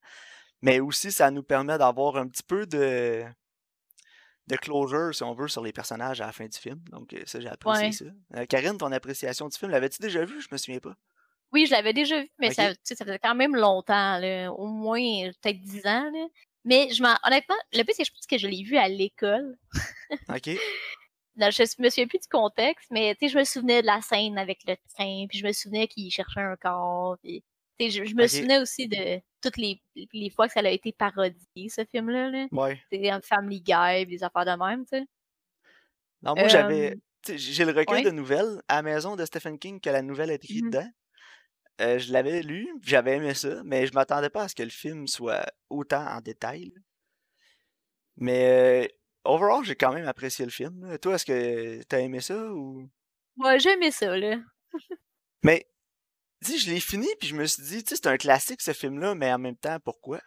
mais 0.62 0.80
aussi 0.80 1.12
ça 1.12 1.30
nous 1.30 1.42
permet 1.42 1.78
d'avoir 1.78 2.16
un 2.16 2.28
petit 2.28 2.42
peu 2.42 2.66
de 2.66 3.24
de 4.48 4.56
closure, 4.56 5.12
si 5.12 5.24
on 5.24 5.34
veut, 5.34 5.48
sur 5.48 5.62
les 5.62 5.72
personnages 5.72 6.20
à 6.20 6.26
la 6.26 6.32
fin 6.32 6.46
du 6.46 6.56
film. 6.56 6.78
Donc, 6.90 7.12
euh, 7.12 7.22
ça, 7.26 7.40
j'ai 7.40 7.48
apprécié 7.48 7.90
ça. 7.90 8.04
Euh, 8.36 8.46
Karine, 8.46 8.78
ton 8.78 8.92
appréciation 8.92 9.48
du 9.48 9.58
film, 9.58 9.72
l'avais-tu 9.72 10.00
déjà 10.00 10.24
vu? 10.24 10.40
Je 10.40 10.46
me 10.52 10.56
souviens 10.56 10.78
pas. 10.78 10.94
Oui, 11.52 11.66
je 11.66 11.72
l'avais 11.72 11.92
déjà 11.92 12.20
vu, 12.20 12.28
mais 12.38 12.50
ça, 12.52 12.72
ça 12.82 13.04
faisait 13.04 13.18
quand 13.18 13.34
même 13.34 13.54
longtemps, 13.54 14.20
au 14.56 14.66
moins 14.66 15.30
peut-être 15.42 15.60
dix 15.60 15.86
ans. 15.86 16.10
Mais 16.64 16.88
je 16.92 17.02
m'en, 17.02 17.14
honnêtement, 17.24 17.54
le 17.72 17.84
plus, 17.84 17.94
c'est 17.94 18.02
que 18.02 18.08
je 18.08 18.12
pense 18.12 18.26
que 18.26 18.38
je 18.38 18.48
l'ai 18.48 18.64
vu 18.64 18.76
à 18.76 18.88
l'école. 18.88 19.56
OK. 20.28 20.50
Non, 21.36 21.50
je 21.50 21.62
me 21.82 21.90
souviens 21.90 22.06
plus 22.06 22.18
du 22.18 22.28
contexte, 22.28 22.90
mais 22.90 23.16
je 23.20 23.38
me 23.38 23.44
souvenais 23.44 23.82
de 23.82 23.86
la 23.86 24.00
scène 24.00 24.38
avec 24.38 24.60
le 24.66 24.74
train, 24.94 25.26
puis 25.28 25.38
je 25.38 25.46
me 25.46 25.52
souvenais 25.52 25.86
qu'il 25.86 26.10
cherchait 26.10 26.40
un 26.40 26.56
corps, 26.56 27.18
puis 27.22 27.42
je, 27.78 28.14
me 28.14 28.26
souvenais 28.26 28.58
aussi 28.58 28.88
de 28.88 29.20
toutes 29.42 29.58
les, 29.58 29.80
les, 30.14 30.30
fois 30.30 30.48
que 30.48 30.54
ça 30.54 30.60
a 30.60 30.68
été 30.70 30.92
parodié, 30.92 31.68
ce 31.68 31.84
film-là. 31.84 32.30
Là. 32.30 32.46
Ouais. 32.50 32.80
C'est 32.90 33.10
un 33.10 33.20
Family 33.20 33.60
Guy, 33.60 34.06
des 34.06 34.24
affaires 34.24 34.46
de 34.46 34.64
même, 34.64 34.84
tu 34.86 34.98
sais. 34.98 35.04
Non, 36.22 36.34
moi, 36.34 36.48
j'avais. 36.48 36.96
J'ai 37.28 37.64
le 37.64 37.72
recueil 37.72 38.04
de 38.04 38.10
nouvelles 38.10 38.62
à 38.68 38.76
la 38.76 38.82
maison 38.82 39.16
de 39.16 39.24
Stephen 39.24 39.58
King 39.58 39.80
que 39.80 39.90
la 39.90 40.00
nouvelle 40.00 40.30
est 40.30 40.44
écrite 40.44 40.64
mmh 40.64 40.70
dedans. 40.70 40.90
Euh, 41.80 41.98
je 41.98 42.12
l'avais 42.12 42.42
lu, 42.42 42.68
j'avais 42.82 43.16
aimé 43.16 43.34
ça, 43.34 43.62
mais 43.64 43.86
je 43.86 43.92
m'attendais 43.92 44.30
pas 44.30 44.44
à 44.44 44.48
ce 44.48 44.54
que 44.54 44.62
le 44.62 44.70
film 44.70 45.06
soit 45.06 45.44
autant 45.68 46.06
en 46.06 46.20
détail. 46.20 46.72
Mais 48.16 48.86
euh, 48.86 48.88
overall, 49.24 49.62
j'ai 49.64 49.76
quand 49.76 49.92
même 49.92 50.06
apprécié 50.06 50.44
le 50.44 50.50
film. 50.50 50.98
Toi, 50.98 51.14
est-ce 51.14 51.26
que 51.26 51.82
t'as 51.82 52.00
aimé 52.00 52.20
ça 52.20 52.50
ou? 52.52 52.88
Ouais, 53.36 53.60
j'ai 53.60 53.72
aimé 53.72 53.90
ça, 53.90 54.16
là. 54.16 54.38
mais 55.42 55.66
dis, 56.40 56.58
je 56.58 56.70
l'ai 56.70 56.80
fini, 56.80 57.08
puis 57.18 57.28
je 57.28 57.34
me 57.34 57.44
suis 57.44 57.62
dit, 57.62 57.84
tu 57.84 57.90
sais, 57.90 57.96
c'est 57.96 58.06
un 58.06 58.16
classique 58.16 58.62
ce 58.62 58.72
film-là, 58.72 59.14
mais 59.14 59.32
en 59.32 59.38
même 59.38 59.56
temps, 59.56 59.78
pourquoi? 59.80 60.20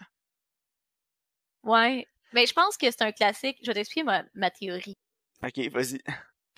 Ouais. 1.64 2.06
Mais 2.34 2.46
je 2.46 2.54
pense 2.54 2.78
que 2.78 2.90
c'est 2.92 3.02
un 3.02 3.12
classique. 3.12 3.58
Je 3.64 3.68
vais 3.68 3.74
t'expliquer 3.74 4.04
ma, 4.04 4.52
théorie. 4.52 4.98
Ok, 5.44 5.58
vas-y. 5.72 6.00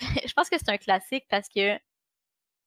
je 0.00 0.32
pense 0.34 0.50
que 0.50 0.58
c'est 0.58 0.68
un 0.68 0.78
classique 0.78 1.24
parce 1.30 1.48
que 1.48 1.78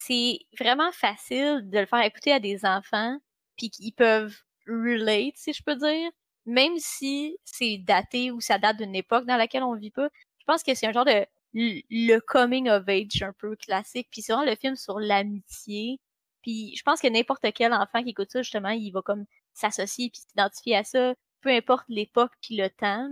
c'est 0.08 0.40
vraiment 0.60 0.92
facile 0.92 1.68
de 1.70 1.80
le 1.80 1.86
faire 1.86 2.04
écouter 2.04 2.32
à 2.32 2.40
des 2.40 2.66
enfants, 2.66 3.18
puis 3.58 3.70
qu'ils 3.70 3.94
peuvent 3.94 4.38
relate, 4.68 5.36
si 5.36 5.54
je 5.54 5.64
peux 5.64 5.76
dire. 5.76 6.12
Même 6.46 6.74
si 6.78 7.38
c'est 7.44 7.78
daté 7.80 8.30
ou 8.30 8.40
ça 8.40 8.60
date 8.60 8.78
d'une 8.78 8.96
époque 8.96 9.26
dans 9.26 9.38
laquelle 9.38 9.64
on 9.64 9.74
vit 9.76 9.92
pas. 9.92 10.10
Je 10.38 10.44
pense 10.46 10.62
que 10.62 10.76
c'est 10.76 10.86
un 10.86 10.92
genre 10.92 11.06
de 11.06 11.26
le 11.54 12.20
coming 12.20 12.70
of 12.70 12.88
age 12.88 13.24
un 13.24 13.34
peu 13.34 13.56
classique. 13.56 14.10
Puis 14.12 14.22
c'est 14.22 14.34
vraiment 14.34 14.50
le 14.50 14.56
film 14.56 14.76
sur 14.76 15.00
l'amitié, 15.00 16.00
puis 16.44 16.76
je 16.76 16.84
pense 16.84 17.02
que 17.02 17.08
n'importe 17.08 17.46
quel 17.56 17.74
enfant 17.74 18.04
qui 18.04 18.10
écoute 18.12 18.32
ça, 18.32 18.44
justement, 18.44 18.70
il 18.70 18.92
va 18.92 19.02
comme 19.02 19.26
s'associer 19.54 20.12
puis 20.12 20.22
s'identifier 20.22 20.76
à 20.76 20.84
ça, 20.84 21.16
peu 21.42 21.50
importe 21.50 21.86
l'époque 21.90 22.34
puis 22.42 22.58
le 22.58 22.70
temps. 22.70 23.10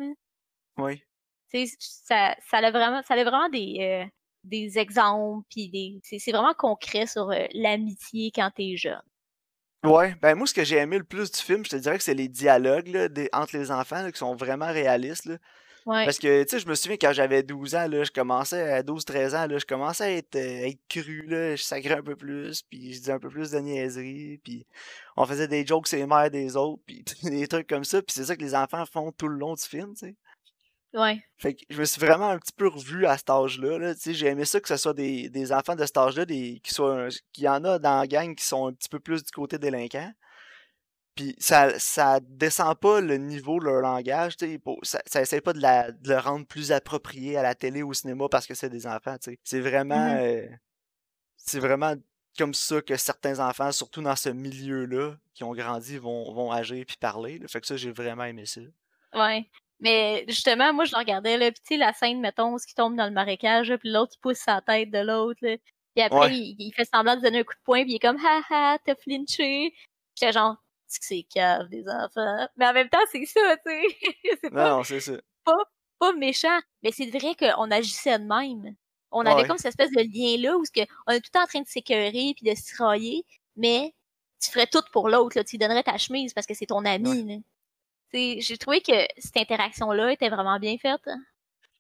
Oui. 0.78 1.02
ça, 1.50 2.36
ça 2.40 2.58
a 2.58 2.72
vraiment, 2.72 3.02
ça 3.04 3.16
a 3.16 3.24
vraiment 3.24 3.50
des, 3.50 3.78
euh, 3.80 4.06
des 4.44 4.78
exemples 4.78 5.46
puis 5.50 5.70
des, 5.70 6.00
c'est 6.04 6.32
vraiment 6.32 6.54
concret 6.54 7.06
sur 7.06 7.30
euh, 7.30 7.46
l'amitié 7.54 8.32
quand 8.34 8.52
t'es 8.56 8.76
jeune. 8.76 9.02
Ouais, 9.84 10.16
ben 10.22 10.36
moi 10.36 10.48
ce 10.48 10.54
que 10.54 10.64
j'ai 10.64 10.78
aimé 10.78 10.98
le 10.98 11.04
plus 11.04 11.32
du 11.32 11.40
film, 11.40 11.66
je 11.66 11.72
te 11.72 11.76
dirais 11.76 11.98
que 11.98 12.04
c'est 12.04 12.14
les 12.14 12.30
dialogues 12.30 12.88
là, 12.88 13.10
des, 13.10 13.30
entre 13.34 13.58
les 13.58 13.70
enfants 13.72 14.10
qui 14.12 14.18
sont 14.18 14.36
vraiment 14.36 14.72
réalistes. 14.72 15.26
Là. 15.26 15.38
Parce 15.86 16.18
que, 16.18 16.44
tu 16.44 16.50
sais, 16.50 16.60
je 16.60 16.68
me 16.68 16.76
souviens 16.76 16.98
quand 16.98 17.12
j'avais 17.12 17.44
12 17.44 17.76
ans, 17.76 17.88
là, 17.88 18.04
je 18.04 18.12
commençais 18.12 18.72
à 18.72 18.84
12-13 18.84 19.36
ans, 19.36 19.48
là, 19.48 19.58
je 19.58 19.66
commençais 19.66 20.04
à 20.04 20.12
être, 20.12 20.36
euh, 20.36 20.68
être 20.68 20.80
cru, 20.88 21.26
là, 21.28 21.56
je 21.56 21.64
sacrais 21.64 21.98
un 21.98 22.04
peu 22.04 22.16
plus, 22.16 22.62
puis 22.64 22.94
je 22.94 23.00
disais 23.00 23.12
un 23.12 23.20
peu 23.20 23.30
plus 23.30 23.52
de 23.52 23.60
niaiseries, 23.60 24.40
puis 24.44 24.66
on 25.18 25.26
faisait 25.26 25.48
des 25.48 25.66
jokes 25.66 25.88
sur 25.88 25.98
les 25.98 26.06
mères 26.06 26.32
des 26.32 26.56
autres, 26.56 26.82
puis 26.86 27.04
des 27.24 27.48
trucs 27.48 27.68
comme 27.68 27.84
ça, 27.84 28.02
puis 28.02 28.14
c'est 28.14 28.26
ça 28.26 28.36
que 28.36 28.42
les 28.42 28.56
enfants 28.56 28.86
font 28.86 29.12
tout 29.12 29.28
le 29.28 29.38
long 29.38 29.56
du 29.56 29.64
film, 29.64 29.94
tu 29.94 30.08
sais. 30.08 30.16
Ouais. 30.94 31.24
Fait 31.38 31.56
que 31.56 31.62
je 31.70 31.80
me 31.80 31.86
suis 31.86 32.00
vraiment 32.00 32.30
un 32.30 32.38
petit 32.38 32.54
peu 32.56 32.68
revu 32.68 33.06
à 33.06 33.18
cet 33.18 33.30
âge-là. 33.30 33.80
Là, 33.80 33.94
j'ai 33.98 34.28
aimé 34.28 34.46
ça 34.46 34.60
que 34.60 34.68
ce 34.68 34.78
soit 34.78 34.94
des, 34.94 35.30
des 35.30 35.52
enfants 35.52 35.76
de 35.76 35.86
cet 35.86 35.98
âge-là, 35.98 36.26
des, 36.26 36.60
qui 36.64 36.74
soient, 36.74 37.08
qu'il 37.32 37.46
y 37.46 37.50
en 37.50 37.64
a 37.64 37.80
dans 37.80 38.00
la 38.00 38.08
gang 38.08 38.36
qui 38.36 38.46
sont 38.46 38.68
un 38.68 38.74
petit 38.74 38.90
peu 38.90 39.00
plus 39.00 39.24
du 39.24 39.32
côté 39.32 39.58
délinquant. 39.58 40.12
Puis 41.16 41.36
ça, 41.40 41.78
ça 41.80 42.20
descend 42.22 42.76
pas 42.78 43.02
le 43.02 43.18
niveau 43.18 43.60
de 43.60 43.66
leur 43.66 43.82
langage, 43.82 44.34
ça, 44.82 45.02
ça 45.06 45.22
essaie 45.22 45.42
pas 45.42 45.54
de, 45.54 45.62
la, 45.62 45.92
de, 45.92 46.10
le 46.10 46.18
rendre 46.18 46.46
plus 46.46 46.72
approprié 46.72 47.38
à 47.38 47.44
la 47.44 47.54
télé 47.54 47.84
ou 47.84 47.90
au 47.90 47.94
cinéma 47.94 48.28
parce 48.30 48.48
que 48.48 48.56
c'est 48.56 48.70
des 48.70 48.88
enfants, 48.88 49.16
C'est 49.44 49.60
vraiment, 49.60 50.16
mmh 50.16 50.20
euh, 50.22 50.48
c'est 51.38 51.60
vraiment 51.60 51.94
comme 52.38 52.54
ça 52.54 52.82
que 52.82 52.96
certains 52.96 53.40
enfants, 53.40 53.72
surtout 53.72 54.02
dans 54.02 54.16
ce 54.16 54.30
milieu-là, 54.30 55.16
qui 55.36 55.44
ont 55.44 55.54
grandi, 55.54 55.98
vont, 55.98 56.34
vont 56.34 56.52
agir 56.52 56.84
puis 56.88 56.98
parler. 56.98 57.40
Fait 57.48 57.62
que 57.62 57.68
ça, 57.68 57.76
j'ai 57.76 57.92
vraiment 57.92 58.24
aimé 58.24 58.46
ça. 58.46 58.62
Ouais. 59.14 59.48
Mais 59.84 60.24
justement, 60.30 60.74
moi, 60.74 60.86
je 60.86 60.94
le 60.94 60.98
regardais, 60.98 61.38
là, 61.38 61.52
puis 61.52 61.78
la 61.78 61.92
scène, 61.92 62.22
mettons, 62.22 62.58
ce 62.58 62.66
qui 62.66 62.74
tombe 62.74 62.96
dans 62.96 63.06
le 63.06 63.12
marécage, 63.12 63.76
puis 63.76 63.92
l'autre, 63.92 64.14
qui 64.14 64.18
pousse 64.20 64.38
sa 64.38 64.62
tête 64.62 64.90
de 64.90 65.00
l'autre, 65.00 65.42
Puis 65.42 66.02
après, 66.02 66.34
il, 66.34 66.72
fait 66.74 66.86
semblant 66.86 67.18
de 67.18 67.22
donner 67.22 67.40
un 67.40 67.44
coup 67.44 67.54
de 67.54 67.64
poing, 67.66 67.84
puis 67.84 67.92
il 67.92 67.96
est 67.96 68.00
comme, 68.00 68.18
ha 68.26 68.42
ha, 68.50 68.78
t'as 68.86 68.96
flinché. 68.96 69.74
J'étais 70.16 70.32
genre, 70.32 70.56
que 71.00 71.06
c'est 71.06 71.24
cave 71.24 71.68
des 71.68 71.84
enfants. 71.90 72.48
Mais 72.56 72.66
en 72.66 72.74
même 72.74 72.88
temps, 72.88 73.04
c'est 73.12 73.26
ça, 73.26 73.58
tu 73.58 73.72
sais. 73.72 74.38
c'est 74.44 74.50
pas, 74.52 74.70
non, 74.70 74.84
c'est 74.84 75.02
ça. 75.02 75.14
Pas, 75.44 75.64
pas 76.00 76.14
méchant. 76.14 76.60
Mais 76.82 76.92
c'est 76.94 77.10
vrai 77.10 77.36
qu'on 77.36 77.70
agissait 77.70 78.20
de 78.20 78.24
même. 78.24 78.76
On 79.12 79.26
avait 79.26 79.46
comme 79.46 79.58
cette 79.58 79.78
espèce 79.78 79.92
de 79.92 80.02
lien-là 80.02 80.58
où 80.58 80.64
on 81.08 81.12
est 81.12 81.20
tout 81.20 81.30
le 81.32 81.32
temps 81.32 81.44
en 81.44 81.48
train 81.48 81.62
de 81.62 81.68
s'écœurer 81.68 82.34
puis 82.36 82.50
de 82.50 82.56
se 82.56 82.74
mais 83.56 83.94
tu 84.42 84.50
ferais 84.50 84.66
tout 84.66 84.82
pour 84.92 85.08
l'autre, 85.08 85.40
Tu 85.44 85.52
lui 85.52 85.58
donnerais 85.60 85.84
ta 85.84 85.98
chemise 85.98 86.34
parce 86.34 86.48
que 86.48 86.56
c'est 86.56 86.66
ton 86.66 86.84
ami, 86.84 87.26
T'sais, 87.26 87.44
J'ai 88.14 88.58
trouvé 88.58 88.82
que 88.82 88.94
cette 89.18 89.38
interaction-là 89.38 90.12
était 90.14 90.30
vraiment 90.30 90.60
bien 90.60 90.78
faite. 90.78 91.02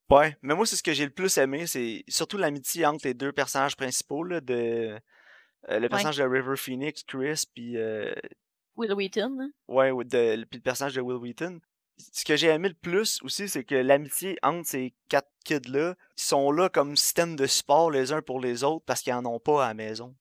Ouais, 0.09 0.35
mais 0.41 0.53
moi, 0.55 0.65
c'est 0.65 0.75
ce 0.75 0.83
que 0.83 0.93
j'ai 0.93 1.05
le 1.05 1.11
plus 1.11 1.37
aimé, 1.37 1.65
c'est 1.65 2.03
surtout 2.07 2.37
l'amitié 2.37 2.85
entre 2.85 3.07
les 3.07 3.13
deux 3.13 3.31
personnages 3.31 3.75
principaux, 3.75 4.23
là, 4.23 4.41
de 4.41 4.53
euh, 4.53 4.97
le 5.69 5.81
Ouais. 5.81 5.89
personnage 5.89 6.17
de 6.17 6.23
River 6.23 6.55
Phoenix, 6.57 7.03
Chris, 7.03 7.43
puis 7.53 7.77
euh, 7.77 8.13
Will 8.75 8.93
Wheaton. 8.93 9.37
hein. 9.39 9.49
ouais, 9.67 9.91
de, 9.91 10.43
puis 10.45 10.57
le 10.59 10.61
personnage 10.61 10.93
de 10.95 11.01
Will 11.01 11.17
Wheaton. 11.17 11.59
Ce 11.97 12.25
que 12.25 12.35
j'ai 12.35 12.47
aimé 12.47 12.69
le 12.69 12.73
plus 12.75 13.19
aussi, 13.23 13.47
c'est 13.47 13.63
que 13.63 13.75
l'amitié 13.75 14.37
entre 14.43 14.67
ces 14.67 14.93
quatre 15.09 15.29
kids-là, 15.45 15.95
ils 16.17 16.23
sont 16.23 16.51
là 16.51 16.67
comme 16.67 16.95
système 16.97 17.35
de 17.35 17.45
support 17.45 17.91
les 17.91 18.11
uns 18.11 18.21
pour 18.23 18.39
les 18.39 18.63
autres 18.63 18.83
parce 18.85 19.01
qu'ils 19.03 19.13
en 19.13 19.25
ont 19.25 19.39
pas 19.39 19.63
à 19.65 19.67
la 19.69 19.73
maison. 19.75 20.15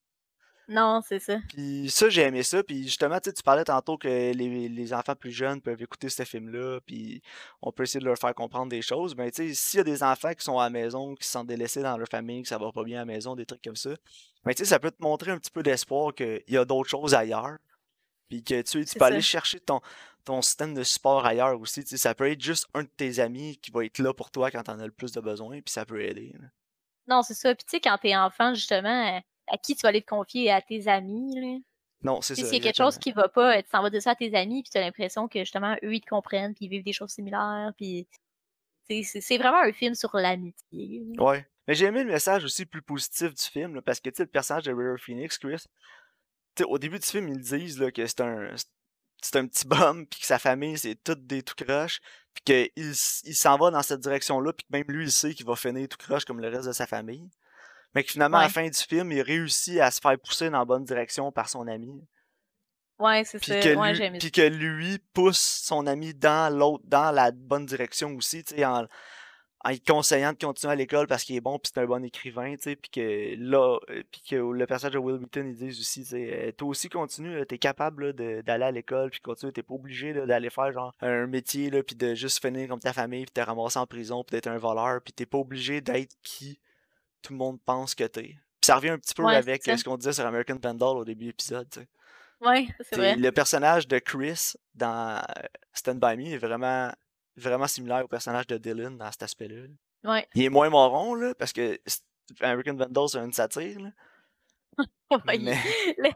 Non, 0.73 1.03
c'est 1.07 1.19
ça. 1.19 1.37
Puis 1.49 1.91
ça, 1.91 2.09
j'ai 2.09 2.23
aimé 2.23 2.43
ça. 2.43 2.63
Puis 2.63 2.85
justement, 2.85 3.21
tu 3.21 3.31
parlais 3.45 3.65
tantôt 3.65 3.99
que 3.99 4.09
les, 4.09 4.69
les 4.69 4.95
enfants 4.95 5.15
plus 5.15 5.31
jeunes 5.31 5.61
peuvent 5.61 5.81
écouter 5.83 6.09
ce 6.09 6.25
film-là, 6.25 6.81
puis 6.87 7.23
on 7.61 7.73
peut 7.73 7.83
essayer 7.83 8.01
de 8.01 8.07
leur 8.07 8.17
faire 8.17 8.35
comprendre 8.35 8.71
des 8.71 8.81
choses. 8.81 9.15
Mais 9.15 9.31
tu 9.31 9.49
sais, 9.49 9.55
s'il 9.55 9.79
y 9.79 9.81
a 9.83 9.85
des 9.85 10.03
enfants 10.03 10.33
qui 10.33 10.43
sont 10.45 10.59
à 10.59 10.65
la 10.65 10.71
maison, 10.71 11.15
qui 11.15 11.27
se 11.27 11.33
sentent 11.33 11.47
délaissés 11.47 11.83
dans 11.83 11.97
leur 11.99 12.09
famille, 12.09 12.43
que 12.43 12.49
ça 12.49 12.57
va 12.57 12.73
pas 12.73 12.85
bien 12.85 12.99
à 12.99 13.01
la 13.03 13.13
maison, 13.13 13.37
des 13.37 13.45
trucs 13.45 13.63
comme 13.63 13.77
ça, 13.77 13.91
mais 14.47 14.55
tu 14.55 14.65
sais, 14.65 14.71
ça 14.71 14.79
peut 14.79 14.91
te 14.91 15.03
montrer 15.03 15.31
un 15.31 15.39
petit 15.39 15.51
peu 15.51 15.63
d'espoir 15.63 16.15
qu'il 16.15 16.43
y 16.49 16.57
a 16.57 16.65
d'autres 16.65 16.89
choses 16.89 17.15
ailleurs. 17.15 17.59
Puis 18.31 18.43
que 18.43 18.63
tu, 18.63 18.83
tu 18.87 18.99
peux 18.99 19.05
aller 19.05 19.21
chercher 19.21 19.61
ton, 19.61 19.81
ton 20.25 20.41
système 20.41 20.73
de 20.73 20.83
support 20.83 21.27
ailleurs 21.27 21.61
aussi. 21.61 21.83
Tu 21.85 21.91
sais, 21.91 21.97
ça 21.99 22.15
peut 22.15 22.31
être 22.31 22.41
juste 22.41 22.67
un 22.73 22.83
de 22.83 22.89
tes 22.89 23.21
amis 23.21 23.59
qui 23.59 23.71
va 23.71 23.85
être 23.85 23.99
là 23.99 24.15
pour 24.15 24.31
toi 24.31 24.51
quand 24.51 24.63
t'en 24.63 24.79
as 24.79 24.87
le 24.87 24.93
plus 24.93 25.13
de 25.13 25.21
besoin, 25.21 25.61
puis 25.61 25.71
ça 25.73 25.85
peut 25.85 26.03
aider. 26.03 26.35
là. 26.41 26.49
Non, 27.09 27.23
c'est 27.23 27.35
ça. 27.35 27.55
Puis 27.55 27.65
tu 27.65 27.71
sais, 27.73 27.81
quand 27.81 27.99
t'es 27.99 28.17
enfant, 28.17 28.55
justement, 28.55 29.17
euh, 29.17 29.21
à 29.48 29.59
qui 29.59 29.74
tu 29.74 29.83
vas 29.83 29.90
aller 29.90 30.02
te 30.02 30.07
confier? 30.09 30.50
À 30.50 30.61
tes 30.61 30.88
amis, 30.88 31.35
là. 31.40 31.59
Non, 32.02 32.20
c'est 32.20 32.35
Tu 32.35 32.40
ça. 32.40 32.46
s'il 32.48 32.59
y 32.59 32.61
a 32.61 32.64
quelque 32.64 32.76
chose 32.76 32.98
qui 32.98 33.12
va 33.12 33.28
pas, 33.28 33.62
tu 33.62 33.68
t'en 33.68 33.81
vas 33.81 33.90
de 33.90 34.00
ça 34.00 34.11
à 34.11 34.14
tes 34.16 34.35
amis, 34.35 34.62
puis 34.62 34.70
t'as 34.72 34.81
l'impression 34.81 35.28
que, 35.28 35.38
justement, 35.40 35.76
eux, 35.85 35.94
ils 35.94 36.00
te 36.00 36.09
comprennent, 36.09 36.55
puis 36.55 36.64
ils 36.66 36.68
vivent 36.68 36.85
des 36.85 36.92
choses 36.92 37.11
similaires, 37.11 37.72
puis... 37.76 38.09
tu 38.88 39.05
C'est 39.05 39.38
vraiment 39.38 39.61
un 39.61 39.72
film 39.72 39.94
sur 39.94 40.14
l'amitié. 40.16 41.02
Ouais. 41.18 41.46
Mais 41.68 41.74
j'ai 41.74 41.87
aimé 41.87 42.02
le 42.02 42.11
message 42.11 42.44
aussi 42.44 42.66
plus 42.66 42.83
positif 42.83 43.33
du 43.33 43.42
film, 43.42 43.76
là, 43.76 43.83
parce 43.83 44.00
que 44.00 44.11
tu 44.11 44.22
le 44.22 44.26
personnage 44.28 44.64
de 44.64 44.72
River 44.72 44.96
Phoenix, 44.98 45.38
Chris, 45.38 45.64
tu 46.57 46.64
au 46.64 46.78
début 46.78 46.98
du 46.98 47.07
film, 47.07 47.28
ils 47.28 47.38
disent 47.38 47.78
là, 47.78 47.92
que 47.92 48.05
c'est 48.05 48.20
un, 48.20 48.55
c'est 49.22 49.37
un 49.37 49.46
petit 49.46 49.66
bum, 49.66 50.07
puis 50.07 50.20
que 50.20 50.26
sa 50.26 50.40
famille, 50.40 50.76
c'est 50.76 50.96
toutes 50.96 51.24
des 51.24 51.44
tout 51.44 51.55
croches, 51.55 52.00
puis 52.35 52.42
qu'il 52.44 52.70
il 52.76 53.37
s'en 53.37 53.57
va 53.59 53.70
dans 53.70 53.83
cette 53.83 54.00
direction-là, 54.00 54.52
puis 54.52 54.66
que 54.66 54.76
même 54.76 54.85
lui, 54.88 55.05
il 55.05 55.12
sait 55.12 55.35
qu'il 55.35 55.46
va 55.46 55.55
finir 55.55 55.88
tout 55.88 55.98
croche 55.98 56.24
comme 56.24 56.40
le 56.40 56.48
reste 56.48 56.66
de 56.66 56.72
sa 56.72 56.87
famille. 56.88 57.31
Mais 57.94 58.05
que 58.05 58.11
finalement, 58.11 58.38
à 58.38 58.44
la 58.44 58.48
fin 58.48 58.66
du 58.66 58.78
film, 58.78 59.12
il 59.12 59.22
réussit 59.22 59.78
à 59.81 59.90
se 59.90 60.00
faire 60.00 60.18
pousser 60.18 60.50
dans 60.50 60.59
la 60.59 60.64
bonne 60.64 60.85
direction 60.85 61.31
par 61.31 61.48
son 61.48 61.66
ami. 61.66 62.02
Ouais, 62.98 63.24
c'est 63.24 63.42
ça. 63.44 63.61
que, 63.61 63.74
Ouais, 63.74 63.92
lui, 63.92 64.18
puis 64.18 64.31
que 64.31 64.42
lui 64.42 64.98
pousse 65.12 65.62
son 65.64 65.87
ami 65.87 66.14
dans 66.14 66.57
l'autre, 66.57 66.85
dans 66.87 67.11
la 67.11 67.33
bonne 67.33 67.66
direction 67.66 68.14
aussi, 68.14 68.44
tu 68.44 68.55
sais, 68.55 68.64
en, 68.64 68.87
en 69.64 69.70
lui 69.70 69.81
conseillant 69.81 70.33
de 70.33 70.38
continuer 70.38 70.72
à 70.72 70.76
l'école 70.76 71.07
parce 71.07 71.24
qu'il 71.24 71.37
est 71.37 71.40
bon 71.40 71.59
puis 71.59 71.72
c'est 71.74 71.81
un 71.81 71.87
bon 71.87 72.05
écrivain, 72.05 72.55
tu 72.57 72.62
sais, 72.62 72.76
puis 72.76 72.90
que 72.90 73.35
là, 73.38 73.78
euh, 73.90 74.02
puis 74.11 74.22
que 74.28 74.37
le 74.37 74.66
personnage 74.66 74.94
de 74.94 74.98
Will 74.98 75.16
Wheaton, 75.16 75.46
ils 75.46 75.57
disent 75.57 75.81
aussi, 75.81 76.02
tu 76.02 76.11
sais, 76.11 76.48
euh, 76.48 76.52
toi 76.52 76.68
aussi 76.68 76.88
continue, 76.88 77.37
là, 77.37 77.44
t'es 77.44 77.59
capable 77.59 78.12
d'aller 78.12 78.64
à 78.64 78.70
l'école 78.70 79.11
puis 79.11 79.20
continue, 79.20 79.52
t'es 79.52 79.62
pas 79.62 79.74
obligé 79.74 80.12
d'aller 80.12 80.50
faire 80.50 80.72
genre 80.72 80.94
un 81.00 81.26
métier 81.26 81.70
là 81.70 81.83
puis 81.83 81.96
de 81.96 82.14
juste 82.14 82.40
finir 82.40 82.68
comme 82.68 82.81
ta 82.81 82.92
famille 82.92 83.24
puis 83.24 83.33
te 83.33 83.40
ramasser 83.40 83.78
en 83.78 83.87
prison 83.87 84.22
puis 84.22 84.37
d'être 84.37 84.48
un 84.48 84.59
voleur 84.59 85.00
puis 85.02 85.12
t'es 85.12 85.26
pas 85.26 85.38
obligé 85.38 85.81
d'être 85.81 86.14
qui 86.22 86.61
tout 87.23 87.33
le 87.33 87.39
monde 87.39 87.61
pense 87.65 87.95
que 87.95 88.05
t'es. 88.05 88.23
Puis 88.23 88.67
ça 88.67 88.77
revient 88.77 88.91
un 88.91 88.99
petit 88.99 89.15
peu 89.15 89.23
Ouais, 89.25 89.37
avec 89.37 89.67
euh, 89.69 89.77
ce 89.77 89.85
qu'on 89.85 89.97
disait 89.97 90.13
sur 90.13 90.27
American 90.27 90.59
Vandal 90.63 90.97
au 90.97 91.05
début 91.05 91.25
de 91.25 91.31
l'épisode. 91.31 91.69
Ouais, 92.41 92.69
c'est 92.81 92.97
vrai. 92.97 93.17
le 93.17 93.33
personnage 93.33 93.87
de 93.89 93.99
Chris 93.99 94.53
dans 94.75 95.19
euh, 95.19 95.43
Stand 95.73 95.99
By 96.01 96.17
Me 96.17 96.35
est 96.35 96.39
vraiment, 96.39 96.93
vraiment 97.37 97.67
similaire 97.67 98.05
au 98.05 98.09
personnage 98.09 98.47
de 98.49 98.59
Dylan 98.59 98.97
dans 98.99 99.11
cet 99.11 99.23
aspect-là. 99.23 99.63
là. 99.63 100.13
Ouais. 100.13 100.29
Il 100.35 100.43
est 100.45 100.49
moins 100.49 100.69
moron, 100.69 101.15
là, 101.15 101.35
parce 101.35 101.53
que 101.53 101.79
American 102.41 102.75
Vandal, 102.75 103.09
c'est 103.09 103.19
une 103.19 103.33
satire, 103.33 103.81
là. 103.81 103.91
Ouais, 105.11 105.39
Mais, 105.39 105.57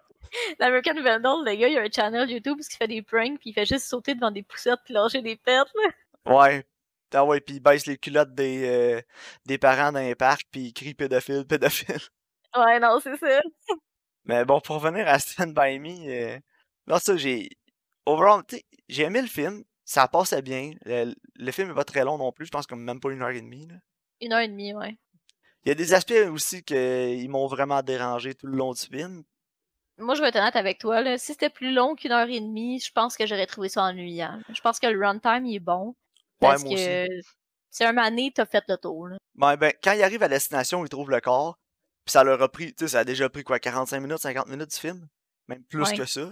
L'American 0.59 0.95
Vandal, 0.95 1.45
le 1.45 1.55
gars, 1.55 1.69
il 1.69 1.79
a 1.79 1.83
un 1.83 1.91
channel 1.91 2.31
YouTube 2.31 2.59
qui 2.61 2.77
fait 2.77 2.89
des 2.89 3.03
pranks, 3.03 3.39
puis 3.39 3.51
il 3.51 3.53
fait 3.53 3.67
juste 3.67 3.87
sauter 3.87 4.15
devant 4.15 4.31
des 4.31 4.43
poussettes 4.43 4.81
puis 4.85 4.95
lâcher 4.95 5.23
des 5.23 5.39
là. 5.47 5.65
ouais. 6.27 6.65
Ah 7.15 7.25
ouais, 7.25 7.41
puis 7.41 7.57
il 7.57 7.61
baisse 7.61 7.87
les 7.87 7.97
culottes 7.99 8.35
des, 8.35 8.67
euh, 8.69 9.01
des 9.47 9.59
parents 9.59 9.93
dans 9.93 10.01
les 10.01 10.15
parcs, 10.15 10.43
puis 10.51 10.67
il 10.67 10.73
crie 10.73 10.95
pédophile, 10.95 11.47
pédophile. 11.47 11.97
Ouais, 12.57 12.81
non, 12.81 12.99
c'est 13.03 13.17
ça. 13.19 13.41
Mais 14.25 14.47
bon, 14.47 14.61
pour 14.61 14.77
revenir 14.77 15.07
à 15.09 15.19
Stand 15.19 15.53
By 15.55 15.79
Me, 15.79 16.09
euh, 16.09 16.39
non, 16.87 16.99
ça, 16.99 17.15
j'ai. 17.17 17.51
Overall, 18.07 18.43
j'ai 18.89 19.03
aimé 19.03 19.21
le 19.21 19.27
film. 19.29 19.63
Ça 19.85 20.09
passait 20.09 20.41
bien. 20.41 20.71
Le, 20.87 21.15
le 21.35 21.53
film 21.53 21.71
est 21.71 21.75
pas 21.75 21.85
très 21.85 22.03
long 22.03 22.17
non 22.17 22.33
plus. 22.33 22.47
Je 22.47 22.51
pense 22.51 22.67
comme 22.67 22.83
même 22.83 22.99
pas 22.99 23.11
une 23.11 23.21
heure 23.21 23.29
et 23.31 23.43
demie. 23.43 23.67
là. 23.67 23.75
Une 24.23 24.33
heure 24.33 24.41
et 24.41 24.49
demie, 24.49 24.73
ouais. 24.75 24.97
Il 25.65 25.69
y 25.69 25.73
a 25.73 25.75
des 25.75 25.93
aspects 25.93 26.15
aussi 26.33 26.63
qui 26.63 27.27
m'ont 27.29 27.47
vraiment 27.47 27.83
dérangé 27.83 28.35
tout 28.35 28.47
le 28.47 28.57
long 28.57 28.73
du 28.73 28.81
film. 28.81 29.23
Moi, 29.99 30.15
je 30.15 30.23
vais 30.23 30.29
être 30.29 30.37
honnête 30.37 30.57
avec 30.57 30.79
toi, 30.79 31.03
là. 31.03 31.19
Si 31.19 31.33
c'était 31.33 31.51
plus 31.51 31.73
long 31.75 31.95
qu'une 31.95 32.13
heure 32.13 32.29
et 32.29 32.41
demie, 32.41 32.81
je 32.81 32.91
pense 32.93 33.19
que 33.19 33.27
j'aurais 33.27 33.47
trouvé 33.47 33.69
ça 33.69 33.83
ennuyant. 33.83 34.41
Je 34.51 34.61
pense 34.63 34.79
que 34.81 34.87
le 34.87 34.99
runtime, 34.99 35.45
il 35.45 35.57
est 35.57 35.61
bon. 35.61 35.95
Ouais, 36.41 36.59
moi 36.59 36.75
que 36.75 37.07
c'est 37.71 37.85
un 37.85 37.97
année, 37.99 38.33
t'as 38.35 38.47
fait 38.47 38.65
le 38.69 38.77
tour, 38.77 39.09
là. 39.09 39.17
Ben, 39.35 39.57
ben, 39.57 39.73
quand 39.83 39.93
il 39.93 40.03
arrive 40.03 40.23
à 40.23 40.29
destination, 40.29 40.85
il 40.85 40.89
trouve 40.89 41.11
le 41.11 41.21
corps. 41.21 41.59
Puis 42.05 42.13
ça 42.13 42.25
leur 42.25 42.41
a 42.41 42.49
pris, 42.49 42.73
tu 42.75 42.85
sais, 42.85 42.89
ça 42.93 43.01
a 43.01 43.05
déjà 43.05 43.29
pris 43.29 43.43
quoi, 43.45 43.59
45 43.59 44.01
minutes, 44.01 44.19
50 44.19 44.47
minutes 44.49 44.71
du 44.71 44.77
film? 44.81 45.07
Même 45.49 45.63
plus 45.65 45.83
Ouais. 45.83 45.97
que 45.97 46.05
ça. 46.07 46.31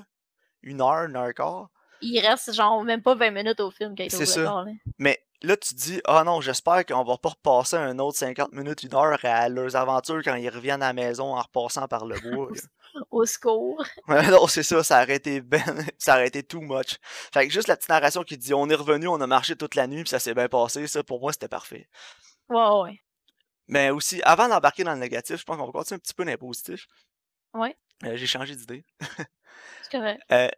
Une 0.62 0.80
heure, 0.80 1.04
une 1.04 1.16
heure 1.16 1.28
et 1.28 1.34
quart. 1.34 1.68
Il 2.00 2.18
reste 2.20 2.52
genre 2.52 2.82
même 2.84 3.02
pas 3.02 3.14
20 3.14 3.30
minutes 3.30 3.60
au 3.60 3.70
film 3.70 3.94
quand 3.96 4.04
il 4.04 4.10
trouve 4.10 4.24
ça. 4.24 4.40
le 4.40 4.46
corps, 4.46 4.64
là. 4.64 4.72
Mais 4.98 5.20
là, 5.42 5.56
tu 5.56 5.74
te 5.74 5.80
dis, 5.80 6.00
ah 6.06 6.22
non, 6.24 6.40
j'espère 6.40 6.86
qu'on 6.86 7.02
va 7.04 7.18
pas 7.18 7.30
repasser 7.30 7.76
un 7.76 7.98
autre 7.98 8.16
50 8.18 8.52
minutes, 8.52 8.82
une 8.82 8.94
heure 8.94 9.18
à 9.22 9.48
leurs 9.48 9.74
aventures 9.76 10.22
quand 10.24 10.34
ils 10.36 10.48
reviennent 10.48 10.82
à 10.82 10.86
la 10.88 10.92
maison 10.92 11.34
en 11.34 11.40
repassant 11.42 11.88
par 11.88 12.06
le 12.06 12.18
bois. 12.20 12.48
Au 13.10 13.24
secours. 13.26 13.84
Ouais, 14.08 14.26
non, 14.30 14.46
c'est 14.46 14.62
ça, 14.62 14.84
ça 14.84 15.02
aurait 15.02 15.16
été 15.16 15.40
ben, 15.40 15.62
ça 15.98 16.14
aurait 16.14 16.28
été 16.28 16.42
too 16.42 16.60
much. 16.60 16.98
Fait 17.32 17.46
que 17.46 17.52
juste 17.52 17.68
la 17.68 17.76
petite 17.76 17.88
narration 17.88 18.22
qui 18.22 18.36
dit, 18.38 18.54
on 18.54 18.68
est 18.70 18.74
revenu, 18.74 19.08
on 19.08 19.20
a 19.20 19.26
marché 19.26 19.56
toute 19.56 19.74
la 19.74 19.86
nuit, 19.86 20.02
puis 20.02 20.10
ça 20.10 20.18
s'est 20.18 20.34
bien 20.34 20.48
passé, 20.48 20.86
ça, 20.86 21.02
pour 21.02 21.20
moi, 21.20 21.32
c'était 21.32 21.48
parfait. 21.48 21.88
Ouais, 22.48 22.68
ouais. 22.82 23.00
Mais 23.66 23.90
aussi, 23.90 24.20
avant 24.24 24.48
d'embarquer 24.48 24.84
dans 24.84 24.92
le 24.92 24.98
négatif, 25.00 25.38
je 25.38 25.44
pense 25.44 25.56
qu'on 25.56 25.66
va 25.66 25.72
continuer 25.72 25.96
un 25.96 26.00
petit 26.00 26.14
peu 26.14 26.24
dans 26.24 26.30
le 26.30 26.36
positif. 26.36 26.86
Ouais, 27.54 27.76
Euh, 28.04 28.16
j'ai 28.16 28.26
changé 28.26 28.54
d'idée. 28.54 28.84
c'est 29.00 29.90
correct. 29.90 30.20
Euh, 30.32 30.48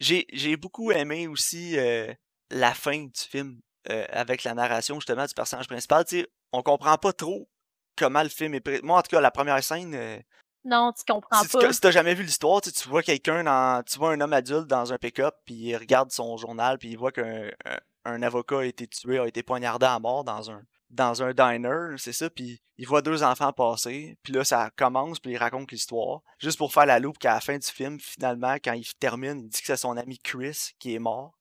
j'ai, 0.00 0.26
j'ai 0.32 0.56
beaucoup 0.56 0.90
aimé 0.90 1.28
aussi 1.28 1.78
euh, 1.78 2.12
la 2.50 2.74
fin 2.74 3.04
du 3.04 3.20
film 3.20 3.60
avec 3.86 4.44
la 4.44 4.54
narration 4.54 4.94
justement 4.96 5.26
du 5.26 5.34
personnage 5.34 5.68
principal. 5.68 6.04
Tu 6.06 6.20
sais, 6.20 6.28
on 6.52 6.62
comprend 6.62 6.96
pas 6.96 7.12
trop 7.12 7.48
comment 7.96 8.22
le 8.22 8.28
film 8.30 8.54
est. 8.54 8.82
Moi, 8.82 8.98
en 8.98 9.02
tout 9.02 9.10
cas, 9.10 9.20
la 9.20 9.30
première 9.30 9.62
scène, 9.62 10.22
Non, 10.64 10.92
tu 10.92 11.04
comprends 11.06 11.42
si, 11.42 11.48
pas. 11.48 11.72
si 11.72 11.80
t'as 11.80 11.90
jamais 11.90 12.14
vu 12.14 12.22
l'histoire, 12.22 12.60
tu, 12.60 12.70
sais, 12.70 12.82
tu 12.82 12.88
vois 12.88 13.02
quelqu'un 13.02 13.44
dans. 13.44 13.82
Tu 13.82 13.98
vois 13.98 14.12
un 14.12 14.20
homme 14.20 14.32
adulte 14.32 14.66
dans 14.66 14.92
un 14.92 14.98
pick-up, 14.98 15.34
puis 15.44 15.54
il 15.54 15.76
regarde 15.76 16.10
son 16.10 16.36
journal, 16.36 16.78
puis 16.78 16.90
il 16.90 16.96
voit 16.96 17.12
qu'un 17.12 17.50
un, 18.04 18.22
avocat 18.22 18.60
a 18.60 18.64
été 18.64 18.86
tué, 18.86 19.18
a 19.18 19.26
été 19.26 19.42
poignardé 19.42 19.86
à 19.86 19.98
mort 19.98 20.24
dans 20.24 20.50
un 20.50 20.62
dans 20.90 21.22
un 21.22 21.32
diner, 21.34 21.96
c'est 21.98 22.12
ça, 22.12 22.30
puis 22.30 22.62
il 22.78 22.86
voit 22.86 23.02
deux 23.02 23.24
enfants 23.24 23.52
passer, 23.52 24.16
puis 24.22 24.32
là 24.32 24.44
ça 24.44 24.70
commence, 24.76 25.18
puis 25.18 25.32
il 25.32 25.36
raconte 25.36 25.72
l'histoire, 25.72 26.20
juste 26.38 26.56
pour 26.56 26.72
faire 26.72 26.86
la 26.86 27.00
loupe 27.00 27.18
qu'à 27.18 27.34
la 27.34 27.40
fin 27.40 27.58
du 27.58 27.66
film, 27.66 27.98
finalement, 27.98 28.54
quand 28.64 28.74
il 28.74 28.86
termine, 29.00 29.40
il 29.40 29.48
dit 29.48 29.60
que 29.60 29.66
c'est 29.66 29.76
son 29.76 29.96
ami 29.96 30.18
Chris 30.18 30.70
qui 30.78 30.94
est 30.94 31.00
mort, 31.00 31.36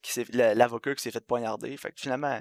qui 0.00 0.24
l'avocat 0.32 0.94
qui 0.94 1.02
s'est 1.02 1.10
fait 1.10 1.26
poignarder, 1.26 1.76
fait 1.76 1.92
que 1.92 2.00
finalement, 2.00 2.40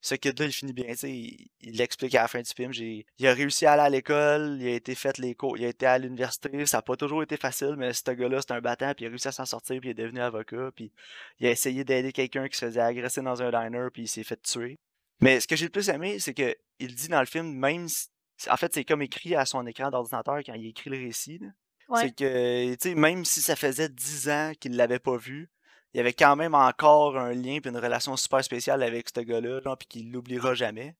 ce 0.00 0.14
kid-là, 0.14 0.46
il 0.46 0.52
finit 0.52 0.72
bien, 0.72 0.86
tu 0.92 0.96
sais, 0.96 1.10
il 1.10 1.50
il 1.62 1.76
l'explique 1.76 2.14
à 2.14 2.22
la 2.22 2.28
fin 2.28 2.40
du 2.40 2.50
film, 2.50 2.72
j'ai, 2.72 3.06
il 3.18 3.26
a 3.26 3.34
réussi 3.34 3.66
à 3.66 3.72
aller 3.72 3.82
à 3.82 3.90
l'école, 3.90 4.56
il 4.60 4.66
a 4.66 4.74
été 4.74 4.94
fait 4.94 5.18
les 5.18 5.34
cours, 5.34 5.58
il 5.58 5.64
a 5.64 5.68
été 5.68 5.86
à 5.86 5.98
l'université, 5.98 6.64
ça 6.66 6.78
n'a 6.78 6.82
pas 6.82 6.96
toujours 6.96 7.22
été 7.22 7.36
facile, 7.36 7.74
mais 7.76 7.92
ce 7.92 8.10
gars-là, 8.10 8.40
c'est 8.40 8.52
un 8.52 8.60
battant, 8.60 8.94
puis 8.94 9.04
il 9.04 9.08
a 9.08 9.10
réussi 9.10 9.28
à 9.28 9.32
s'en 9.32 9.44
sortir, 9.44 9.78
puis 9.80 9.90
il 9.90 9.92
est 9.92 10.02
devenu 10.02 10.20
avocat, 10.20 10.70
puis 10.74 10.90
il 11.38 11.46
a 11.46 11.50
essayé 11.50 11.84
d'aider 11.84 12.12
quelqu'un 12.12 12.48
qui 12.48 12.56
se 12.56 12.64
faisait 12.66 12.80
agresser 12.80 13.20
dans 13.20 13.42
un 13.42 13.50
diner, 13.50 13.88
puis 13.92 14.02
il 14.02 14.08
s'est 14.08 14.24
fait 14.24 14.40
tuer. 14.40 14.78
Mais 15.20 15.38
ce 15.40 15.46
que 15.46 15.54
j'ai 15.54 15.66
le 15.66 15.70
plus 15.70 15.88
aimé, 15.90 16.18
c'est 16.18 16.34
que 16.34 16.56
il 16.78 16.94
dit 16.94 17.08
dans 17.08 17.20
le 17.20 17.26
film, 17.26 17.52
même 17.52 17.88
si, 17.88 18.08
en 18.48 18.56
fait, 18.56 18.72
c'est 18.72 18.84
comme 18.84 19.02
écrit 19.02 19.34
à 19.34 19.44
son 19.44 19.66
écran 19.66 19.90
d'ordinateur 19.90 20.38
quand 20.44 20.54
il 20.54 20.68
écrit 20.68 20.88
le 20.88 20.96
récit. 20.96 21.40
Ouais. 21.88 22.00
C'est 22.02 22.14
que, 22.14 22.72
tu 22.74 22.88
sais, 22.88 22.94
même 22.94 23.24
si 23.26 23.42
ça 23.42 23.54
faisait 23.54 23.90
10 23.90 24.28
ans 24.30 24.52
qu'il 24.58 24.76
l'avait 24.76 24.98
pas 24.98 25.16
vu, 25.16 25.50
il 25.94 25.98
y 25.98 26.00
avait 26.00 26.12
quand 26.12 26.36
même 26.36 26.54
encore 26.54 27.16
un 27.18 27.32
lien 27.32 27.58
puis 27.60 27.70
une 27.70 27.76
relation 27.78 28.16
super 28.16 28.42
spéciale 28.44 28.82
avec 28.82 29.08
ce 29.14 29.20
gars-là, 29.20 29.60
puis 29.76 29.88
qu'il 29.88 30.12
l'oubliera 30.12 30.54
jamais. 30.54 30.94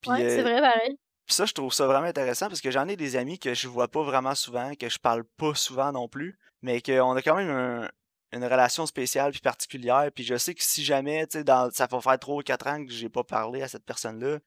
Puis, 0.00 0.10
Ouais, 0.10 0.28
c'est 0.28 0.40
euh, 0.40 0.42
vrai, 0.42 0.60
pareil. 0.60 0.98
puis 1.26 1.34
ça, 1.34 1.44
je 1.46 1.52
trouve 1.52 1.72
ça 1.72 1.86
vraiment 1.86 2.06
intéressant 2.06 2.48
parce 2.48 2.60
que 2.60 2.70
j'en 2.70 2.88
ai 2.88 2.96
des 2.96 3.16
amis 3.16 3.38
que 3.38 3.54
je 3.54 3.68
vois 3.68 3.88
pas 3.88 4.02
vraiment 4.02 4.34
souvent, 4.34 4.74
que 4.74 4.88
je 4.88 4.98
parle 4.98 5.24
pas 5.36 5.54
souvent 5.54 5.92
non 5.92 6.08
plus, 6.08 6.38
mais 6.62 6.80
qu'on 6.80 7.16
a 7.16 7.22
quand 7.22 7.36
même 7.36 7.50
un- 7.50 7.90
une 8.32 8.44
relation 8.44 8.86
spéciale 8.86 9.32
puis 9.32 9.40
particulière. 9.40 10.10
Puis 10.14 10.24
je 10.24 10.36
sais 10.36 10.54
que 10.54 10.62
si 10.62 10.84
jamais, 10.84 11.26
tu 11.26 11.38
sais, 11.38 11.44
ça 11.72 11.86
va 11.86 12.00
faire 12.00 12.18
3 12.18 12.36
ou 12.36 12.42
4 12.42 12.66
ans 12.66 12.84
que 12.84 12.92
j'ai 12.92 13.08
pas 13.08 13.24
parlé 13.24 13.62
à 13.62 13.68
cette 13.68 13.84
personne-là, 13.84 14.38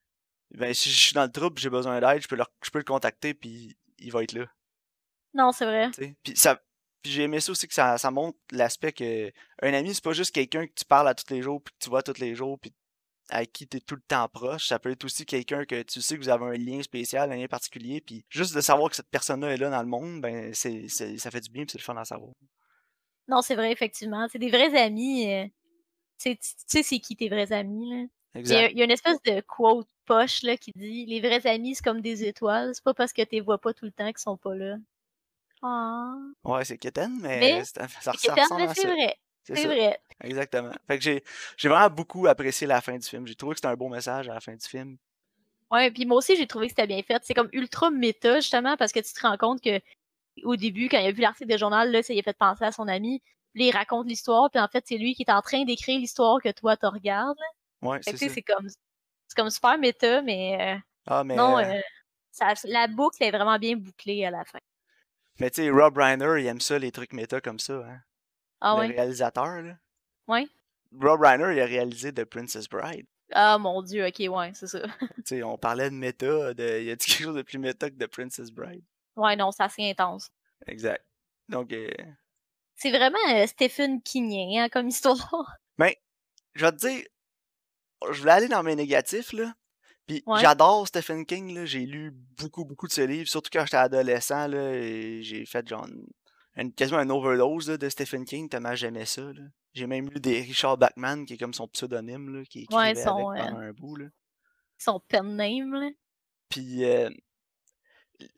ben 0.51 0.73
si 0.73 0.89
je 0.89 0.99
suis 0.99 1.13
dans 1.13 1.23
le 1.23 1.31
trouble, 1.31 1.59
j'ai 1.59 1.69
besoin 1.69 1.99
d'aide, 1.99 2.21
je 2.21 2.27
peux, 2.27 2.35
leur- 2.35 2.51
je 2.63 2.69
peux 2.71 2.79
le 2.79 2.83
contacter 2.83 3.33
puis 3.33 3.77
il 3.99 4.11
va 4.11 4.23
être 4.23 4.33
là. 4.33 4.45
Non, 5.33 5.51
c'est 5.51 5.65
vrai. 5.65 5.89
Puis 6.23 6.35
ça, 6.35 6.59
Puis 7.01 7.11
j'ai 7.11 7.23
aimé 7.23 7.39
ça 7.39 7.51
aussi 7.51 7.67
que 7.67 7.73
ça, 7.73 7.97
ça 7.97 8.11
montre 8.11 8.37
l'aspect 8.51 8.91
que 8.91 9.31
un 9.61 9.73
ami, 9.73 9.93
c'est 9.93 10.03
pas 10.03 10.13
juste 10.13 10.33
quelqu'un 10.33 10.67
que 10.67 10.73
tu 10.75 10.85
parles 10.85 11.07
à 11.07 11.13
tous 11.13 11.33
les 11.33 11.41
jours, 11.41 11.61
puis 11.61 11.73
que 11.73 11.83
tu 11.83 11.89
vois 11.89 12.03
tous 12.03 12.19
les 12.19 12.35
jours, 12.35 12.59
puis 12.59 12.73
avec 13.29 13.53
qui 13.53 13.67
tu 13.67 13.77
es 13.77 13.79
tout 13.79 13.95
le 13.95 14.01
temps 14.01 14.27
proche. 14.27 14.67
Ça 14.67 14.79
peut 14.79 14.91
être 14.91 15.05
aussi 15.05 15.25
quelqu'un 15.25 15.65
que 15.65 15.81
tu 15.83 16.01
sais 16.01 16.15
que 16.17 16.21
vous 16.21 16.29
avez 16.29 16.45
un 16.45 16.57
lien 16.57 16.81
spécial, 16.81 17.31
un 17.31 17.35
lien 17.35 17.47
particulier, 17.47 18.01
puis 18.01 18.25
juste 18.29 18.55
de 18.55 18.61
savoir 18.61 18.89
que 18.89 18.95
cette 18.95 19.09
personne-là 19.09 19.53
est 19.53 19.57
là 19.57 19.69
dans 19.69 19.81
le 19.81 19.87
monde, 19.87 20.21
ben 20.21 20.53
c'est, 20.53 20.87
ça 20.87 21.31
fait 21.31 21.41
du 21.41 21.49
bien, 21.49 21.63
puis 21.63 21.71
c'est 21.71 21.77
le 21.77 21.83
fun 21.83 21.95
à 21.95 22.05
savoir. 22.05 22.31
Non, 23.27 23.41
c'est 23.41 23.55
vrai, 23.55 23.71
effectivement. 23.71 24.27
C'est 24.31 24.39
des 24.39 24.49
vrais 24.49 24.75
amis. 24.75 25.31
Euh, 25.31 25.45
tu 26.19 26.35
sais 26.41 26.83
c'est 26.83 26.99
qui 26.99 27.15
tes 27.15 27.29
vrais 27.29 27.51
amis, 27.53 27.89
là. 27.91 28.05
Il 28.35 28.47
y, 28.47 28.53
a, 28.53 28.83
une 28.83 28.91
espèce 28.91 29.21
de 29.23 29.41
quote 29.41 29.87
poche 30.05 30.43
là, 30.43 30.55
qui 30.55 30.71
dit 30.75 31.05
Les 31.07 31.19
vrais 31.19 31.45
amis, 31.47 31.75
c'est 31.75 31.83
comme 31.83 32.01
des 32.01 32.23
étoiles. 32.23 32.71
C'est 32.75 32.83
pas 32.83 32.93
parce 32.93 33.11
que 33.11 33.23
tu 33.23 33.35
les 33.35 33.41
vois 33.41 33.57
pas 33.57 33.73
tout 33.73 33.85
le 33.85 33.91
temps 33.91 34.07
qu'ils 34.07 34.19
sont 34.19 34.37
pas 34.37 34.53
là. 34.53 34.77
Ah. 35.61 36.15
Ouais, 36.43 36.65
c'est 36.65 36.77
quétaine, 36.77 37.19
mais, 37.21 37.63
ça, 37.65 37.87
ça, 38.01 38.13
c'est 38.17 38.31
vrai. 38.87 39.15
C'est 39.43 39.65
vrai. 39.65 39.99
Exactement. 40.21 40.71
Fait 40.87 40.97
que 40.97 41.03
j'ai, 41.03 41.23
j'ai 41.57 41.69
vraiment 41.69 41.89
beaucoup 41.89 42.27
apprécié 42.27 42.67
la 42.67 42.81
fin 42.81 42.97
du 42.97 43.07
film. 43.07 43.25
J'ai 43.25 43.35
trouvé 43.35 43.53
que 43.53 43.59
c'était 43.59 43.67
un 43.67 43.75
bon 43.75 43.89
message 43.89 44.29
à 44.29 44.33
la 44.35 44.39
fin 44.39 44.53
du 44.53 44.65
film. 44.65 44.97
Ouais, 45.71 45.91
puis 45.91 46.05
moi 46.05 46.17
aussi, 46.17 46.35
j'ai 46.35 46.47
trouvé 46.47 46.67
que 46.67 46.71
c'était 46.71 46.87
bien 46.87 47.01
fait. 47.03 47.21
C'est 47.23 47.33
comme 47.33 47.49
ultra 47.53 47.89
méta, 47.89 48.39
justement, 48.39 48.75
parce 48.77 48.91
que 48.91 48.99
tu 48.99 49.13
te 49.13 49.21
rends 49.21 49.37
compte 49.37 49.61
que 49.61 49.79
au 50.43 50.55
début, 50.55 50.89
quand 50.89 50.99
il 50.99 51.07
a 51.07 51.11
vu 51.11 51.21
l'article 51.21 51.51
de 51.51 51.57
journal, 51.57 51.91
là, 51.91 52.01
ça 52.03 52.13
lui 52.13 52.19
a 52.19 52.23
fait 52.23 52.37
penser 52.37 52.63
à 52.63 52.71
son 52.71 52.87
ami. 52.87 53.21
Puis 53.53 53.67
il 53.67 53.71
raconte 53.71 54.07
l'histoire, 54.07 54.49
puis 54.51 54.59
en 54.59 54.67
fait, 54.67 54.83
c'est 54.87 54.97
lui 54.97 55.15
qui 55.15 55.23
est 55.23 55.31
en 55.31 55.41
train 55.41 55.63
d'écrire 55.65 55.99
l'histoire 55.99 56.39
que 56.41 56.51
toi, 56.51 56.77
tu 56.77 56.85
regardes. 56.85 57.37
Ouais, 57.81 57.99
c'est 58.01 58.17
ça. 58.17 58.29
C'est 58.29 58.41
comme, 58.41 58.67
c'est 58.69 59.35
comme 59.35 59.49
super 59.49 59.77
méta, 59.77 60.21
mais, 60.21 60.75
euh, 60.75 60.79
ah, 61.07 61.23
mais 61.23 61.35
non, 61.35 61.57
euh, 61.57 61.79
ça, 62.31 62.53
la 62.65 62.87
boucle 62.87 63.23
est 63.23 63.31
vraiment 63.31 63.57
bien 63.57 63.75
bouclée 63.75 64.25
à 64.25 64.31
la 64.31 64.45
fin. 64.45 64.59
Mais 65.39 65.49
tu 65.49 65.63
sais, 65.63 65.69
Rob 65.69 65.97
Reiner, 65.97 66.41
il 66.41 66.47
aime 66.47 66.59
ça, 66.59 66.77
les 66.77 66.91
trucs 66.91 67.13
méta 67.13 67.39
comme 67.39 67.59
ça. 67.59 67.73
Hein? 67.85 68.01
Ah 68.61 68.75
le 68.81 68.93
réalisateur, 68.93 69.61
là. 69.61 69.77
Ouais. 70.27 70.47
Rob 70.99 71.21
Reiner, 71.21 71.53
il 71.53 71.61
a 71.61 71.65
réalisé 71.65 72.13
The 72.13 72.25
Princess 72.25 72.67
Bride. 72.67 73.05
Ah 73.31 73.57
mon 73.57 73.81
dieu, 73.81 74.05
ok, 74.07 74.19
ouais, 74.19 74.51
c'est 74.53 74.67
ça. 74.67 74.81
tu 75.15 75.23
sais, 75.25 75.43
on 75.43 75.57
parlait 75.57 75.89
de 75.89 75.95
méta, 75.95 76.53
de... 76.53 76.81
y 76.81 76.91
a 76.91 76.95
quelque 76.95 77.23
chose 77.23 77.35
de 77.35 77.41
plus 77.43 77.59
méta 77.59 77.89
que 77.89 77.95
The 77.95 78.07
Princess 78.07 78.51
Bride? 78.51 78.83
Ouais, 79.15 79.35
non, 79.35 79.51
c'est 79.51 79.63
assez 79.63 79.89
intense. 79.89 80.29
Exact. 80.67 81.05
Donc. 81.47 81.71
Euh... 81.71 81.89
C'est 82.75 82.91
vraiment 82.91 83.17
euh, 83.29 83.45
Stephen 83.45 84.01
Kingien 84.01 84.63
hein, 84.63 84.69
comme 84.69 84.87
histoire. 84.87 85.57
Ben, 85.77 85.93
je 86.53 86.65
vais 86.65 86.71
te 86.71 86.77
dire, 86.77 87.03
je 88.11 88.19
voulais 88.19 88.31
aller 88.31 88.47
dans 88.47 88.63
mes 88.63 88.75
négatifs, 88.75 89.33
là. 89.33 89.53
Puis 90.09 90.23
j'adore 90.41 90.87
Stephen 90.87 91.23
King, 91.23 91.53
là. 91.53 91.65
J'ai 91.65 91.85
lu 91.85 92.11
beaucoup, 92.37 92.65
beaucoup 92.65 92.87
de 92.87 92.91
ses 92.91 93.05
livres, 93.05 93.29
surtout 93.29 93.51
quand 93.53 93.63
j'étais 93.63 93.77
adolescent, 93.77 94.47
là. 94.47 94.73
Et 94.73 95.21
j'ai 95.21 95.45
fait 95.45 95.67
genre 95.67 95.87
quasiment 96.75 96.99
un 96.99 97.09
overdose 97.11 97.67
de 97.67 97.89
Stephen 97.89 98.25
King, 98.25 98.49
tellement 98.49 98.73
j'aimais 98.73 99.05
ça. 99.05 99.21
J'ai 99.73 99.85
même 99.85 100.09
lu 100.09 100.19
des 100.19 100.41
Richard 100.41 100.77
Bachman, 100.77 101.25
qui 101.25 101.35
est 101.35 101.37
comme 101.37 101.53
son 101.53 101.67
pseudonyme, 101.67 102.35
là, 102.35 102.43
qui 102.43 102.63
écrivait 102.63 102.81
avec 102.81 103.03
pendant 103.03 103.59
un 103.59 103.71
bout. 103.71 103.95
Là. 103.97 104.07
Son 104.79 104.99
pen 104.99 105.35
name. 105.35 105.73
Là. 105.75 105.89
Puis, 106.49 106.83
euh, 106.83 107.09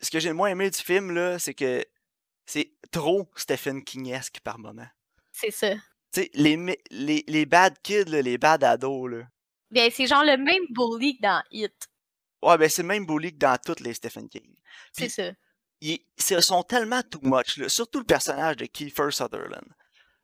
ce 0.02 0.12
que 0.12 0.20
j'ai 0.20 0.30
le 0.30 0.36
moins 0.36 0.50
aimé 0.50 0.70
du 0.70 0.78
film, 0.78 1.12
là, 1.12 1.40
c'est 1.40 1.54
que 1.54 1.86
c'est 2.46 2.74
trop 2.92 3.30
Stephen 3.36 3.82
King-esque 3.82 4.42
par 4.42 4.60
moment. 4.60 4.88
C'est 5.32 5.52
ça. 5.52 5.74
Tu 6.12 6.24
sais, 6.24 6.32
les, 6.34 6.58
les, 6.92 7.24
les 7.26 7.46
bad 7.46 7.82
kids, 7.82 8.06
les 8.06 8.38
bad 8.38 8.66
ados, 8.66 9.10
là. 9.10 9.24
Ben, 9.72 9.90
c'est 9.92 10.08
genre 10.08 10.24
le 10.24 10.38
même 10.38 10.64
bully 10.70 11.18
que 11.18 11.22
dans 11.24 11.42
Hit. 11.52 11.74
Ouais, 12.42 12.58
ben 12.58 12.70
c'est 12.70 12.82
le 12.82 12.88
même 12.88 13.06
bully 13.06 13.32
que 13.32 13.38
dans 13.38 13.58
toutes 13.64 13.80
les 13.80 13.94
Stephen 13.94 14.28
King. 14.28 14.56
C'est 14.92 15.10
ça 15.10 15.32
ils, 15.82 16.00
sont 16.18 16.64
tellement 16.64 17.02
too 17.02 17.20
much, 17.24 17.58
là, 17.58 17.68
surtout 17.68 18.00
le 18.00 18.06
personnage 18.06 18.58
de 18.58 18.66
Kiefer 18.66 19.12
Sutherland. 19.12 19.68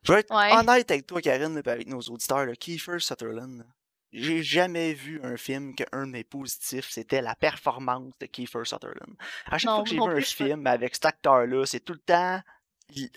Je 0.04 0.12
vais 0.12 0.20
être 0.20 0.32
honnête 0.32 0.90
avec 0.90 1.06
toi, 1.06 1.20
Karine, 1.20 1.60
et 1.64 1.68
avec 1.68 1.88
nos 1.88 2.00
auditeurs. 2.00 2.46
Là, 2.46 2.54
Kiefer 2.54 3.00
Sutherland, 3.00 3.66
j'ai 4.12 4.42
jamais 4.42 4.94
vu 4.94 5.20
un 5.24 5.36
film 5.36 5.74
qu'un 5.74 6.06
de 6.06 6.12
mes 6.12 6.24
positifs, 6.24 6.88
c'était 6.90 7.20
la 7.20 7.34
performance 7.34 8.12
de 8.20 8.26
Kiefer 8.26 8.64
Sutherland. 8.64 9.16
À 9.46 9.58
chaque 9.58 9.74
fois 9.74 9.82
que 9.82 9.90
j'ai 9.90 9.96
vu 9.96 10.02
un 10.02 10.20
film 10.20 10.66
avec 10.66 10.94
cet 10.94 11.06
acteur-là, 11.06 11.66
c'est 11.66 11.80
tout 11.80 11.94
le 11.94 11.98
temps 11.98 12.40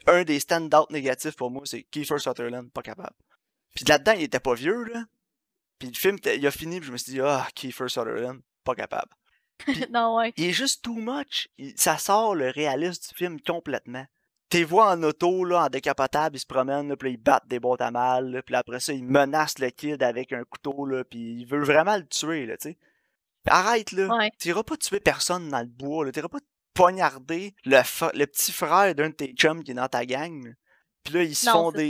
un 0.08 0.24
des 0.24 0.40
stand-out 0.40 0.90
négatifs 0.90 1.36
pour 1.36 1.50
moi, 1.50 1.62
c'est 1.66 1.84
Kiefer 1.84 2.18
Sutherland, 2.18 2.70
pas 2.72 2.82
capable. 2.82 3.16
Puis 3.76 3.86
là-dedans, 3.86 4.14
il 4.14 4.24
était 4.24 4.42
pas 4.42 4.56
vieux, 4.56 4.84
là. 4.84 5.06
Puis 5.82 5.90
le 5.90 5.96
film, 5.96 6.18
il 6.24 6.46
a 6.46 6.52
fini, 6.52 6.80
puis 6.80 6.86
je 6.86 6.92
me 6.92 6.98
suis 6.98 7.14
dit, 7.14 7.22
ah, 7.22 7.48
Kiefer 7.56 7.90
Sutherland, 7.90 8.40
pas 8.64 8.76
capable. 8.76 9.10
non, 9.90 10.16
ouais. 10.18 10.32
Il 10.38 10.46
est 10.46 10.54
juste 10.54 10.84
too 10.84 10.94
much. 10.94 11.50
ça 11.76 11.98
sort 11.98 12.36
le 12.36 12.50
réalisme 12.52 13.02
du 13.10 13.16
film 13.16 13.42
complètement. 13.42 14.06
T'es 14.50 14.64
vois 14.64 14.92
en 14.92 15.02
auto, 15.02 15.44
là, 15.44 15.66
en 15.66 15.70
décapotable, 15.70 16.36
ils 16.36 16.40
se 16.40 16.46
promènent, 16.46 16.88
là, 16.90 16.96
puis 16.96 17.14
ils 17.14 17.18
battent 17.18 17.48
des 17.48 17.60
boîtes 17.60 17.82
à 17.82 17.90
mal, 17.90 18.44
puis 18.46 18.54
après 18.54 18.80
ça, 18.80 18.94
ils 18.94 19.04
menacent 19.04 19.58
le 19.58 19.72
kid 19.72 20.04
avec 20.04 20.34
un 20.34 20.44
couteau, 20.44 20.86
là, 20.86 21.04
puis 21.04 21.40
ils 21.40 21.46
veulent 21.46 21.66
vraiment 21.66 21.98
le 21.98 22.06
tuer, 22.06 22.46
là, 22.46 22.58
tu 22.58 22.70
sais. 22.70 22.78
Arrête, 23.48 23.92
là. 23.92 24.16
Ouais. 24.16 24.30
T'iras 24.38 24.62
pas 24.62 24.78
tuer 24.78 25.00
personne 25.00 25.50
dans 25.50 25.62
le 25.62 25.66
bois, 25.66 26.06
là. 26.06 26.12
T'iras 26.12 26.28
pas 26.28 26.42
poignarder 26.76 27.56
le, 27.66 27.82
le 28.16 28.26
petit 28.28 28.52
frère 28.52 28.94
d'un 28.94 29.10
de 29.10 29.16
tes 29.16 29.34
chums 29.34 29.64
qui 29.64 29.72
est 29.72 29.76
dans 29.76 29.88
ta 29.88 30.06
gang. 30.06 30.54
Puis 31.04 31.16
là, 31.16 31.24
ils 31.24 31.36
se 31.36 31.50
font 31.50 31.72
des 31.72 31.90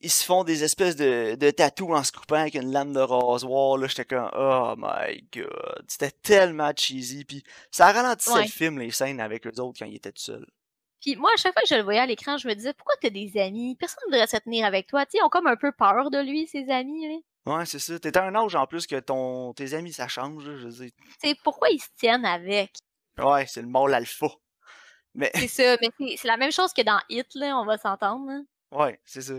ils 0.00 0.10
se 0.10 0.24
font 0.24 0.44
des 0.44 0.62
espèces 0.62 0.96
de, 0.96 1.36
de 1.36 1.50
tatous 1.50 1.90
en 1.90 2.04
se 2.04 2.12
coupant 2.12 2.36
avec 2.36 2.54
une 2.54 2.70
lame 2.70 2.92
de 2.92 3.00
rasoir. 3.00 3.78
Là, 3.78 3.86
j'étais 3.86 4.04
comme, 4.04 4.30
oh 4.36 4.74
my 4.76 5.26
god. 5.34 5.84
C'était 5.88 6.10
tellement 6.10 6.72
cheesy. 6.76 7.24
Puis 7.24 7.42
ça 7.70 7.92
ralentissait 7.92 8.42
le 8.42 8.48
film, 8.48 8.78
les 8.78 8.90
scènes 8.90 9.20
avec 9.20 9.46
eux 9.46 9.60
autres 9.60 9.78
quand 9.78 9.86
ils 9.86 9.96
étaient 9.96 10.12
tout 10.12 10.22
seuls. 10.22 10.46
Puis 11.00 11.16
moi, 11.16 11.30
à 11.34 11.36
chaque 11.36 11.52
fois 11.52 11.62
que 11.62 11.68
je 11.68 11.74
le 11.74 11.82
voyais 11.82 12.00
à 12.00 12.06
l'écran, 12.06 12.36
je 12.36 12.48
me 12.48 12.54
disais, 12.54 12.74
pourquoi 12.74 12.94
t'as 13.00 13.10
des 13.10 13.38
amis? 13.38 13.76
Personne 13.76 14.02
ne 14.06 14.12
voudrait 14.12 14.26
se 14.26 14.36
tenir 14.38 14.66
avec 14.66 14.86
toi. 14.86 15.06
Tu 15.06 15.18
ils 15.18 15.22
ont 15.22 15.28
comme 15.28 15.46
un 15.46 15.56
peu 15.56 15.72
peur 15.72 16.10
de 16.10 16.18
lui, 16.18 16.46
ses 16.46 16.68
amis. 16.68 17.06
Là. 17.08 17.56
Ouais, 17.58 17.64
c'est 17.64 17.78
ça. 17.78 17.98
T'es 17.98 18.16
un 18.18 18.34
âge 18.34 18.54
en 18.54 18.66
plus 18.66 18.86
que 18.86 18.98
ton 18.98 19.54
tes 19.54 19.72
amis, 19.74 19.92
ça 19.92 20.08
change. 20.08 20.44
je 20.56 20.68
sais. 20.68 20.92
C'est 21.22 21.38
pourquoi 21.42 21.70
ils 21.70 21.80
se 21.80 21.88
tiennent 21.96 22.24
avec? 22.24 22.72
Ouais, 23.18 23.46
c'est 23.46 23.62
le 23.62 23.68
mâle 23.68 23.94
alpha. 23.94 24.26
Mais... 25.14 25.30
C'est 25.34 25.48
ça, 25.48 25.76
mais 25.80 26.16
c'est 26.16 26.28
la 26.28 26.36
même 26.36 26.52
chose 26.52 26.74
que 26.74 26.82
dans 26.82 27.00
Hit, 27.08 27.34
là, 27.34 27.58
on 27.58 27.64
va 27.64 27.78
s'entendre. 27.78 28.30
Ouais, 28.72 29.00
c'est 29.04 29.22
ça. 29.22 29.34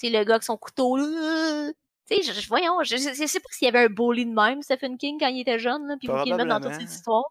C'est 0.00 0.08
le 0.08 0.24
gars 0.24 0.36
avec 0.36 0.44
son 0.44 0.56
couteau, 0.56 0.96
là. 0.96 1.72
Tu 2.10 2.22
sais, 2.22 2.32
voyons, 2.48 2.82
je, 2.82 2.96
je, 2.96 3.26
sais 3.26 3.38
pas 3.38 3.48
s'il 3.52 3.66
y 3.66 3.68
avait 3.68 3.84
un 3.84 3.88
bully 3.88 4.24
de 4.24 4.32
même, 4.32 4.62
Stephen 4.62 4.96
King, 4.96 5.18
quand 5.20 5.28
il 5.28 5.42
était 5.42 5.58
jeune, 5.58 5.86
là, 5.86 5.96
puis 5.98 6.08
vous 6.08 6.22
qui 6.22 6.30
le 6.30 6.44
dans 6.46 6.58
toutes 6.58 6.74
ses 6.74 6.84
histoires. 6.84 7.30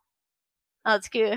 En 0.85 0.99
tout 0.99 1.09
cas. 1.11 1.35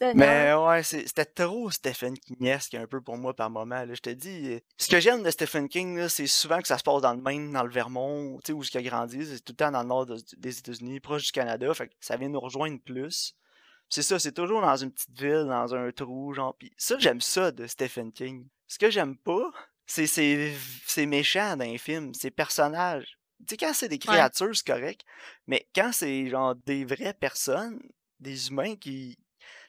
Mais 0.16 0.52
ouais, 0.52 0.82
c'était 0.82 1.24
trop 1.24 1.70
Stephen 1.70 2.18
King-esque 2.18 2.74
un 2.74 2.88
peu 2.88 3.00
pour 3.00 3.16
moi 3.16 3.34
par 3.36 3.50
moment. 3.50 3.84
Là. 3.84 3.94
Je 3.94 4.00
te 4.00 4.10
dis, 4.10 4.60
ce 4.76 4.88
que 4.88 4.98
j'aime 4.98 5.22
de 5.22 5.30
Stephen 5.30 5.68
King, 5.68 6.08
c'est 6.08 6.26
souvent 6.26 6.60
que 6.60 6.66
ça 6.66 6.76
se 6.76 6.82
passe 6.82 7.02
dans 7.02 7.14
le 7.14 7.22
Maine, 7.22 7.52
dans 7.52 7.62
le 7.62 7.70
Vermont, 7.70 8.38
tu 8.38 8.46
sais, 8.48 8.52
où 8.52 8.64
il 8.64 8.76
a 8.76 8.82
grandi. 8.82 9.24
C'est 9.24 9.44
tout 9.44 9.52
le 9.52 9.56
temps 9.56 9.70
dans 9.70 9.82
le 9.82 9.88
nord 9.88 10.06
des 10.06 10.58
États-Unis, 10.58 10.98
proche 10.98 11.26
du 11.26 11.30
Canada. 11.30 11.72
Fait 11.74 11.86
que 11.86 11.94
ça 12.00 12.16
vient 12.16 12.28
nous 12.28 12.40
rejoindre 12.40 12.80
plus. 12.80 13.36
C'est 13.88 14.02
ça, 14.02 14.18
c'est 14.18 14.32
toujours 14.32 14.62
dans 14.62 14.76
une 14.76 14.90
petite 14.90 15.16
ville, 15.16 15.46
dans 15.46 15.72
un 15.76 15.92
trou, 15.92 16.32
genre. 16.34 16.56
Pis 16.56 16.72
ça, 16.76 16.98
j'aime 16.98 17.20
ça 17.20 17.52
de 17.52 17.68
Stephen 17.68 18.10
King. 18.10 18.48
Ce 18.66 18.80
que 18.80 18.90
j'aime 18.90 19.16
pas, 19.16 19.52
c'est 19.86 21.06
méchant 21.06 21.56
dans 21.56 21.64
les 21.64 21.78
films, 21.78 22.14
ces 22.14 22.30
personnages. 22.30 23.18
Tu 23.40 23.46
sais, 23.50 23.56
quand 23.56 23.74
c'est 23.74 23.88
des 23.88 23.98
créatures, 23.98 24.56
c'est 24.56 24.66
correct, 24.66 25.02
mais 25.46 25.68
quand 25.74 25.90
c'est 25.92 26.28
genre 26.28 26.54
des 26.54 26.84
vraies 26.84 27.14
personnes, 27.14 27.80
des 28.20 28.48
humains 28.48 28.76
qui, 28.76 29.18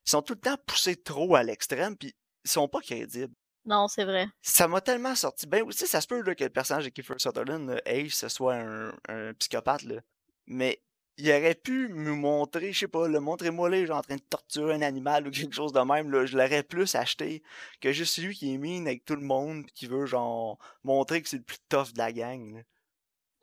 sont 0.05 0.22
tout 0.22 0.34
le 0.34 0.39
temps 0.39 0.57
poussés 0.66 0.95
trop 0.95 1.36
à 1.36 1.43
l'extrême, 1.43 1.97
puis 1.97 2.16
ils 2.43 2.51
sont 2.51 2.68
pas 2.68 2.80
crédibles. 2.80 3.34
Non, 3.66 3.88
c'est 3.88 4.05
vrai. 4.05 4.28
Ça 4.43 4.68
m'a 4.68 4.80
tellement 4.80 5.16
sorti. 5.16 5.47
Ben, 5.47 5.66
tu 5.66 5.76
sais, 5.76 5.88
ça 5.88 5.99
se 5.99 6.05
peut 6.05 6.22
là, 6.22 6.36
que 6.36 6.43
le 6.43 6.51
personnage 6.51 6.86
de 6.86 6.89
Kiefer 6.89 7.16
Sutherland, 7.18 7.82
Ace, 7.86 8.13
ce 8.13 8.30
soit 8.30 8.57
un, 8.57 8.93
un 9.09 9.34
psychopathe, 9.34 9.82
là. 9.82 10.01
Mais 10.45 10.84
il 11.18 11.30
aurait 11.30 11.55
pu 11.55 11.88
me 11.88 12.11
montrer, 12.11 12.74
je 12.74 12.80
sais 12.80 12.88
pas, 12.88 13.07
le 13.07 13.20
montrez-moi 13.20 13.70
là, 13.70 13.86
genre 13.86 13.97
en 13.97 14.01
train 14.01 14.16
de 14.16 14.22
torturer 14.22 14.74
un 14.76 14.82
animal 14.82 15.28
ou 15.28 15.32
quelque 15.32 15.55
chose 15.55 15.72
de 15.72 15.80
même, 15.80 16.11
là, 16.11 16.26
je 16.26 16.38
l'aurais 16.38 16.63
plus 16.63 16.93
acheté 16.95 17.41
que 17.80 17.91
juste 17.91 18.18
lui 18.18 18.36
qui 18.36 18.53
est 18.53 18.57
mine 18.57 18.88
avec 18.88 19.05
tout 19.05 19.16
le 19.16 19.22
monde 19.22 19.66
qui 19.68 19.88
veut 19.88 20.05
genre 20.05 20.57
montrer 20.84 21.22
que 21.22 21.30
c'est 21.30 21.38
le 21.38 21.43
plus 21.43 21.59
tough 21.70 21.93
de 21.93 21.97
la 21.99 22.11
gang. 22.11 22.63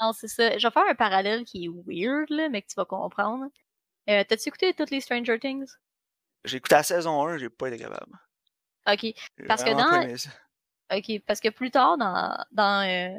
Non, 0.01 0.13
c'est 0.13 0.29
ça. 0.29 0.59
Je 0.59 0.67
vais 0.67 0.73
faire 0.73 0.89
un 0.89 0.95
parallèle 0.95 1.45
qui 1.45 1.65
est 1.65 1.69
weird, 1.69 2.29
là, 2.31 2.49
mais 2.49 2.61
que 2.63 2.67
tu 2.67 2.75
vas 2.77 2.85
comprendre. 2.85 3.47
Euh, 4.11 4.25
T'as-tu 4.29 4.49
écouté 4.49 4.75
toutes 4.75 4.91
les 4.91 5.01
Stranger 5.01 5.39
Things? 5.39 5.71
J'ai 6.45 6.57
écouté 6.57 6.75
la 6.75 6.83
saison 6.83 7.25
1, 7.25 7.39
j'ai 7.39 7.49
pas 7.49 7.69
été 7.69 7.79
capable. 7.79 8.19
Ok. 8.87 9.07
Parce 9.47 9.63
que 9.63 9.71
dans. 9.71 10.17
Ok, 10.95 11.23
parce 11.27 11.41
que 11.41 11.49
plus 11.49 11.71
tard 11.71 11.97
dans, 11.97 12.37
dans, 12.51 12.87
euh, 12.87 13.19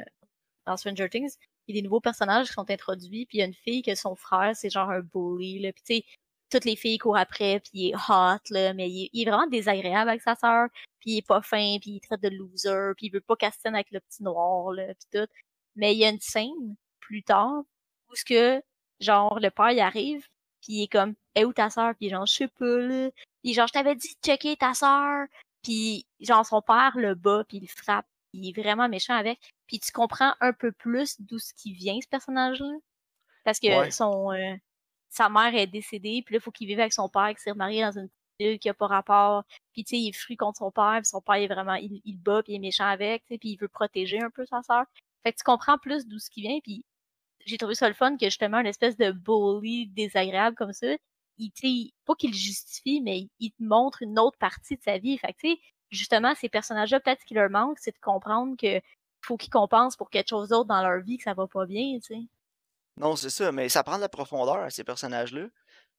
dans 0.67 0.77
Stranger 0.77 1.09
Things, 1.09 1.37
il 1.67 1.75
y 1.75 1.77
a 1.77 1.81
des 1.81 1.85
nouveaux 1.85 2.01
personnages 2.01 2.47
qui 2.47 2.53
sont 2.53 2.69
introduits, 2.69 3.25
puis 3.25 3.37
il 3.37 3.39
y 3.39 3.43
a 3.43 3.45
une 3.45 3.53
fille 3.53 3.81
que 3.81 3.95
son 3.95 4.15
frère, 4.15 4.55
c'est 4.55 4.69
genre 4.69 4.89
un 4.89 5.01
bully, 5.01 5.59
là, 5.59 5.71
puis 5.73 5.83
tu 5.83 5.95
sais, 5.95 6.05
toutes 6.49 6.65
les 6.65 6.75
filles 6.75 6.97
courent 6.97 7.17
après, 7.17 7.59
puis 7.61 7.71
il 7.73 7.89
est 7.91 7.95
hot, 7.95 8.39
là, 8.51 8.73
mais 8.73 8.89
il 8.89 9.09
est, 9.13 9.25
vraiment 9.25 9.47
désagréable 9.47 10.09
avec 10.09 10.21
sa 10.21 10.35
sœur, 10.35 10.67
puis 10.99 11.11
il 11.11 11.17
est 11.19 11.27
pas 11.27 11.41
fin, 11.41 11.77
puis 11.81 11.91
il 11.91 11.99
traite 12.01 12.21
de 12.21 12.29
loser, 12.29 12.93
puis 12.97 13.07
il 13.07 13.11
veut 13.11 13.21
pas 13.21 13.35
caster 13.35 13.69
avec 13.69 13.87
le 13.91 13.99
petit 13.99 14.23
noir, 14.23 14.71
là, 14.71 14.87
puis 14.87 15.07
tout. 15.11 15.27
Mais 15.75 15.93
il 15.93 15.99
y 15.99 16.05
a 16.05 16.09
une 16.09 16.19
scène, 16.19 16.75
plus 16.99 17.23
tard, 17.23 17.63
où 18.09 18.15
ce 18.15 18.25
que, 18.25 18.61
genre, 18.99 19.39
le 19.39 19.49
père, 19.49 19.71
il 19.71 19.79
arrive, 19.79 20.27
puis 20.61 20.73
il 20.73 20.83
est 20.83 20.87
comme, 20.87 21.15
est 21.35 21.45
où 21.45 21.53
ta 21.53 21.69
sœur? 21.69 21.93
Puis 21.95 22.09
genre, 22.09 22.25
je 22.25 22.33
sais 22.33 22.47
pas, 22.47 22.77
là. 22.77 23.09
Puis 23.43 23.53
genre, 23.53 23.67
je 23.67 23.73
t'avais 23.73 23.95
dit 23.95 24.07
de 24.15 24.27
checker 24.27 24.55
ta 24.57 24.73
sœur. 24.73 25.27
Puis, 25.63 26.05
genre, 26.19 26.45
son 26.45 26.61
père 26.61 26.93
le 26.95 27.15
bat, 27.15 27.43
puis 27.47 27.57
il 27.57 27.67
frappe. 27.67 28.05
Il 28.33 28.47
est 28.49 28.61
vraiment 28.61 28.89
méchant 28.89 29.15
avec. 29.15 29.39
Puis 29.73 29.79
tu 29.79 29.91
comprends 29.91 30.35
un 30.39 30.53
peu 30.53 30.71
plus 30.71 31.19
d'où 31.19 31.39
ce 31.39 31.51
qui 31.55 31.73
vient, 31.73 31.97
ce 31.99 32.07
personnage-là? 32.07 32.75
Parce 33.43 33.59
que 33.59 33.67
Ouais. 33.67 33.89
son 33.89 34.31
euh, 34.31 34.55
sa 35.09 35.29
mère 35.29 35.55
est 35.55 35.65
décédée, 35.65 36.21
puis 36.23 36.33
là, 36.35 36.37
il 36.37 36.41
faut 36.41 36.51
qu'il 36.51 36.67
vive 36.67 36.79
avec 36.79 36.93
son 36.93 37.09
père 37.09 37.33
qui 37.35 37.41
s'est 37.41 37.49
remarié 37.49 37.81
dans 37.81 37.97
une 37.97 38.09
ville 38.39 38.59
qui 38.59 38.69
a 38.69 38.75
pas 38.75 38.85
rapport. 38.85 39.43
Puis, 39.73 39.83
tu 39.83 39.95
sais, 39.95 39.99
il 39.99 40.09
est 40.09 40.13
fru 40.13 40.37
contre 40.37 40.59
son 40.59 40.69
père, 40.69 40.97
puis 40.97 41.07
son 41.07 41.21
père 41.21 41.37
est 41.37 41.47
vraiment... 41.47 41.73
Il, 41.73 42.01
il 42.05 42.17
bat, 42.19 42.43
puis 42.43 42.53
il 42.53 42.57
est 42.57 42.59
méchant 42.59 42.85
avec, 42.85 43.23
puis 43.25 43.39
il 43.41 43.57
veut 43.57 43.67
protéger 43.67 44.19
un 44.21 44.29
peu 44.29 44.45
sa 44.45 44.61
sœur. 44.61 44.85
Fait 45.23 45.33
que 45.33 45.39
tu 45.39 45.43
comprends 45.43 45.79
plus 45.79 46.05
d'où 46.07 46.19
ce 46.19 46.29
qui 46.29 46.41
vient, 46.43 46.59
puis 46.61 46.85
j'ai 47.45 47.57
trouvé 47.57 47.73
ça 47.73 47.87
le 47.87 47.95
fun 47.95 48.15
que 48.15 48.25
justement 48.25 48.59
une 48.59 48.67
espèce 48.67 48.95
de 48.97 49.11
bully 49.11 49.87
désagréable 49.87 50.55
comme 50.55 50.73
ça, 50.73 50.87
il, 51.39 51.91
pas 52.05 52.13
qu'il 52.15 52.33
justifie, 52.35 53.01
mais 53.01 53.27
il, 53.39 53.51
te 53.51 53.63
montre 53.63 54.03
une 54.03 54.19
autre 54.19 54.37
partie 54.37 54.77
de 54.77 54.83
sa 54.83 54.99
vie. 54.99 55.17
Fait 55.17 55.33
que, 55.33 55.39
tu 55.41 55.49
sais, 55.55 55.59
justement, 55.89 56.35
ces 56.35 56.49
personnages-là, 56.49 56.99
peut-être 56.99 57.21
ce 57.21 57.25
qui 57.25 57.33
leur 57.33 57.49
manque, 57.49 57.79
c'est 57.79 57.91
de 57.95 57.99
comprendre 58.01 58.55
que 58.55 58.79
faut 59.25 59.37
qu'ils 59.37 59.49
compensent 59.51 59.95
pour 59.97 60.09
quelque 60.09 60.29
chose 60.29 60.49
d'autre 60.49 60.67
dans 60.67 60.81
leur 60.81 61.01
vie 61.01 61.17
que 61.17 61.23
ça 61.23 61.33
va 61.33 61.47
pas 61.47 61.65
bien, 61.65 61.97
tu 61.99 62.13
sais. 62.15 62.21
Non, 62.97 63.15
c'est 63.15 63.29
ça, 63.29 63.51
mais 63.51 63.69
ça 63.69 63.83
prend 63.83 63.95
de 63.95 64.01
la 64.01 64.09
profondeur 64.09 64.57
à 64.57 64.69
ces 64.69 64.83
personnages-là. 64.83 65.47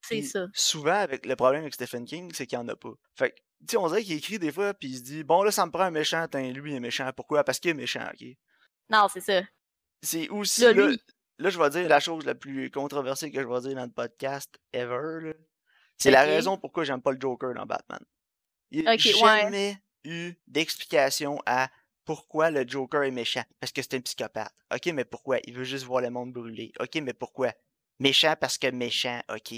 C'est 0.03 0.23
ça. 0.23 0.47
souvent, 0.53 0.93
avec 0.95 1.25
le 1.25 1.35
problème 1.35 1.63
avec 1.63 1.75
Stephen 1.75 2.05
King, 2.05 2.31
c'est 2.35 2.47
qu'il 2.47 2.59
n'y 2.59 2.65
en 2.65 2.69
a 2.69 2.77
pas. 2.77 2.93
Fait 3.17 3.31
que, 3.31 3.37
tu 3.37 3.71
sais, 3.71 3.77
on 3.79 3.89
dirait 3.89 4.03
qu'il 4.03 4.17
écrit 4.17 4.39
des 4.39 4.53
fois, 4.53 4.75
puis 4.75 4.89
il 4.89 4.99
se 4.99 5.03
dit, 5.03 5.25
bon, 5.25 5.43
là, 5.43 5.51
ça 5.51 5.65
me 5.65 5.71
prend 5.73 5.85
un 5.85 5.91
méchant, 5.91 6.27
tiens, 6.31 6.53
lui, 6.53 6.73
il 6.73 6.77
est 6.77 6.81
méchant. 6.81 7.11
Pourquoi? 7.17 7.43
Parce 7.43 7.59
qu'il 7.59 7.71
est 7.71 7.75
méchant, 7.75 8.07
ok? 8.13 8.29
Non, 8.91 9.09
c'est 9.11 9.21
ça. 9.21 9.41
C'est 10.03 10.29
aussi, 10.29 10.61
Là, 10.61 10.73
là, 11.39 11.51
je 11.51 11.59
vais 11.59 11.71
dire 11.71 11.89
la 11.89 12.01
chose 12.01 12.27
la 12.27 12.35
plus 12.35 12.71
controversée 12.71 13.33
que 13.33 13.41
je 13.41 13.49
vais 13.49 13.61
dire 13.61 13.75
dans 13.75 13.87
le 13.87 13.91
podcast 13.91 14.55
ever. 14.75 15.35
C'est 15.97 16.11
la 16.11 16.23
raison 16.23 16.59
pourquoi 16.59 16.85
j'aime 16.85 17.01
pas 17.01 17.13
le 17.13 17.21
Joker 17.21 17.55
dans 17.55 17.65
Batman. 17.65 18.01
Il 18.71 18.83
n'y 18.83 18.87
a 18.87 18.95
Ok, 18.95 19.01
ouais. 19.05 19.13
jamais 19.15 19.79
eu 20.05 20.35
d'explication 20.47 21.41
à 21.47 21.71
pourquoi 22.05 22.51
le 22.51 22.67
Joker 22.67 23.03
est 23.03 23.11
méchant? 23.11 23.45
Parce 23.61 23.73
que 23.73 23.83
c'est 23.83 23.95
un 23.95 24.01
psychopathe. 24.01 24.55
Ok, 24.73 24.87
mais 24.87 25.05
pourquoi? 25.05 25.39
Il 25.45 25.55
veut 25.55 25.65
juste 25.65 25.85
voir 25.85 26.03
le 26.03 26.11
monde 26.11 26.33
brûler. 26.33 26.73
Ok, 26.81 26.97
mais 26.97 27.13
pourquoi? 27.13 27.53
Méchant 27.99 28.35
parce 28.41 28.59
que 28.59 28.71
méchant, 28.71 29.21
ok. 29.29 29.55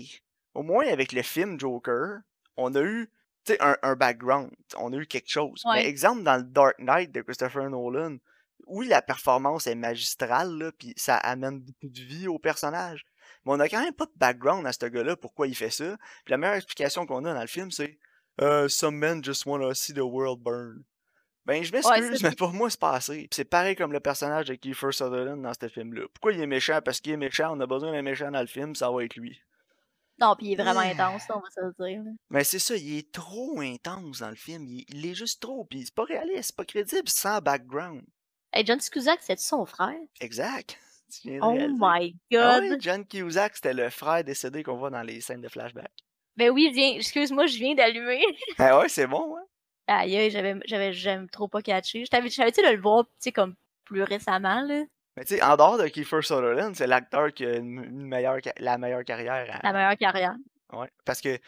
Au 0.54 0.62
moins, 0.62 0.86
avec 0.86 1.12
le 1.12 1.22
film 1.22 1.58
Joker, 1.58 2.20
on 2.56 2.74
a 2.74 2.82
eu 2.82 3.10
tu 3.44 3.52
sais, 3.52 3.62
un, 3.62 3.76
un 3.82 3.94
background. 3.94 4.50
On 4.76 4.92
a 4.92 4.96
eu 4.96 5.06
quelque 5.06 5.30
chose. 5.30 5.62
Ouais. 5.64 5.82
Mais 5.82 5.86
exemple, 5.86 6.22
dans 6.22 6.36
le 6.36 6.42
Dark 6.42 6.78
Knight 6.78 7.12
de 7.12 7.22
Christopher 7.22 7.70
Nolan, 7.70 8.16
oui, 8.66 8.88
la 8.88 9.02
performance 9.02 9.66
est 9.66 9.74
magistrale, 9.74 10.58
là, 10.58 10.72
puis 10.72 10.92
ça 10.96 11.16
amène 11.16 11.60
beaucoup 11.60 11.88
de 11.88 12.00
vie 12.00 12.26
au 12.26 12.38
personnage. 12.38 13.04
Mais 13.44 13.52
on 13.52 13.60
a 13.60 13.68
quand 13.68 13.82
même 13.82 13.94
pas 13.94 14.06
de 14.06 14.12
background 14.16 14.66
à 14.66 14.72
ce 14.72 14.86
gars-là, 14.86 15.16
pourquoi 15.16 15.46
il 15.46 15.54
fait 15.54 15.70
ça. 15.70 15.96
Puis 16.24 16.32
la 16.32 16.38
meilleure 16.38 16.56
explication 16.56 17.06
qu'on 17.06 17.24
a 17.24 17.34
dans 17.34 17.40
le 17.40 17.46
film, 17.46 17.70
c'est 17.70 17.98
euh, 18.40 18.68
Some 18.68 18.96
men 18.96 19.22
just 19.22 19.46
wanna 19.46 19.74
see 19.74 19.94
the 19.94 19.98
world 19.98 20.42
burn. 20.42 20.82
Ben, 21.46 21.62
je 21.62 21.72
m'excuse, 21.72 22.22
mais 22.24 22.32
pour 22.34 22.52
moi, 22.52 22.68
c'est 22.68 22.80
pas 22.80 22.92
assez. 22.94 23.18
Puis 23.18 23.28
c'est 23.32 23.44
pareil 23.44 23.76
comme 23.76 23.92
le 23.92 24.00
personnage 24.00 24.46
de 24.46 24.54
Kiefer 24.56 24.90
Sutherland 24.90 25.40
dans 25.40 25.52
ce 25.54 25.68
film-là. 25.68 26.02
Pourquoi 26.12 26.32
il 26.32 26.40
est 26.40 26.46
méchant? 26.46 26.80
Parce 26.84 27.00
qu'il 27.00 27.12
est 27.12 27.16
méchant, 27.16 27.56
on 27.56 27.60
a 27.60 27.66
besoin 27.66 27.92
d'un 27.92 28.02
méchant 28.02 28.30
dans 28.32 28.40
le 28.40 28.46
film, 28.48 28.74
ça 28.74 28.90
va 28.90 29.04
être 29.04 29.14
lui. 29.16 29.40
non, 30.18 30.34
puis 30.36 30.46
il 30.48 30.52
est 30.54 30.56
vraiment 30.62 30.80
Ah. 30.80 30.88
intense, 30.90 31.22
on 31.30 31.38
va 31.40 31.50
se 31.54 31.60
le 31.60 31.74
dire. 31.88 32.02
Mais 32.30 32.42
c'est 32.42 32.58
ça, 32.58 32.74
il 32.74 32.98
est 32.98 33.12
trop 33.12 33.60
intense 33.60 34.20
dans 34.20 34.30
le 34.30 34.34
film. 34.34 34.64
Il, 34.66 34.84
il 34.88 35.06
est 35.06 35.14
juste 35.14 35.40
trop, 35.42 35.64
puis 35.66 35.84
c'est 35.84 35.94
pas 35.94 36.04
réaliste, 36.04 36.44
c'est 36.48 36.56
pas 36.56 36.64
crédible 36.64 37.08
sans 37.08 37.38
background. 37.40 38.02
Hey, 38.52 38.64
John 38.66 38.78
Cusack, 38.80 39.20
c'est 39.22 39.38
son 39.38 39.66
frère? 39.66 39.94
Exact. 40.20 40.78
Oh 41.40 41.52
my 41.54 42.16
Ah 42.34 42.60
god! 42.60 42.78
John 42.80 43.06
Cusack, 43.06 43.54
c'était 43.54 43.72
le 43.74 43.88
frère 43.90 44.24
décédé 44.24 44.64
qu'on 44.64 44.76
voit 44.76 44.90
dans 44.90 45.02
les 45.02 45.20
scènes 45.20 45.40
de 45.42 45.48
flashback. 45.48 45.92
Ben 46.36 46.50
oui, 46.50 46.72
viens, 46.74 46.94
excuse-moi, 46.96 47.46
je 47.46 47.58
viens 47.58 47.74
d'allumer. 47.76 48.24
Ah 48.58 48.78
ouais, 48.80 48.88
c'est 48.88 49.06
bon, 49.06 49.36
hein? 49.36 49.44
Aïe, 49.88 50.30
j'avais, 50.30 50.54
j'avais, 50.64 50.92
j'aime 50.92 51.28
trop 51.28 51.48
pas 51.48 51.62
catché. 51.62 52.04
Je 52.04 52.10
t'avais, 52.10 52.28
j'avais-tu 52.28 52.62
de 52.62 52.68
le 52.70 52.80
voir, 52.80 53.04
tu 53.04 53.10
sais, 53.20 53.32
comme 53.32 53.54
plus 53.84 54.02
récemment, 54.02 54.60
là? 54.62 54.84
Mais 55.16 55.24
tu 55.24 55.36
sais, 55.36 55.42
en 55.42 55.56
dehors 55.56 55.78
de 55.78 55.86
Kiefer 55.88 56.20
Sutherland, 56.22 56.74
c'est 56.74 56.86
l'acteur 56.86 57.32
qui 57.32 57.46
a 57.46 57.56
une, 57.56 57.82
une 57.84 58.06
meilleure, 58.06 58.38
la 58.58 58.76
meilleure 58.78 59.04
carrière. 59.04 59.46
à- 59.50 59.66
La 59.66 59.72
meilleure 59.72 59.96
carrière. 59.96 60.34
Ouais, 60.72 60.90
parce 61.04 61.20
que, 61.20 61.38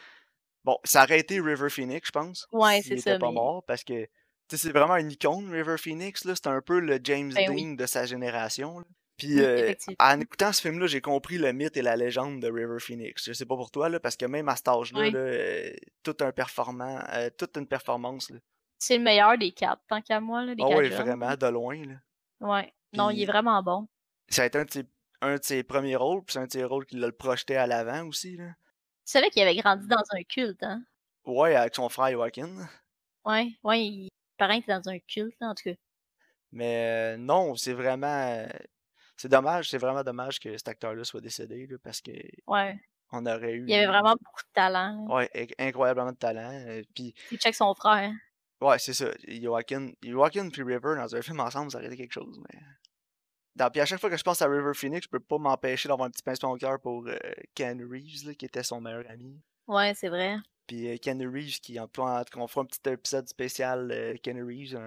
bon, 0.63 0.77
ça 0.85 1.03
aurait 1.03 1.19
été 1.19 1.39
River 1.41 1.69
Phoenix, 1.69 2.07
je 2.07 2.11
pense. 2.11 2.47
Ouais, 2.51 2.81
c'est 2.81 2.93
était 2.93 3.11
ça, 3.11 3.19
pas 3.19 3.27
mais- 3.27 3.33
mort, 3.33 3.63
parce 3.67 3.83
que, 3.83 4.03
tu 4.03 4.09
sais, 4.51 4.57
c'est 4.57 4.71
vraiment 4.71 4.95
une 4.95 5.11
icône, 5.11 5.51
River 5.51 5.77
Phoenix, 5.77 6.23
là. 6.25 6.33
C'est 6.35 6.47
un 6.47 6.61
peu 6.61 6.79
le 6.79 6.99
James 7.03 7.31
Ben 7.33 7.45
Dean 7.47 7.53
oui. 7.53 7.75
de 7.75 7.85
sa 7.85 8.05
génération, 8.05 8.79
là. 8.79 8.85
Puis, 9.19 9.35
Oui, 9.35 9.41
euh, 9.41 9.73
en 9.99 10.19
écoutant 10.19 10.51
ce 10.53 10.61
film-là, 10.61 10.87
j'ai 10.87 11.01
compris 11.01 11.37
le 11.37 11.51
mythe 11.53 11.77
et 11.77 11.81
la 11.81 11.95
légende 11.95 12.41
de 12.41 12.47
River 12.49 12.79
Phoenix. 12.79 13.25
Je 13.25 13.33
sais 13.33 13.45
pas 13.45 13.55
pour 13.55 13.69
toi, 13.69 13.89
là, 13.89 13.99
parce 13.99 14.15
que 14.15 14.25
même 14.25 14.49
à 14.49 14.55
cet 14.55 14.69
âge-là, 14.69 15.01
Oui. 15.01 15.11
là, 15.11 15.19
euh, 15.19 15.73
tout 16.03 16.15
un 16.21 16.31
performant, 16.31 16.99
euh, 17.13 17.29
toute 17.37 17.55
une 17.57 17.67
performance. 17.67 18.31
C'est 18.77 18.97
le 18.97 19.03
meilleur 19.03 19.37
des 19.37 19.51
quatre, 19.51 19.81
tant 19.87 20.01
qu'à 20.01 20.19
moi, 20.21 20.41
là, 20.43 20.55
des 20.55 20.63
Ah 20.63 20.69
quatre 20.69 20.77
ouais, 20.77 20.85
jeunes. 20.89 21.01
vraiment, 21.03 21.35
de 21.35 21.47
loin, 21.47 21.77
là. 21.85 21.95
Ouais. 22.39 22.73
Non, 22.93 23.09
il 23.11 23.21
est 23.21 23.25
vraiment 23.25 23.61
bon. 23.61 23.87
Ça 24.29 24.43
a 24.43 24.45
été 24.45 24.57
un 24.57 24.63
de 24.65 24.71
ses, 24.71 24.85
un 25.21 25.35
de 25.35 25.43
ses 25.43 25.63
premiers 25.63 25.97
rôles, 25.97 26.23
puis 26.23 26.33
c'est 26.33 26.39
un 26.39 26.45
de 26.47 26.51
ses 26.51 26.63
rôles 26.63 26.85
qui 26.85 26.95
l'a 26.95 27.11
projeté 27.11 27.57
à 27.57 27.67
l'avant 27.67 28.07
aussi, 28.07 28.37
là. 28.37 28.45
Tu 29.05 29.13
savais 29.13 29.29
qu'il 29.31 29.41
avait 29.41 29.55
grandi 29.55 29.85
dans 29.87 30.03
un 30.11 30.23
culte, 30.23 30.63
hein? 30.63 30.81
Ouais, 31.25 31.55
avec 31.55 31.75
son 31.75 31.89
frère 31.89 32.11
Joaquin. 32.13 32.49
Ouais, 33.25 33.51
ouais, 33.63 33.85
il 33.85 34.09
paraît 34.37 34.61
qu'il 34.61 34.71
est 34.71 34.77
dans 34.79 34.89
un 34.89 34.99
culte, 34.99 35.35
en 35.41 35.53
tout 35.53 35.63
cas. 35.65 35.75
Mais 36.51 37.17
non, 37.17 37.55
c'est 37.55 37.73
vraiment. 37.73 38.45
C'est 39.19 39.29
dommage, 39.29 39.69
c'est 39.69 39.77
vraiment 39.77 40.03
dommage 40.03 40.39
que 40.39 40.57
cet 40.57 40.67
acteur-là 40.69 41.03
soit 41.03 41.21
décédé, 41.21 41.67
là, 41.67 41.77
parce 41.83 42.01
que 42.01 42.11
Ouais. 42.47 42.79
on 43.11 43.25
aurait 43.25 43.53
eu. 43.53 43.65
Il 43.67 43.73
avait 43.73 43.85
vraiment 43.87 44.15
beaucoup 44.15 44.41
de 44.41 44.53
talent. 44.53 45.05
Ouais, 45.09 45.29
inc- 45.35 45.53
incroyablement 45.59 46.11
de 46.11 46.17
talent. 46.17 46.51
euh, 46.67 46.81
Puis, 46.95 47.13
Il 47.31 47.37
check 47.37 47.53
son 47.55 47.73
frère. 47.75 48.11
ouais, 48.61 48.79
c'est 48.79 48.93
ça. 48.93 49.07
Joaquin, 49.27 49.91
Joaquin 50.03 50.49
puis 50.49 50.63
River 50.63 50.95
dans 50.95 51.15
un 51.15 51.21
film 51.21 51.39
ensemble, 51.39 51.69
ça 51.71 51.77
aurait 51.79 51.87
été 51.87 51.97
quelque 51.97 52.13
chose, 52.13 52.39
mais. 52.39 52.59
Dans- 53.55 53.69
puis 53.69 53.81
à 53.81 53.85
chaque 53.85 53.99
fois 53.99 54.09
que 54.09 54.15
je 54.17 54.23
pense 54.23 54.41
à 54.41 54.47
River 54.47 54.73
Phoenix, 54.73 55.03
je 55.05 55.09
peux 55.09 55.19
pas 55.19 55.37
m'empêcher 55.37 55.89
d'avoir 55.89 56.07
un 56.07 56.11
petit 56.11 56.23
pincement 56.23 56.51
au 56.51 56.57
cœur 56.57 56.79
pour 56.79 57.05
euh, 57.07 57.17
Ken 57.55 57.81
Reeves, 57.83 58.25
là, 58.25 58.33
qui 58.33 58.45
était 58.45 58.63
son 58.63 58.79
meilleur 58.79 59.03
ami. 59.09 59.41
Ouais, 59.67 59.93
c'est 59.95 60.07
vrai. 60.09 60.37
Puis 60.69 60.87
euh, 60.87 60.97
Ken 61.01 61.19
Reeves, 61.19 61.59
qui 61.61 61.79
en 61.79 61.89
en- 61.97 62.23
qu'on 62.31 62.47
fera 62.47 62.61
un 62.61 62.65
petit 62.65 62.87
épisode 62.87 63.27
spécial 63.27 63.89
euh, 63.91 64.13
Ken 64.21 64.39
Reeves. 64.39 64.79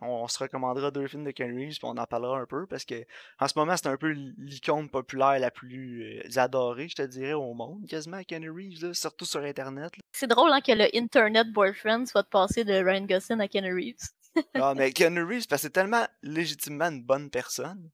on, 0.00 0.26
se 0.26 0.38
recommandera 0.38 0.90
deux 0.90 1.06
films 1.06 1.24
de 1.24 1.32
Ken 1.32 1.54
Reeves, 1.54 1.76
puis 1.76 1.84
on 1.84 1.98
en 1.98 2.06
parlera 2.06 2.38
un 2.38 2.46
peu, 2.46 2.66
parce 2.66 2.86
que 2.86 3.04
en 3.38 3.46
ce 3.46 3.52
moment, 3.58 3.76
c'est 3.76 3.88
un 3.88 3.98
peu 3.98 4.08
l'icône 4.08 4.88
populaire 4.88 5.38
la 5.38 5.50
plus 5.50 6.22
euh, 6.24 6.40
adorée, 6.40 6.88
je 6.88 6.94
te 6.94 7.02
dirais, 7.02 7.34
au 7.34 7.52
monde, 7.52 7.86
quasiment, 7.86 8.22
Ken 8.22 8.42
Reeves, 8.48 8.82
là, 8.82 8.94
surtout 8.94 9.26
sur 9.26 9.42
Internet. 9.42 9.92
C'est 10.12 10.28
drôle 10.28 10.50
hein, 10.50 10.62
que 10.62 10.72
le 10.72 10.86
Internet 10.94 11.52
Boyfriend 11.52 12.06
soit 12.06 12.22
de 12.22 12.28
passer 12.28 12.64
de 12.64 12.72
Ryan 12.72 13.04
Gosling 13.04 13.40
à 13.40 13.48
Ken 13.48 13.66
Reeves. 13.66 14.08
Ah, 14.54 14.72
mais 14.76 14.92
Ken 14.92 15.18
Reeves, 15.18 15.46
parce 15.46 15.60
que 15.60 15.66
c'est 15.66 15.72
tellement 15.74 16.06
légitimement 16.22 16.86
une 16.86 17.02
bonne 17.02 17.28
personne 17.28 17.90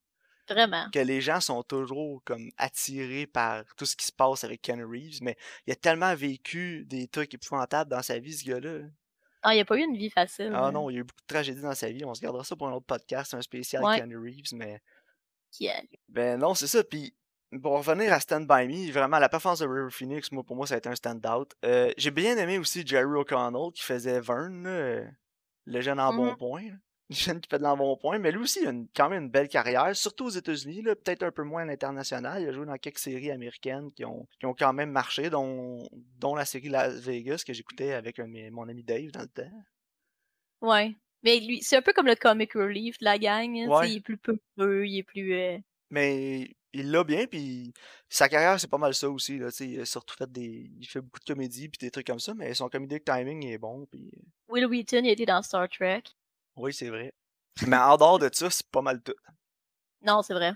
Vraiment. 0.48 0.88
que 0.92 0.98
les 0.98 1.20
gens 1.20 1.40
sont 1.40 1.62
toujours 1.62 2.22
comme 2.24 2.50
attirés 2.58 3.26
par 3.26 3.64
tout 3.76 3.86
ce 3.86 3.96
qui 3.96 4.04
se 4.06 4.12
passe 4.12 4.44
avec 4.44 4.60
Ken 4.62 4.82
Reeves, 4.82 5.20
mais 5.22 5.36
il 5.66 5.72
a 5.72 5.76
tellement 5.76 6.14
vécu 6.14 6.84
des 6.86 7.08
trucs 7.08 7.32
épouvantables 7.34 7.90
dans 7.90 8.02
sa 8.02 8.18
vie, 8.18 8.34
ce 8.34 8.44
gars-là. 8.44 8.80
Ah, 9.42 9.54
il 9.54 9.60
a 9.60 9.64
pas 9.64 9.76
eu 9.76 9.82
une 9.82 9.96
vie 9.96 10.10
facile. 10.10 10.50
Ah 10.54 10.62
là. 10.62 10.70
non, 10.72 10.88
il 10.90 10.94
y 10.94 10.96
a 10.96 11.00
eu 11.00 11.04
beaucoup 11.04 11.20
de 11.20 11.26
tragédies 11.26 11.60
dans 11.62 11.74
sa 11.74 11.90
vie. 11.90 12.04
On 12.04 12.14
se 12.14 12.20
gardera 12.20 12.44
ça 12.44 12.56
pour 12.56 12.66
un 12.68 12.72
autre 12.72 12.86
podcast, 12.86 13.34
un 13.34 13.42
spécial 13.42 13.82
Ouais. 13.84 13.98
Ken 14.00 14.14
Reeves, 14.16 14.52
mais 14.54 14.80
Qui 15.50 15.68
a- 15.68 15.82
ben 16.08 16.38
non, 16.40 16.54
c'est 16.54 16.66
ça. 16.66 16.82
Puis 16.82 17.14
pour 17.62 17.72
revenir 17.78 18.12
à 18.12 18.20
Stand 18.20 18.46
By 18.48 18.66
Me, 18.66 18.90
vraiment 18.90 19.18
la 19.18 19.28
performance 19.28 19.60
de 19.60 19.66
River 19.66 19.90
Phoenix, 19.90 20.32
moi 20.32 20.42
pour 20.42 20.56
moi 20.56 20.66
ça 20.66 20.74
a 20.74 20.78
été 20.78 20.88
un 20.88 20.94
stand-out. 20.94 21.52
Euh, 21.64 21.92
J'ai 21.96 22.10
bien 22.10 22.36
aimé 22.38 22.58
aussi 22.58 22.86
Jerry 22.86 23.04
O'Connell 23.04 23.70
qui 23.74 23.82
faisait 23.82 24.18
Vern, 24.20 24.66
euh, 24.66 25.06
le 25.66 25.80
jeune 25.80 26.00
en 26.00 26.12
bon 26.14 26.30
Mhm. 26.32 26.36
point. 26.36 26.62
Jeune 27.10 27.40
qui 27.40 27.48
fait 27.48 27.58
de 27.58 27.62
l'embonpoint, 27.62 28.18
mais 28.18 28.32
lui 28.32 28.38
aussi 28.40 28.60
il 28.62 28.68
a 28.68 28.70
une- 28.70 28.88
quand 28.96 29.08
même 29.10 29.24
une 29.24 29.30
belle 29.30 29.48
carrière, 29.48 29.94
surtout 29.94 30.24
aux 30.26 30.30
États-Unis, 30.30 30.82
peut-être 30.82 31.22
un 31.22 31.30
peu 31.30 31.42
moins 31.42 31.62
à 31.62 31.66
l'international. 31.66 32.42
Il 32.42 32.48
a 32.48 32.52
joué 32.52 32.64
dans 32.66 32.76
quelques 32.78 32.98
séries 32.98 33.30
américaines 33.30 33.92
qui 33.92 34.04
ont, 34.04 34.26
qui 34.40 34.46
ont 34.46 34.54
quand 34.54 34.72
même 34.72 34.90
marché, 34.90 35.28
dont, 35.30 35.86
dont 36.18 36.34
la 36.34 36.44
série 36.44 36.68
Las 36.70 36.94
Vegas 37.00 37.42
que 37.46 37.52
j'écoutais 37.52 37.92
avec 37.92 38.18
un 38.18 38.26
mon 38.50 38.68
ami 38.68 38.82
Dave 38.82 39.10
dans 39.10 39.20
le 39.22 39.28
temps. 39.28 39.52
Ouais. 40.60 40.94
Mais 41.22 41.40
lui, 41.40 41.62
c'est 41.62 41.76
un 41.76 41.82
peu 41.82 41.92
comme 41.92 42.06
le 42.06 42.16
comic 42.16 42.52
relief 42.54 42.98
de 42.98 43.04
la 43.04 43.18
gang. 43.18 43.56
hein, 43.56 43.68
Ouais. 43.68 43.90
Il 43.90 43.96
est 43.96 44.00
plus 44.00 44.18
peureux, 44.18 44.84
il 44.86 44.98
est 44.98 45.02
plus. 45.02 45.32
euh, 45.34 45.58
Mais 45.90 46.50
il 46.72 46.90
l'a 46.90 47.04
bien, 47.04 47.26
puis 47.26 47.72
sa 48.08 48.28
carrière, 48.28 48.58
c'est 48.60 48.68
pas 48.70 48.78
mal 48.78 48.94
ça 48.94 49.08
aussi. 49.08 49.38
Là, 49.38 49.48
il 49.60 49.80
a 49.80 49.84
surtout 49.86 50.16
fait 50.16 50.30
des. 50.30 50.70
Il 50.78 50.86
fait 50.86 51.00
beaucoup 51.00 51.20
de 51.20 51.24
comédies 51.24 51.68
puis 51.68 51.78
des 51.78 51.90
trucs 51.90 52.06
comme 52.06 52.18
ça, 52.18 52.34
mais 52.34 52.52
son 52.54 52.68
comedic 52.68 53.04
timing 53.04 53.46
est 53.46 53.58
bon. 53.58 53.86
Puis... 53.86 54.10
Will 54.48 54.66
Wheaton, 54.66 55.02
il 55.04 55.10
était 55.10 55.26
dans 55.26 55.40
Star 55.42 55.68
Trek. 55.68 56.02
Oui, 56.56 56.72
c'est 56.72 56.88
vrai. 56.88 57.12
Mais 57.66 57.76
en 57.76 57.96
dehors 57.96 58.18
de 58.18 58.28
ça, 58.32 58.50
c'est 58.50 58.66
pas 58.70 58.82
mal 58.82 59.02
tout. 59.02 59.14
Non, 60.02 60.22
c'est 60.22 60.34
vrai. 60.34 60.52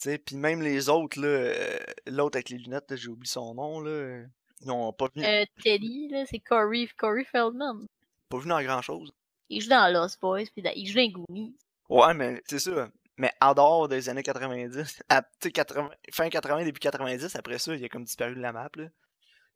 Tu 0.00 0.10
sais, 0.10 0.18
puis 0.18 0.36
même 0.36 0.60
les 0.62 0.88
autres, 0.88 1.20
là, 1.20 1.26
euh, 1.28 1.78
l'autre 2.06 2.36
avec 2.36 2.50
les 2.50 2.58
lunettes, 2.58 2.94
j'ai 2.96 3.08
oublié 3.08 3.30
son 3.30 3.54
nom, 3.54 3.80
là. 3.80 3.90
euh, 3.90 4.26
Ils 4.60 4.70
ont 4.70 4.92
pas 4.92 5.08
vu, 5.14 5.24
Euh, 5.24 5.44
Teddy, 5.62 6.08
là, 6.08 6.24
c'est 6.26 6.38
Corey, 6.40 6.88
Corey 6.98 7.24
Feldman. 7.24 7.86
pas 8.28 8.38
vu 8.38 8.48
dans 8.48 8.62
grand 8.62 8.82
chose. 8.82 9.12
Il 9.48 9.60
joue 9.62 9.70
dans 9.70 9.92
Lost 9.92 10.20
Boys, 10.20 10.44
puis 10.52 10.62
dans- 10.62 10.72
il 10.74 10.86
joue 10.86 10.98
dans 10.98 11.22
Goonies. 11.24 11.56
Ouais, 11.88 12.12
mais 12.14 12.42
c'est 12.48 12.58
ça. 12.58 12.88
Mais 13.18 13.30
en 13.40 13.54
dehors 13.54 13.88
des 13.88 14.08
années 14.08 14.22
90, 14.22 15.00
à, 15.08 15.22
tu 15.22 15.28
sais, 15.44 15.52
80, 15.52 15.90
fin 16.12 16.28
80, 16.28 16.64
début 16.64 16.80
90, 16.80 17.34
après 17.36 17.58
ça, 17.58 17.74
il 17.74 17.84
a 17.84 17.88
comme 17.88 18.04
disparu 18.04 18.34
de 18.34 18.40
la 18.40 18.52
map, 18.52 18.68
là. 18.76 18.84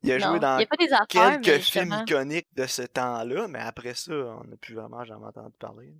Il 0.03 0.11
a 0.11 0.17
Non, 0.17 0.27
joué 0.27 0.37
il 0.37 0.39
dans 0.39 0.57
a 0.57 1.01
affaires, 1.01 1.41
quelques 1.41 1.61
films 1.63 1.95
iconiques 2.01 2.47
de 2.55 2.65
ce 2.65 2.81
temps-là, 2.81 3.47
mais 3.47 3.59
après 3.59 3.93
ça, 3.93 4.13
on 4.13 4.43
n'a 4.43 4.57
plus 4.57 4.75
vraiment 4.75 5.03
jamais 5.05 5.25
entendu 5.25 5.55
parler. 5.59 5.93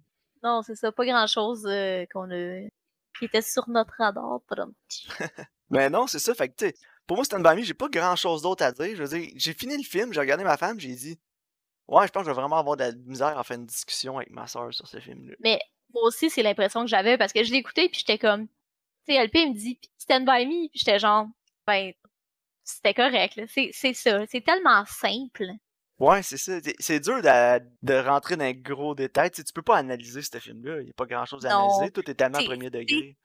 Non, 0.43 0.61
c'est 0.63 0.75
ça, 0.75 0.91
pas 0.91 1.05
grand-chose 1.05 1.65
euh, 1.67 2.05
qu'on 2.11 2.31
a... 2.31 2.67
qui 3.19 3.25
était 3.25 3.41
sur 3.41 3.69
notre 3.69 3.93
radar. 3.97 4.39
Mais 5.69 5.89
non, 5.89 6.07
c'est 6.07 6.19
ça. 6.19 6.33
Fait 6.33 6.49
que, 6.49 6.55
tu 6.55 6.65
sais, 6.65 6.75
pour 7.05 7.17
moi, 7.17 7.25
Stand 7.25 7.43
By 7.43 7.55
Me, 7.55 7.61
j'ai 7.61 7.73
pas 7.73 7.89
grand 7.89 8.15
chose 8.15 8.41
d'autre 8.41 8.63
à 8.63 8.71
dire. 8.71 8.95
Je 8.95 9.03
veux 9.03 9.19
dire, 9.19 9.31
j'ai 9.35 9.53
fini 9.53 9.77
le 9.77 9.83
film, 9.83 10.13
j'ai 10.13 10.19
regardé 10.19 10.43
ma 10.43 10.57
femme, 10.57 10.79
j'ai 10.79 10.95
dit, 10.95 11.19
ouais, 11.87 12.07
je 12.07 12.11
pense 12.11 12.23
que 12.23 12.29
je 12.29 12.31
vais 12.31 12.41
vraiment 12.41 12.57
avoir 12.57 12.75
de 12.75 12.83
la 12.85 12.91
misère 12.91 13.37
à 13.37 13.43
faire 13.43 13.57
une 13.57 13.65
discussion 13.65 14.17
avec 14.17 14.31
ma 14.31 14.47
soeur 14.47 14.73
sur 14.73 14.87
ce 14.87 14.99
film-là. 14.99 15.35
Mais 15.39 15.59
moi 15.93 16.03
aussi, 16.03 16.29
c'est 16.29 16.43
l'impression 16.43 16.81
que 16.81 16.87
j'avais 16.87 17.17
parce 17.17 17.33
que 17.33 17.43
je 17.43 17.51
l'écoutais 17.51 17.87
puis 17.89 17.99
j'étais 17.99 18.17
comme... 18.17 18.47
Tu 19.07 19.13
sais, 19.13 19.23
LP 19.23 19.35
me 19.49 19.53
dit 19.53 19.79
«Stand 19.97 20.25
By 20.25 20.45
Me» 20.45 20.67
puis 20.69 20.79
j'étais 20.79 20.99
genre, 20.99 21.27
ben, 21.65 21.93
c'était 22.75 22.93
correct, 22.93 23.35
là. 23.35 23.43
C'est 23.47 23.93
ça. 23.93 24.25
C'est 24.27 24.41
tellement 24.43 24.83
simple. 24.85 25.45
Ouais, 25.99 26.23
c'est 26.23 26.37
ça. 26.37 26.53
C'est- 26.79 26.99
dur 26.99 27.21
de, 27.21 27.59
de 27.83 27.93
rentrer 27.93 28.35
dans 28.35 28.45
un 28.45 28.53
gros 28.53 28.95
détail. 28.95 29.29
Tu 29.31 29.37
sais, 29.37 29.43
tu 29.43 29.53
peux 29.53 29.61
pas 29.61 29.77
analyser 29.77 30.21
ce 30.23 30.39
film-là. 30.39 30.79
Il 30.79 30.85
n'y 30.85 30.89
a 30.89 30.93
pas 30.93 31.05
grand-chose 31.05 31.45
à 31.45 31.49
Non. 31.51 31.69
analyser. 31.75 31.91
Tout 31.91 32.09
est 32.09 32.15
tellement 32.15 32.43
premier 32.43 32.69
degré. 32.71 33.15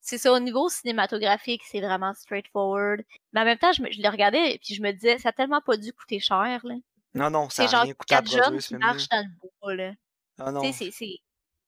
c'est 0.00 0.18
ça, 0.18 0.32
au 0.32 0.38
niveau 0.40 0.68
cinématographique, 0.68 1.62
c'est 1.64 1.80
vraiment 1.80 2.12
straightforward. 2.14 3.02
Mais 3.32 3.40
en 3.42 3.44
même 3.44 3.58
temps, 3.58 3.72
je, 3.72 3.82
me- 3.82 3.90
je 3.92 4.00
le 4.02 4.08
regardais 4.08 4.54
et 4.54 4.60
je 4.62 4.80
me 4.82 4.90
disais, 4.92 5.18
ça 5.18 5.28
a 5.28 5.32
tellement 5.32 5.60
pas 5.60 5.76
dû 5.76 5.92
coûter 5.92 6.18
cher, 6.18 6.60
là. 6.64 6.74
Non, 7.14 7.30
non, 7.30 7.48
ça 7.50 7.68
C'est 7.68 7.76
a 7.76 7.82
rien 7.82 7.94
coûté 7.94 8.14
à 8.14 8.18
quatre 8.18 8.30
jeunes 8.30 8.40
produire 8.40 8.62
ce 8.62 8.66
qui 8.68 8.74
film-là. 8.74 8.86
marchent 8.86 9.08
dans 9.10 9.20
le 9.20 9.48
bois, 9.60 9.74
là. 9.74 9.92
Ah 10.38 10.50
non. 10.52 10.62
Tu 10.62 10.72
sais, 10.72 10.84
c'est- 10.86 10.90
c'est... 10.90 11.18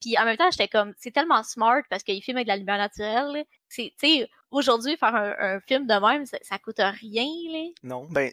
Puis 0.01 0.19
en 0.19 0.25
même 0.25 0.37
temps, 0.37 0.51
j'étais 0.51 0.69
comme, 0.69 0.93
c'est 0.99 1.13
tellement 1.13 1.43
smart 1.43 1.83
parce 1.91 2.03
qu'il 2.03 2.21
filme 2.23 2.39
avec 2.39 2.47
de 2.47 2.53
la 2.53 2.57
lumière 2.57 2.79
naturelle. 2.79 3.45
C'est, 3.69 3.95
tu 4.01 4.07
sais, 4.23 4.29
aujourd'hui, 4.55 4.97
faire 4.97 5.15
un, 5.15 5.35
un 5.39 5.61
film 5.61 5.87
de 5.87 5.95
même, 5.95 6.27
ça, 6.27 6.39
ça 6.43 6.59
coûte 6.59 6.79
rien, 6.79 7.25
là. 7.53 7.69
Non. 7.83 8.07
Ben, 8.11 8.33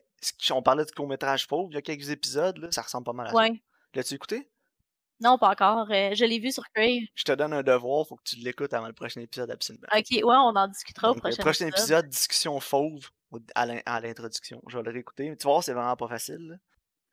on 0.51 0.61
parlait 0.61 0.85
de 0.85 0.91
court-métrage 0.91 1.47
fauve, 1.47 1.69
il 1.71 1.75
y 1.75 1.77
a 1.77 1.81
quelques 1.81 2.09
épisodes, 2.09 2.57
là, 2.57 2.71
ça 2.71 2.81
ressemble 2.81 3.05
pas 3.05 3.13
mal 3.13 3.27
à 3.27 3.29
ça. 3.31 3.35
Ouais. 3.37 3.61
L'as-tu 3.93 4.13
écouté? 4.15 4.49
Non, 5.19 5.37
pas 5.37 5.49
encore. 5.49 5.87
Euh, 5.91 6.15
je 6.15 6.25
l'ai 6.25 6.39
vu 6.39 6.51
sur 6.51 6.63
Crave. 6.73 7.03
Je 7.13 7.23
te 7.23 7.31
donne 7.31 7.53
un 7.53 7.61
devoir, 7.61 8.07
faut 8.07 8.15
que 8.15 8.23
tu 8.23 8.37
l'écoutes 8.37 8.73
avant 8.73 8.87
le 8.87 8.93
prochain 8.93 9.21
épisode, 9.21 9.51
absolument. 9.51 9.85
Ok, 9.95 10.05
ouais, 10.11 10.21
on 10.23 10.55
en 10.55 10.67
discutera 10.67 11.11
au 11.11 11.13
Donc, 11.13 11.17
le 11.23 11.29
prochain, 11.29 11.43
prochain 11.43 11.67
épisode. 11.67 11.89
épisode, 11.99 12.09
discussion 12.09 12.59
fauve 12.59 13.07
au- 13.29 13.39
à 13.53 13.65
l'in- 13.67 13.81
à 13.85 13.99
l'introduction. 14.01 14.61
Je 14.67 14.77
vais 14.77 14.83
le 14.83 14.91
réécouter. 14.91 15.29
Mais 15.29 15.35
tu 15.35 15.43
vas 15.45 15.51
voir, 15.51 15.63
c'est 15.63 15.73
vraiment 15.73 15.95
pas 15.95 16.07
facile. 16.07 16.39
là. 16.47 16.55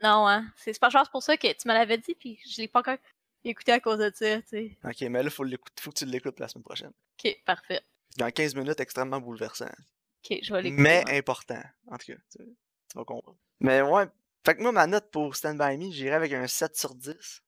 Non, 0.01 0.27
hein. 0.29 0.47
C'est 0.57 0.79
pas 0.79 0.89
pense 0.91 1.09
pour 1.11 1.23
ça 1.23 1.37
que 1.37 1.49
tu 1.49 1.69
me 1.69 1.75
l'avais 1.75 1.99
dit, 1.99 2.15
puis 2.15 2.39
je 2.49 2.61
l'ai 2.63 2.69
pas 2.69 2.79
encore 2.81 2.97
écouté 3.45 3.73
à 3.73 3.81
cause 3.81 3.99
de 3.99 4.11
ça, 4.15 4.41
tu 4.43 4.49
sais. 4.49 4.79
Ok, 4.85 5.01
mais 5.03 5.23
là, 5.23 5.29
faut, 5.29 5.45
faut 5.81 5.91
que 5.91 5.99
tu 5.99 6.07
l'écoutes 6.07 6.39
la 6.41 6.49
semaine 6.49 6.65
prochaine. 6.65 6.93
Ok, 7.23 7.37
parfait. 7.45 7.83
Dans 8.17 8.31
15 8.31 8.55
minutes, 8.55 8.81
extrêmement 8.81 9.21
bouleversant. 9.21 9.67
Ok, 9.67 10.39
je 10.43 10.53
vais 10.53 10.63
l'écouter. 10.63 10.83
Mais 10.83 11.05
important. 11.17 11.63
En 11.87 11.99
tout 11.99 12.13
cas, 12.13 12.19
tu, 12.31 12.39
tu 12.39 12.97
vas 12.99 13.05
comprendre. 13.05 13.39
Mais 13.61 13.83
ouais, 13.83 14.07
fait 14.45 14.57
que 14.57 14.63
moi, 14.63 14.73
ma 14.73 14.87
note 14.87 15.11
pour 15.11 15.37
Stand 15.37 15.59
By 15.59 15.77
Me, 15.77 15.93
j'irais 15.93 16.17
avec 16.17 16.33
un 16.33 16.47
7 16.47 16.77
sur 16.77 16.95
10. 16.95 17.43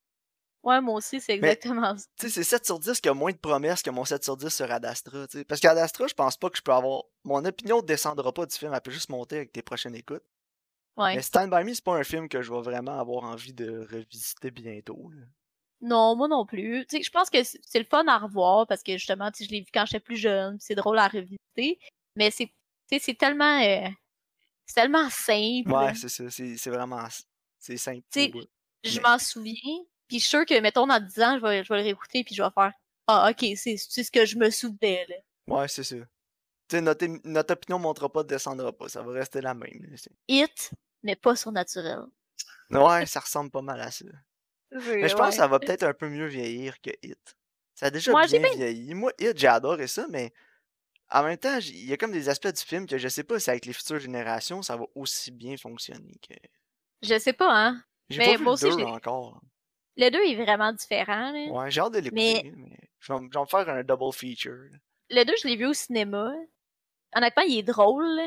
Ouais, 0.63 0.79
moi 0.79 0.95
aussi, 0.95 1.19
c'est 1.19 1.33
exactement 1.33 1.97
ça. 1.97 2.05
Tu 2.17 2.29
sais, 2.29 2.35
c'est 2.35 2.43
7 2.43 2.65
sur 2.65 2.79
10 2.79 3.01
qui 3.01 3.09
a 3.09 3.13
moins 3.13 3.31
de 3.31 3.37
promesses 3.37 3.81
que 3.81 3.89
mon 3.89 4.05
7 4.05 4.23
sur 4.23 4.37
10 4.37 4.49
sur 4.49 4.71
Ad 4.71 4.85
Astra, 4.85 5.27
tu 5.27 5.39
sais. 5.39 5.43
Parce 5.45 5.59
qu'Ad 5.59 5.77
Astra, 5.77 6.05
je 6.07 6.13
pense 6.13 6.37
pas 6.37 6.49
que 6.49 6.57
je 6.57 6.61
peux 6.61 6.71
avoir... 6.71 7.03
Mon 7.23 7.43
opinion 7.43 7.77
ne 7.77 7.85
descendra 7.87 8.31
pas 8.31 8.45
du 8.45 8.55
film, 8.55 8.71
elle 8.73 8.81
peut 8.81 8.91
juste 8.91 9.09
monter 9.09 9.37
avec 9.37 9.51
tes 9.51 9.63
prochaines 9.63 9.95
écoutes. 9.95 10.23
Ouais. 10.97 11.15
Mais 11.15 11.21
Stand 11.23 11.49
By 11.49 11.63
Me, 11.63 11.73
c'est 11.73 11.83
pas 11.83 11.95
un 11.95 12.03
film 12.03 12.29
que 12.29 12.41
je 12.43 12.53
vais 12.53 12.61
vraiment 12.61 12.99
avoir 12.99 13.23
envie 13.23 13.53
de 13.53 13.87
revisiter 13.91 14.51
bientôt. 14.51 15.09
là. 15.09 15.25
Non, 15.81 16.15
moi 16.15 16.27
non 16.27 16.45
plus. 16.45 16.85
Tu 16.87 16.97
sais, 16.97 17.03
je 17.03 17.09
pense 17.09 17.29
que 17.29 17.43
c'est 17.43 17.79
le 17.79 17.85
fun 17.85 18.05
à 18.07 18.19
revoir 18.19 18.67
parce 18.67 18.83
que 18.83 18.93
justement, 18.93 19.31
tu 19.31 19.39
sais, 19.39 19.45
je 19.45 19.51
l'ai 19.51 19.61
vu 19.61 19.67
quand 19.73 19.85
j'étais 19.85 19.99
plus 19.99 20.17
jeune, 20.17 20.57
c'est 20.59 20.75
drôle 20.75 20.99
à 20.99 21.07
revisiter. 21.07 21.79
Mais 22.15 22.29
c'est, 22.29 22.47
tu 22.47 22.53
sais, 22.91 22.99
c'est 22.99 23.15
tellement, 23.15 23.61
euh, 23.61 23.87
c'est 24.65 24.75
tellement 24.75 25.09
simple. 25.09 25.71
Ouais, 25.71 25.95
c'est 25.95 26.09
ça. 26.09 26.29
C'est 26.29 26.57
c'est 26.57 26.69
vraiment... 26.69 27.05
C'est 27.57 27.77
simple. 27.77 28.03
Tu 28.11 28.21
sais, 28.21 28.31
je 28.83 28.99
m'en 29.01 29.17
souviens. 29.17 29.79
Puis 30.07 30.19
je 30.19 30.25
suis 30.25 30.29
sûre 30.29 30.45
que, 30.45 30.59
mettons, 30.59 30.87
dans 30.87 30.99
10 30.99 31.19
ans, 31.21 31.37
je 31.39 31.45
vais, 31.45 31.63
je 31.63 31.69
vais 31.69 31.77
le 31.77 31.83
réécouter 31.83 32.23
puis 32.23 32.35
je 32.35 32.43
vais 32.43 32.49
faire 32.53 32.73
Ah, 33.07 33.31
ok, 33.31 33.45
c'est 33.55 33.77
c'est 33.77 34.03
ce 34.03 34.11
que 34.11 34.25
je 34.25 34.37
me 34.37 34.49
souvenais, 34.49 35.05
là. 35.07 35.15
Ouais, 35.47 35.67
c'est 35.67 35.83
ça. 35.83 35.95
Tu 35.95 36.05
sais, 36.77 36.81
notre, 36.81 37.05
notre 37.23 37.53
opinion 37.53 37.77
ne 37.79 37.83
montera 37.83 38.11
pas, 38.11 38.23
descendra 38.23 38.71
pas. 38.71 38.89
Ça 38.89 39.01
va 39.01 39.13
rester 39.13 39.41
la 39.41 39.53
même. 39.53 39.85
là, 39.89 39.97
Hit, 40.27 40.71
mais 41.03 41.15
pas 41.15 41.35
surnaturel. 41.35 42.03
Ouais, 42.69 43.05
ça 43.05 43.19
ressemble 43.19 43.51
pas 43.51 43.61
mal 43.61 43.79
à 43.81 43.91
ça. 43.91 44.05
Mais 44.71 45.09
je 45.09 45.15
pense 45.15 45.29
que 45.29 45.35
ça 45.35 45.47
va 45.47 45.59
peut-être 45.59 45.83
un 45.83 45.93
peu 45.93 46.07
mieux 46.09 46.27
vieillir 46.27 46.79
que 46.81 46.91
Hit. 47.03 47.35
Ça 47.75 47.87
a 47.87 47.89
déjà 47.89 48.11
Moi, 48.11 48.23
j'ai 48.27 48.39
bien 48.39 48.49
bien- 48.49 48.57
vieilli. 48.57 48.93
Moi, 48.93 49.11
Hit, 49.19 49.37
j'ai 49.37 49.47
adoré 49.47 49.87
ça, 49.87 50.05
mais 50.09 50.31
en 51.09 51.23
même 51.23 51.37
temps, 51.37 51.57
il 51.59 51.85
y 51.85 51.93
a 51.93 51.97
comme 51.97 52.11
des 52.11 52.29
aspects 52.29 52.47
du 52.47 52.61
film 52.61 52.85
que 52.87 52.97
je 52.97 53.07
sais 53.07 53.23
pas 53.23 53.39
si 53.39 53.49
avec 53.49 53.65
les 53.65 53.73
futures 53.73 53.99
générations, 53.99 54.61
ça 54.61 54.77
va 54.77 54.85
aussi 54.95 55.31
bien 55.31 55.57
fonctionner 55.57 56.15
que. 56.27 56.33
Je 57.01 57.17
sais 57.19 57.33
pas, 57.33 57.51
hein. 57.53 57.83
Mais 58.09 58.17
pas 58.17 58.25
moi 58.37 58.37
le 58.37 58.49
aussi, 58.51 58.63
2 58.65 58.71
je 58.71 58.77
l'ai- 58.77 58.83
encore. 58.85 59.41
Le 59.97 60.09
2 60.09 60.19
est 60.23 60.35
vraiment 60.43 60.71
différent, 60.71 61.31
là. 61.31 61.47
Ouais, 61.51 61.71
j'ai 61.71 61.81
hâte 61.81 61.93
de 61.93 61.99
l'écouter, 61.99 62.43
mais 62.55 62.73
je 62.99 63.13
vais, 63.13 63.19
m- 63.19 63.29
je 63.31 63.37
vais 63.37 63.41
me 63.41 63.45
faire 63.47 63.69
un 63.69 63.83
double 63.83 64.13
feature. 64.13 64.69
Le 65.09 65.23
2, 65.25 65.33
je 65.41 65.47
l'ai 65.47 65.55
vu 65.57 65.65
au 65.65 65.73
cinéma. 65.73 66.31
Honnêtement, 67.15 67.43
il 67.43 67.57
est 67.59 67.63
drôle. 67.63 68.19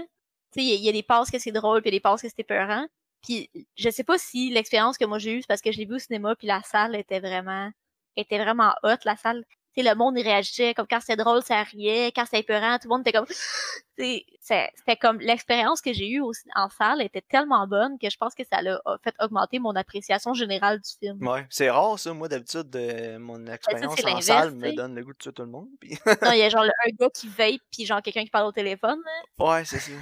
Tu 0.52 0.60
sais, 0.60 0.66
il 0.66 0.82
y 0.84 0.88
a- 0.88 0.92
des 0.92 1.02
passes 1.02 1.30
que 1.30 1.38
c'est 1.38 1.52
drôle, 1.52 1.80
puis 1.80 1.90
des 1.90 2.00
passes 2.00 2.20
que 2.22 2.28
c'était 2.28 2.44
peurant. 2.44 2.86
Puis 3.24 3.50
je 3.76 3.90
sais 3.90 4.04
pas 4.04 4.18
si 4.18 4.50
l'expérience 4.50 4.98
que 4.98 5.04
moi 5.04 5.18
j'ai 5.18 5.32
eue, 5.32 5.40
c'est 5.40 5.48
parce 5.48 5.62
que 5.62 5.72
je 5.72 5.78
l'ai 5.78 5.86
vu 5.86 5.94
au 5.96 5.98
cinéma, 5.98 6.36
puis 6.36 6.46
la 6.46 6.62
salle 6.62 6.94
était 6.94 7.20
vraiment 7.20 7.70
était 8.16 8.38
vraiment 8.38 8.72
hot, 8.84 8.96
la 9.04 9.16
salle. 9.16 9.44
Tu 9.76 9.82
sais, 9.82 9.90
le 9.90 9.96
monde, 9.96 10.16
il 10.16 10.22
réagissait, 10.22 10.72
comme 10.72 10.86
quand 10.88 11.00
c'était 11.00 11.16
drôle, 11.16 11.42
ça 11.42 11.60
riait, 11.64 12.12
quand 12.14 12.24
c'était 12.26 12.44
peurant, 12.44 12.78
tout 12.78 12.86
le 12.86 12.90
monde 12.90 13.00
était 13.00 13.10
comme... 13.10 13.26
C'était 14.40 14.96
comme... 15.00 15.18
L'expérience 15.20 15.80
que 15.80 15.92
j'ai 15.92 16.08
eue 16.08 16.20
au 16.20 16.30
en 16.54 16.68
salle 16.68 17.02
était 17.02 17.22
tellement 17.22 17.66
bonne 17.66 17.98
que 17.98 18.08
je 18.10 18.16
pense 18.16 18.34
que 18.34 18.44
ça 18.44 18.60
l'a 18.62 18.80
a 18.84 18.98
fait 19.02 19.14
augmenter 19.20 19.58
mon 19.58 19.74
appréciation 19.74 20.32
générale 20.34 20.80
du 20.80 20.90
film. 21.00 21.26
Ouais, 21.26 21.46
c'est 21.50 21.70
rare 21.70 21.98
ça. 21.98 22.12
Moi, 22.12 22.28
d'habitude, 22.28 22.74
euh, 22.76 23.18
mon 23.18 23.46
expérience 23.46 23.94
c'est 23.96 24.04
en 24.12 24.20
salle 24.20 24.54
me 24.54 24.60
donne 24.76 24.94
le 24.94 25.02
goût 25.04 25.12
de 25.12 25.18
tuer 25.18 25.32
tout 25.32 25.42
le 25.42 25.48
monde. 25.48 25.68
puis- 25.80 25.98
Non, 26.06 26.32
il 26.32 26.38
y 26.38 26.42
a 26.42 26.48
genre 26.50 26.64
le- 26.64 26.70
un 26.86 26.90
gars 26.98 27.10
qui 27.12 27.28
vape, 27.28 27.60
puis 27.72 27.86
genre 27.86 28.02
quelqu'un 28.02 28.22
qui 28.24 28.30
parle 28.30 28.46
au 28.46 28.52
téléphone. 28.52 29.00
là. 29.04 29.44
Ouais, 29.44 29.64
c'est 29.64 29.78
ça. 29.80 29.92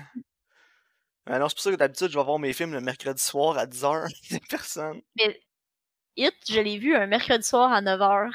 Euh, 1.28 1.38
non, 1.38 1.48
c'est 1.48 1.54
pour 1.54 1.62
ça 1.62 1.70
que 1.70 1.76
d'habitude, 1.76 2.08
je 2.08 2.18
vais 2.18 2.24
voir 2.24 2.38
mes 2.38 2.52
films 2.52 2.72
le 2.72 2.80
mercredi 2.80 3.22
soir 3.22 3.56
à 3.56 3.66
10h. 3.66 4.08
Il 4.30 4.32
y 4.34 4.36
a 4.36 4.40
personne. 4.48 5.00
Mais 5.16 5.40
Hit, 6.16 6.34
je 6.48 6.60
l'ai 6.60 6.78
vu 6.78 6.94
un 6.94 7.06
mercredi 7.06 7.46
soir 7.46 7.72
à 7.72 7.80
9h. 7.80 8.32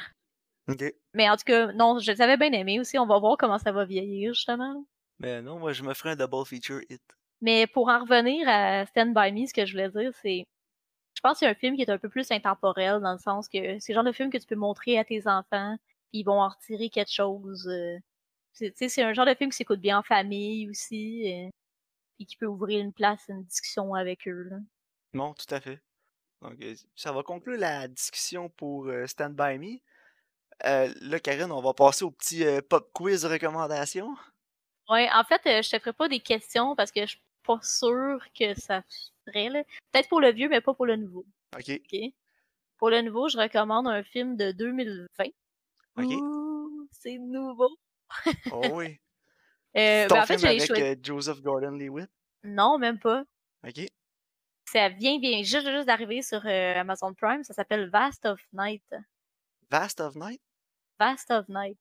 Ok. 0.68 0.84
Mais 1.14 1.28
en 1.28 1.36
tout 1.36 1.44
cas, 1.44 1.72
non, 1.72 1.98
je 1.98 2.10
les 2.10 2.20
avais 2.22 2.36
bien 2.36 2.52
aimés 2.52 2.80
aussi. 2.80 2.98
On 2.98 3.06
va 3.06 3.18
voir 3.18 3.36
comment 3.38 3.58
ça 3.58 3.72
va 3.72 3.84
vieillir, 3.84 4.34
justement. 4.34 4.84
Mais 5.18 5.42
non, 5.42 5.58
moi, 5.58 5.72
je 5.72 5.82
me 5.82 5.94
ferai 5.94 6.10
un 6.10 6.16
double 6.16 6.46
feature 6.46 6.80
hit. 6.88 7.02
Mais 7.40 7.66
pour 7.66 7.88
en 7.88 8.00
revenir 8.00 8.48
à 8.48 8.84
Stand 8.86 9.14
By 9.14 9.32
Me, 9.32 9.46
ce 9.46 9.54
que 9.54 9.64
je 9.64 9.72
voulais 9.72 9.90
dire, 9.90 10.12
c'est... 10.22 10.44
Je 11.14 11.20
pense 11.20 11.34
que 11.34 11.38
c'est 11.40 11.46
un 11.46 11.54
film 11.54 11.76
qui 11.76 11.82
est 11.82 11.90
un 11.90 11.98
peu 11.98 12.08
plus 12.08 12.30
intemporel, 12.30 13.00
dans 13.00 13.12
le 13.12 13.18
sens 13.18 13.48
que 13.48 13.78
c'est 13.80 13.92
le 13.92 13.94
genre 13.94 14.04
de 14.04 14.12
film 14.12 14.30
que 14.30 14.38
tu 14.38 14.46
peux 14.46 14.54
montrer 14.54 14.98
à 14.98 15.04
tes 15.04 15.26
enfants, 15.26 15.76
puis 16.10 16.20
ils 16.20 16.24
vont 16.24 16.40
en 16.40 16.48
retirer 16.48 16.90
quelque 16.90 17.12
chose. 17.12 17.66
euh. 17.68 17.98
C'est, 18.52 18.70
tu 18.70 18.76
sais, 18.76 18.88
c'est 18.88 19.02
un 19.02 19.12
genre 19.12 19.26
de 19.26 19.34
film 19.34 19.50
qui 19.50 19.56
s'écoute 19.56 19.80
bien 19.80 19.98
en 19.98 20.02
famille 20.02 20.68
aussi, 20.70 21.50
et 22.18 22.24
qui 22.24 22.36
peut 22.36 22.46
ouvrir 22.46 22.80
une 22.80 22.92
place, 22.92 23.24
une 23.28 23.44
discussion 23.44 23.94
avec 23.94 24.26
eux. 24.28 24.44
Là. 24.50 24.56
Non, 25.14 25.34
tout 25.34 25.52
à 25.54 25.60
fait. 25.60 25.80
Donc, 26.42 26.54
euh, 26.62 26.74
ça 26.94 27.12
va 27.12 27.22
conclure 27.22 27.58
la 27.58 27.88
discussion 27.88 28.48
pour 28.50 28.86
euh, 28.86 29.06
Stand 29.06 29.34
By 29.34 29.58
Me. 29.58 29.78
Euh, 30.66 30.92
là, 31.00 31.20
Karine, 31.20 31.52
on 31.52 31.60
va 31.62 31.72
passer 31.72 32.04
au 32.04 32.10
petit 32.10 32.44
euh, 32.44 32.60
pop 32.60 32.90
quiz 32.92 33.24
recommandation. 33.24 34.14
Ouais, 34.88 35.08
en 35.12 35.24
fait, 35.24 35.40
euh, 35.46 35.62
je 35.62 35.70
te 35.70 35.78
ferai 35.78 35.92
pas 35.92 36.08
des 36.08 36.20
questions 36.20 36.74
parce 36.74 36.90
que 36.90 37.02
je 37.02 37.06
suis 37.10 37.22
pas 37.44 37.58
sûre 37.62 38.24
que 38.38 38.54
ça 38.58 38.82
ferait. 39.24 39.48
là. 39.50 39.62
Peut-être 39.92 40.08
pour 40.08 40.20
le 40.20 40.32
vieux, 40.32 40.48
mais 40.48 40.60
pas 40.60 40.74
pour 40.74 40.86
le 40.86 40.96
nouveau. 40.96 41.24
Ok. 41.56 41.70
OK? 41.70 41.98
Pour 42.76 42.90
le 42.90 43.02
nouveau, 43.02 43.28
je 43.28 43.38
recommande 43.38 43.86
un 43.88 44.02
film 44.02 44.36
de 44.36 44.52
2020. 44.52 45.24
Ok. 45.96 46.04
Ouh, 46.06 46.88
c'est 46.92 47.18
nouveau. 47.18 47.76
Oh 48.52 48.62
oui. 48.72 48.98
Euh, 49.76 50.08
Ton 50.08 50.14
ben, 50.16 50.22
en 50.22 50.26
fait, 50.26 50.38
film 50.38 50.48
avec 50.50 50.66
choisi. 50.66 50.82
euh, 50.82 50.96
Joseph 51.02 51.40
Gordon-Levitt? 51.42 52.10
Non, 52.44 52.78
même 52.78 52.98
pas. 52.98 53.24
Ok. 53.66 53.80
Ça 54.66 54.88
vient, 54.88 55.18
vient 55.18 55.42
juste, 55.42 55.66
juste 55.70 55.86
d'arriver 55.86 56.22
sur 56.22 56.44
euh, 56.46 56.74
Amazon 56.74 57.14
Prime. 57.14 57.42
Ça 57.44 57.54
s'appelle 57.54 57.88
Vast 57.90 58.24
of 58.26 58.40
Night. 58.52 58.84
Vast 59.70 60.00
of 60.00 60.14
Night? 60.14 60.40
Vast 60.98 61.30
of 61.30 61.48
Night. 61.48 61.78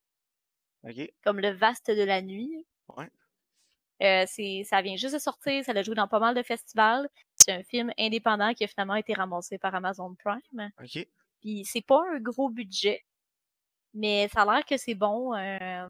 Ok. 0.83 1.11
Comme 1.23 1.39
le 1.39 1.49
vaste 1.51 1.89
de 1.91 2.03
la 2.03 2.21
nuit. 2.21 2.65
Ouais. 2.95 3.09
Euh, 4.03 4.25
c'est, 4.27 4.63
ça 4.63 4.81
vient 4.81 4.95
juste 4.95 5.15
de 5.15 5.19
sortir. 5.19 5.63
Ça 5.65 5.73
l'a 5.73 5.83
joué 5.83 5.95
dans 5.95 6.07
pas 6.07 6.19
mal 6.19 6.35
de 6.35 6.43
festivals. 6.43 7.09
C'est 7.35 7.51
un 7.51 7.63
film 7.63 7.91
indépendant 7.97 8.53
qui 8.53 8.63
a 8.63 8.67
finalement 8.67 8.95
été 8.95 9.13
ramassé 9.13 9.57
par 9.57 9.73
Amazon 9.75 10.15
Prime. 10.15 10.71
Ok. 10.81 11.07
Puis 11.41 11.65
c'est 11.65 11.81
pas 11.85 12.01
un 12.13 12.19
gros 12.19 12.49
budget, 12.49 13.03
mais 13.93 14.27
ça 14.29 14.41
a 14.43 14.45
l'air 14.55 14.65
que 14.65 14.77
c'est 14.77 14.95
bon. 14.95 15.33
euh. 15.35 15.87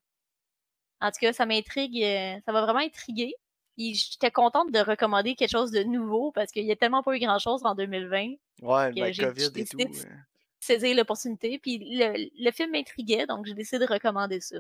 En 1.02 1.12
tout 1.12 1.20
cas, 1.22 1.34
ça 1.34 1.46
m'intrigue, 1.46 2.02
euh, 2.04 2.40
ça 2.46 2.52
va 2.52 2.62
vraiment 2.64 2.80
intriguer. 2.80 3.34
Puis 3.76 3.94
j'étais 3.94 4.32
contente 4.32 4.72
de 4.72 4.80
recommander 4.80 5.36
quelque 5.36 5.52
chose 5.52 5.70
de 5.72 5.84
nouveau 5.84 6.32
parce 6.32 6.52
qu'il 6.52 6.66
y 6.66 6.72
a 6.72 6.76
tellement 6.76 7.04
pas 7.04 7.16
eu 7.16 7.20
grand 7.20 7.38
chose 7.38 7.62
en 7.64 7.76
2020. 7.76 8.34
Ouais, 8.64 9.14
j'ai- 9.14 9.24
COVID 9.26 9.52
et 9.62 9.66
tout. 9.66 9.78
de- 9.78 9.84
euh, 9.84 10.16
Saisir 10.60 10.96
l'opportunité. 10.96 11.60
Puis 11.60 11.78
le, 11.78 12.30
le 12.44 12.52
film 12.52 12.72
m'intriguait, 12.72 13.28
donc 13.28 13.46
j'ai 13.46 13.54
décidé 13.54 13.86
de 13.86 13.92
recommander 13.94 14.42
ça. 14.42 14.58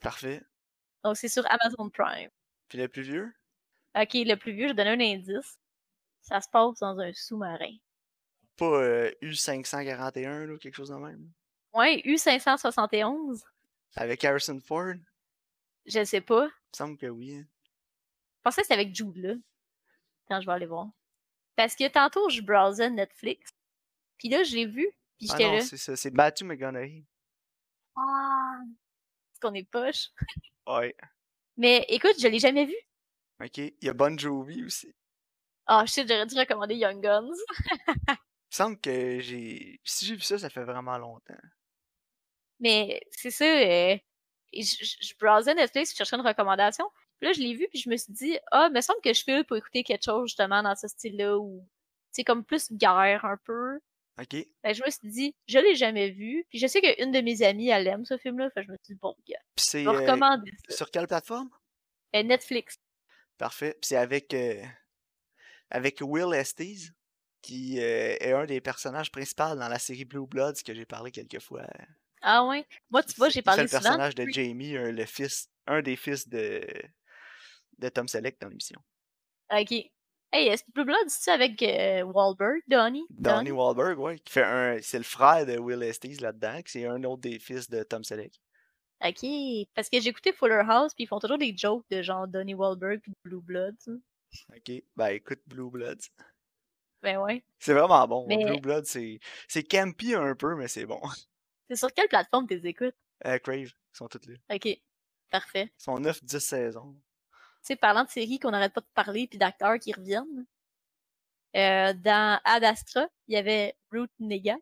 Parfait. 0.00 0.42
Donc 1.04 1.16
c'est 1.16 1.28
sur 1.28 1.44
Amazon 1.48 1.88
Prime. 1.90 2.30
Puis 2.68 2.78
le 2.78 2.88
plus 2.88 3.02
vieux? 3.02 3.32
Ok, 3.96 4.10
le 4.14 4.34
plus 4.34 4.52
vieux, 4.52 4.68
je 4.68 4.72
donne 4.72 4.88
un 4.88 5.00
indice. 5.00 5.58
Ça 6.20 6.40
se 6.40 6.48
passe 6.50 6.80
dans 6.80 6.98
un 6.98 7.12
sous-marin. 7.12 7.72
Pas 8.56 8.66
euh, 8.82 9.10
U541, 9.22 10.46
là, 10.46 10.58
quelque 10.58 10.74
chose 10.74 10.90
de 10.90 10.96
même? 10.96 11.30
Ouais, 11.72 12.02
U571. 12.04 13.42
Avec 13.94 14.24
Harrison 14.24 14.58
Ford? 14.60 14.94
Je 15.88 16.04
sais 16.04 16.20
pas. 16.20 16.44
Il 16.44 16.48
me 16.72 16.76
semble 16.76 16.98
que 16.98 17.06
oui. 17.06 17.36
hein. 17.36 17.44
Je 18.36 18.42
pensais 18.42 18.60
que 18.62 18.66
c'était 18.68 18.80
avec 18.80 18.94
Jude, 18.94 19.16
là. 19.16 19.34
Quand 20.28 20.40
je 20.40 20.46
vais 20.46 20.52
aller 20.52 20.66
voir. 20.66 20.88
Parce 21.56 21.74
que 21.74 21.88
tantôt, 21.88 22.28
je 22.28 22.40
browsais 22.42 22.90
Netflix. 22.90 23.50
Puis 24.18 24.28
là, 24.28 24.42
je 24.44 24.54
l'ai 24.54 24.66
vu. 24.66 24.86
Puis 25.18 25.26
Ah 25.30 25.32
j'étais 25.36 25.48
non, 25.50 25.56
là. 25.56 25.60
c'est 25.62 25.76
ça. 25.76 25.96
C'est 25.96 26.10
Matthew 26.12 26.42
McConaughey. 26.44 27.04
Ah! 27.96 28.60
Est-ce 29.32 29.40
qu'on 29.40 29.54
est 29.54 29.68
poche? 29.70 30.08
Ouais. 30.66 30.94
Mais 31.56 31.86
écoute, 31.88 32.16
je 32.20 32.28
l'ai 32.28 32.38
jamais 32.38 32.66
vu. 32.66 32.74
OK. 33.42 33.56
Il 33.56 33.74
y 33.80 33.88
a 33.88 33.94
Bon 33.94 34.18
Jovi 34.18 34.64
aussi. 34.64 34.94
Ah, 35.64 35.84
je 35.86 35.92
sais, 35.92 36.06
j'aurais 36.06 36.26
dû 36.26 36.34
recommander 36.38 36.74
Young 36.74 37.02
Guns. 37.02 37.30
Il 38.08 38.12
me 38.12 38.16
semble 38.50 38.78
que 38.80 39.18
j'ai... 39.20 39.80
Si 39.82 40.04
j'ai 40.04 40.14
vu 40.16 40.20
ça, 40.20 40.38
ça 40.38 40.50
fait 40.50 40.64
vraiment 40.64 40.98
longtemps. 40.98 41.34
Mais 42.60 43.00
c'est 43.10 43.30
ça, 43.30 43.44
euh, 43.46 43.96
et 44.52 44.62
je, 44.62 44.76
je, 44.82 45.14
browsais 45.20 45.54
Netflix, 45.54 45.92
je 45.92 45.96
cherchais 45.96 46.16
une 46.16 46.26
recommandation. 46.26 46.84
Puis 47.18 47.28
là, 47.28 47.32
je 47.32 47.40
l'ai 47.40 47.54
vu, 47.54 47.66
puis 47.68 47.80
je 47.80 47.90
me 47.90 47.96
suis 47.96 48.12
dit, 48.12 48.38
ah, 48.52 48.68
il 48.70 48.74
me 48.74 48.80
semble 48.80 49.00
que 49.02 49.12
je 49.12 49.22
file 49.22 49.44
pour 49.44 49.56
écouter 49.56 49.82
quelque 49.82 50.04
chose 50.04 50.28
justement 50.28 50.62
dans 50.62 50.74
ce 50.74 50.88
style-là, 50.88 51.38
où 51.38 51.66
c'est 52.10 52.24
comme 52.24 52.44
plus 52.44 52.72
guerre 52.72 53.24
un 53.24 53.36
peu. 53.44 53.80
OK. 54.20 54.36
Ben, 54.62 54.74
je 54.74 54.82
me 54.84 54.90
suis 54.90 55.08
dit, 55.08 55.34
je 55.46 55.58
l'ai 55.58 55.74
jamais 55.74 56.10
vu, 56.10 56.44
puis 56.48 56.58
je 56.58 56.66
sais 56.66 56.80
qu'une 56.80 57.12
de 57.12 57.20
mes 57.20 57.42
amies, 57.42 57.68
elle 57.68 57.86
aime 57.86 58.04
ce 58.04 58.16
film-là, 58.18 58.50
fait 58.50 58.62
je 58.62 58.70
me 58.70 58.76
suis 58.82 58.94
dit, 58.94 59.00
bon, 59.00 59.14
gars, 59.28 59.38
Puis 59.56 59.66
c'est... 59.68 59.84
je 59.84 59.90
vais 59.90 60.10
euh, 60.10 60.16
ça. 60.68 60.76
sur 60.76 60.90
quelle 60.90 61.06
plateforme? 61.06 61.50
Euh, 62.16 62.22
Netflix. 62.22 62.76
Parfait. 63.36 63.76
Puis 63.80 63.88
c'est 63.88 63.96
avec... 63.96 64.34
euh, 64.34 64.62
avec 65.70 65.98
Will 66.00 66.34
Estes, 66.34 66.92
qui 67.42 67.80
euh, 67.80 68.16
est 68.20 68.32
un 68.32 68.46
des 68.46 68.60
personnages 68.60 69.10
principaux 69.10 69.54
dans 69.54 69.68
la 69.68 69.78
série 69.78 70.04
Blue 70.04 70.26
Bloods 70.26 70.62
que 70.64 70.74
j'ai 70.74 70.86
parlé 70.86 71.10
quelques 71.10 71.40
fois. 71.40 71.66
Ah 72.22 72.44
ouais? 72.46 72.66
Moi, 72.90 73.02
tu 73.02 73.14
vois, 73.16 73.28
j'ai 73.28 73.42
parlé 73.42 73.62
le 73.62 73.68
souvent. 73.68 73.80
personnage 73.82 74.14
de 74.14 74.26
Jamie, 74.28 74.76
un, 74.76 74.90
le 74.92 75.04
fils, 75.06 75.48
un 75.66 75.82
des 75.82 75.96
fils 75.96 76.28
de, 76.28 76.66
de 77.78 77.88
Tom 77.88 78.08
Selleck 78.08 78.40
dans 78.40 78.48
l'émission. 78.48 78.80
Ok. 79.52 79.72
Hey, 80.30 80.48
est-ce 80.48 80.62
que 80.64 80.70
Blue 80.72 80.84
Blood, 80.84 81.08
c'est 81.08 81.30
avec 81.30 81.62
euh, 81.62 82.02
Wahlberg, 82.02 82.60
Donnie? 82.68 83.06
Donnie 83.08 83.50
Wahlberg, 83.50 83.98
ouais, 83.98 84.18
qui 84.18 84.32
fait 84.34 84.44
un, 84.44 84.78
c'est 84.82 84.98
le 84.98 85.04
frère 85.04 85.46
de 85.46 85.56
Will 85.56 85.82
Estes 85.82 86.20
là-dedans, 86.20 86.60
qui 86.62 86.72
c'est 86.72 86.86
un 86.86 87.02
autre 87.04 87.22
des 87.22 87.38
fils 87.38 87.70
de 87.70 87.82
Tom 87.82 88.04
Selleck. 88.04 88.38
Ok. 89.02 89.24
Parce 89.74 89.88
que 89.88 90.00
j'ai 90.00 90.08
écouté 90.10 90.32
Fuller 90.32 90.62
House, 90.68 90.92
puis 90.92 91.04
ils 91.04 91.06
font 91.06 91.18
toujours 91.18 91.38
des 91.38 91.56
jokes 91.56 91.86
de 91.90 92.02
genre 92.02 92.26
Donnie 92.28 92.54
Wahlberg 92.54 93.00
puis 93.00 93.12
Blue 93.24 93.40
Blood. 93.40 93.76
sais. 93.78 93.92
Ok, 94.54 94.82
ben 94.96 95.06
écoute 95.08 95.40
Blue 95.46 95.70
Bloods. 95.70 96.10
Ben 97.02 97.18
ouais. 97.18 97.42
C'est 97.58 97.72
vraiment 97.72 98.06
bon. 98.06 98.26
Mais- 98.28 98.44
Blue 98.44 98.60
Bloods, 98.60 98.84
c'est, 98.84 99.20
c'est 99.46 99.62
campy 99.62 100.14
un 100.14 100.34
peu, 100.34 100.56
mais 100.56 100.68
c'est 100.68 100.84
bon. 100.84 101.00
C'est 101.68 101.76
sur 101.76 101.92
quelle 101.92 102.08
plateforme 102.08 102.46
t'es 102.46 102.60
écoutes? 102.64 102.94
Euh, 103.26 103.38
Crave, 103.38 103.58
ils 103.58 103.72
sont 103.92 104.08
tous 104.08 104.26
là. 104.26 104.36
Ok. 104.54 104.68
Parfait. 105.30 105.70
Ils 105.78 105.82
sont 105.82 106.00
9-10 106.00 106.40
saisons. 106.40 106.94
Tu 107.32 107.38
sais, 107.62 107.76
parlant 107.76 108.04
de 108.04 108.08
séries 108.08 108.38
qu'on 108.38 108.50
n'arrête 108.50 108.72
pas 108.72 108.80
de 108.80 108.86
parler 108.94 109.26
puis 109.26 109.38
d'acteurs 109.38 109.78
qui 109.78 109.92
reviennent, 109.92 110.46
euh, 111.56 111.92
dans 111.92 112.40
Ad 112.44 112.64
Astra, 112.64 113.08
il 113.26 113.34
y 113.34 113.36
avait 113.36 113.76
Ruth 113.90 114.12
Nega 114.18 114.56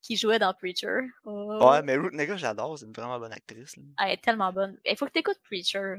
qui 0.00 0.16
jouait 0.16 0.38
dans 0.38 0.52
Preacher. 0.52 1.00
Oh. 1.24 1.70
Ouais, 1.70 1.82
mais 1.82 1.96
Ruth 1.96 2.12
Nega, 2.12 2.36
j'adore, 2.36 2.78
c'est 2.78 2.86
une 2.86 2.92
vraiment 2.92 3.18
bonne 3.18 3.32
actrice. 3.32 3.76
là. 3.76 3.82
Elle 4.00 4.10
est 4.12 4.22
tellement 4.22 4.52
bonne. 4.52 4.78
Il 4.84 4.96
faut 4.96 5.06
que 5.06 5.12
t'écoutes 5.12 5.40
Preacher. 5.44 5.96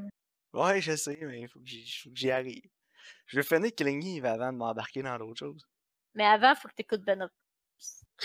Ouais, 0.54 0.82
je 0.82 0.96
sais, 0.96 1.18
mais 1.22 1.42
il 1.42 1.48
faut 1.48 1.60
que 1.60 1.66
j'y, 1.66 2.32
arrive. 2.32 2.70
Je 3.26 3.40
vais 3.40 3.44
finir 3.44 3.74
Killing 3.74 4.06
Eve 4.18 4.26
avant 4.26 4.54
de 4.54 4.58
m'embarquer 4.58 5.02
dans 5.02 5.18
d'autres 5.18 5.40
choses. 5.40 5.68
Mais 6.14 6.26
avant, 6.26 6.54
faut 6.56 6.68
que 6.68 6.76
t'écoutes 6.76 7.04
Ben 7.04 7.24
of 7.24 7.32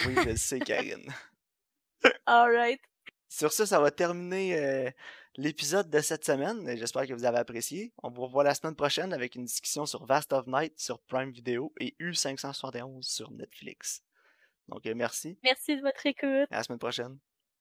Oui, 0.05 0.14
je 0.14 0.28
le 0.28 0.36
sais, 0.36 0.59
Karine. 0.61 1.11
Alright. 2.26 2.80
Sur 3.28 3.53
ça, 3.53 3.66
ça 3.66 3.80
va 3.80 3.90
terminer 3.90 4.59
euh, 4.59 4.90
l'épisode 5.36 5.90
de 5.90 6.01
cette 6.01 6.24
semaine. 6.24 6.76
J'espère 6.76 7.07
que 7.07 7.12
vous 7.12 7.24
avez 7.24 7.38
apprécié. 7.38 7.92
On 8.03 8.11
vous 8.11 8.22
revoit 8.22 8.44
la 8.44 8.55
semaine 8.55 8.74
prochaine 8.74 9.12
avec 9.12 9.34
une 9.34 9.44
discussion 9.44 9.86
sur 9.86 10.07
Vast 10.07 10.32
of 10.32 10.46
Night 10.46 10.78
sur 10.78 10.99
Prime 11.01 11.30
Video 11.30 11.72
et 11.78 11.94
U571 12.01 13.03
sur 13.03 13.30
Netflix. 13.30 14.03
Donc, 14.68 14.86
euh, 14.86 14.94
merci. 14.94 15.38
Merci 15.42 15.76
de 15.76 15.82
votre 15.82 16.05
écoute. 16.07 16.49
À 16.51 16.57
la 16.57 16.62
semaine 16.62 16.78
prochaine. 16.78 17.18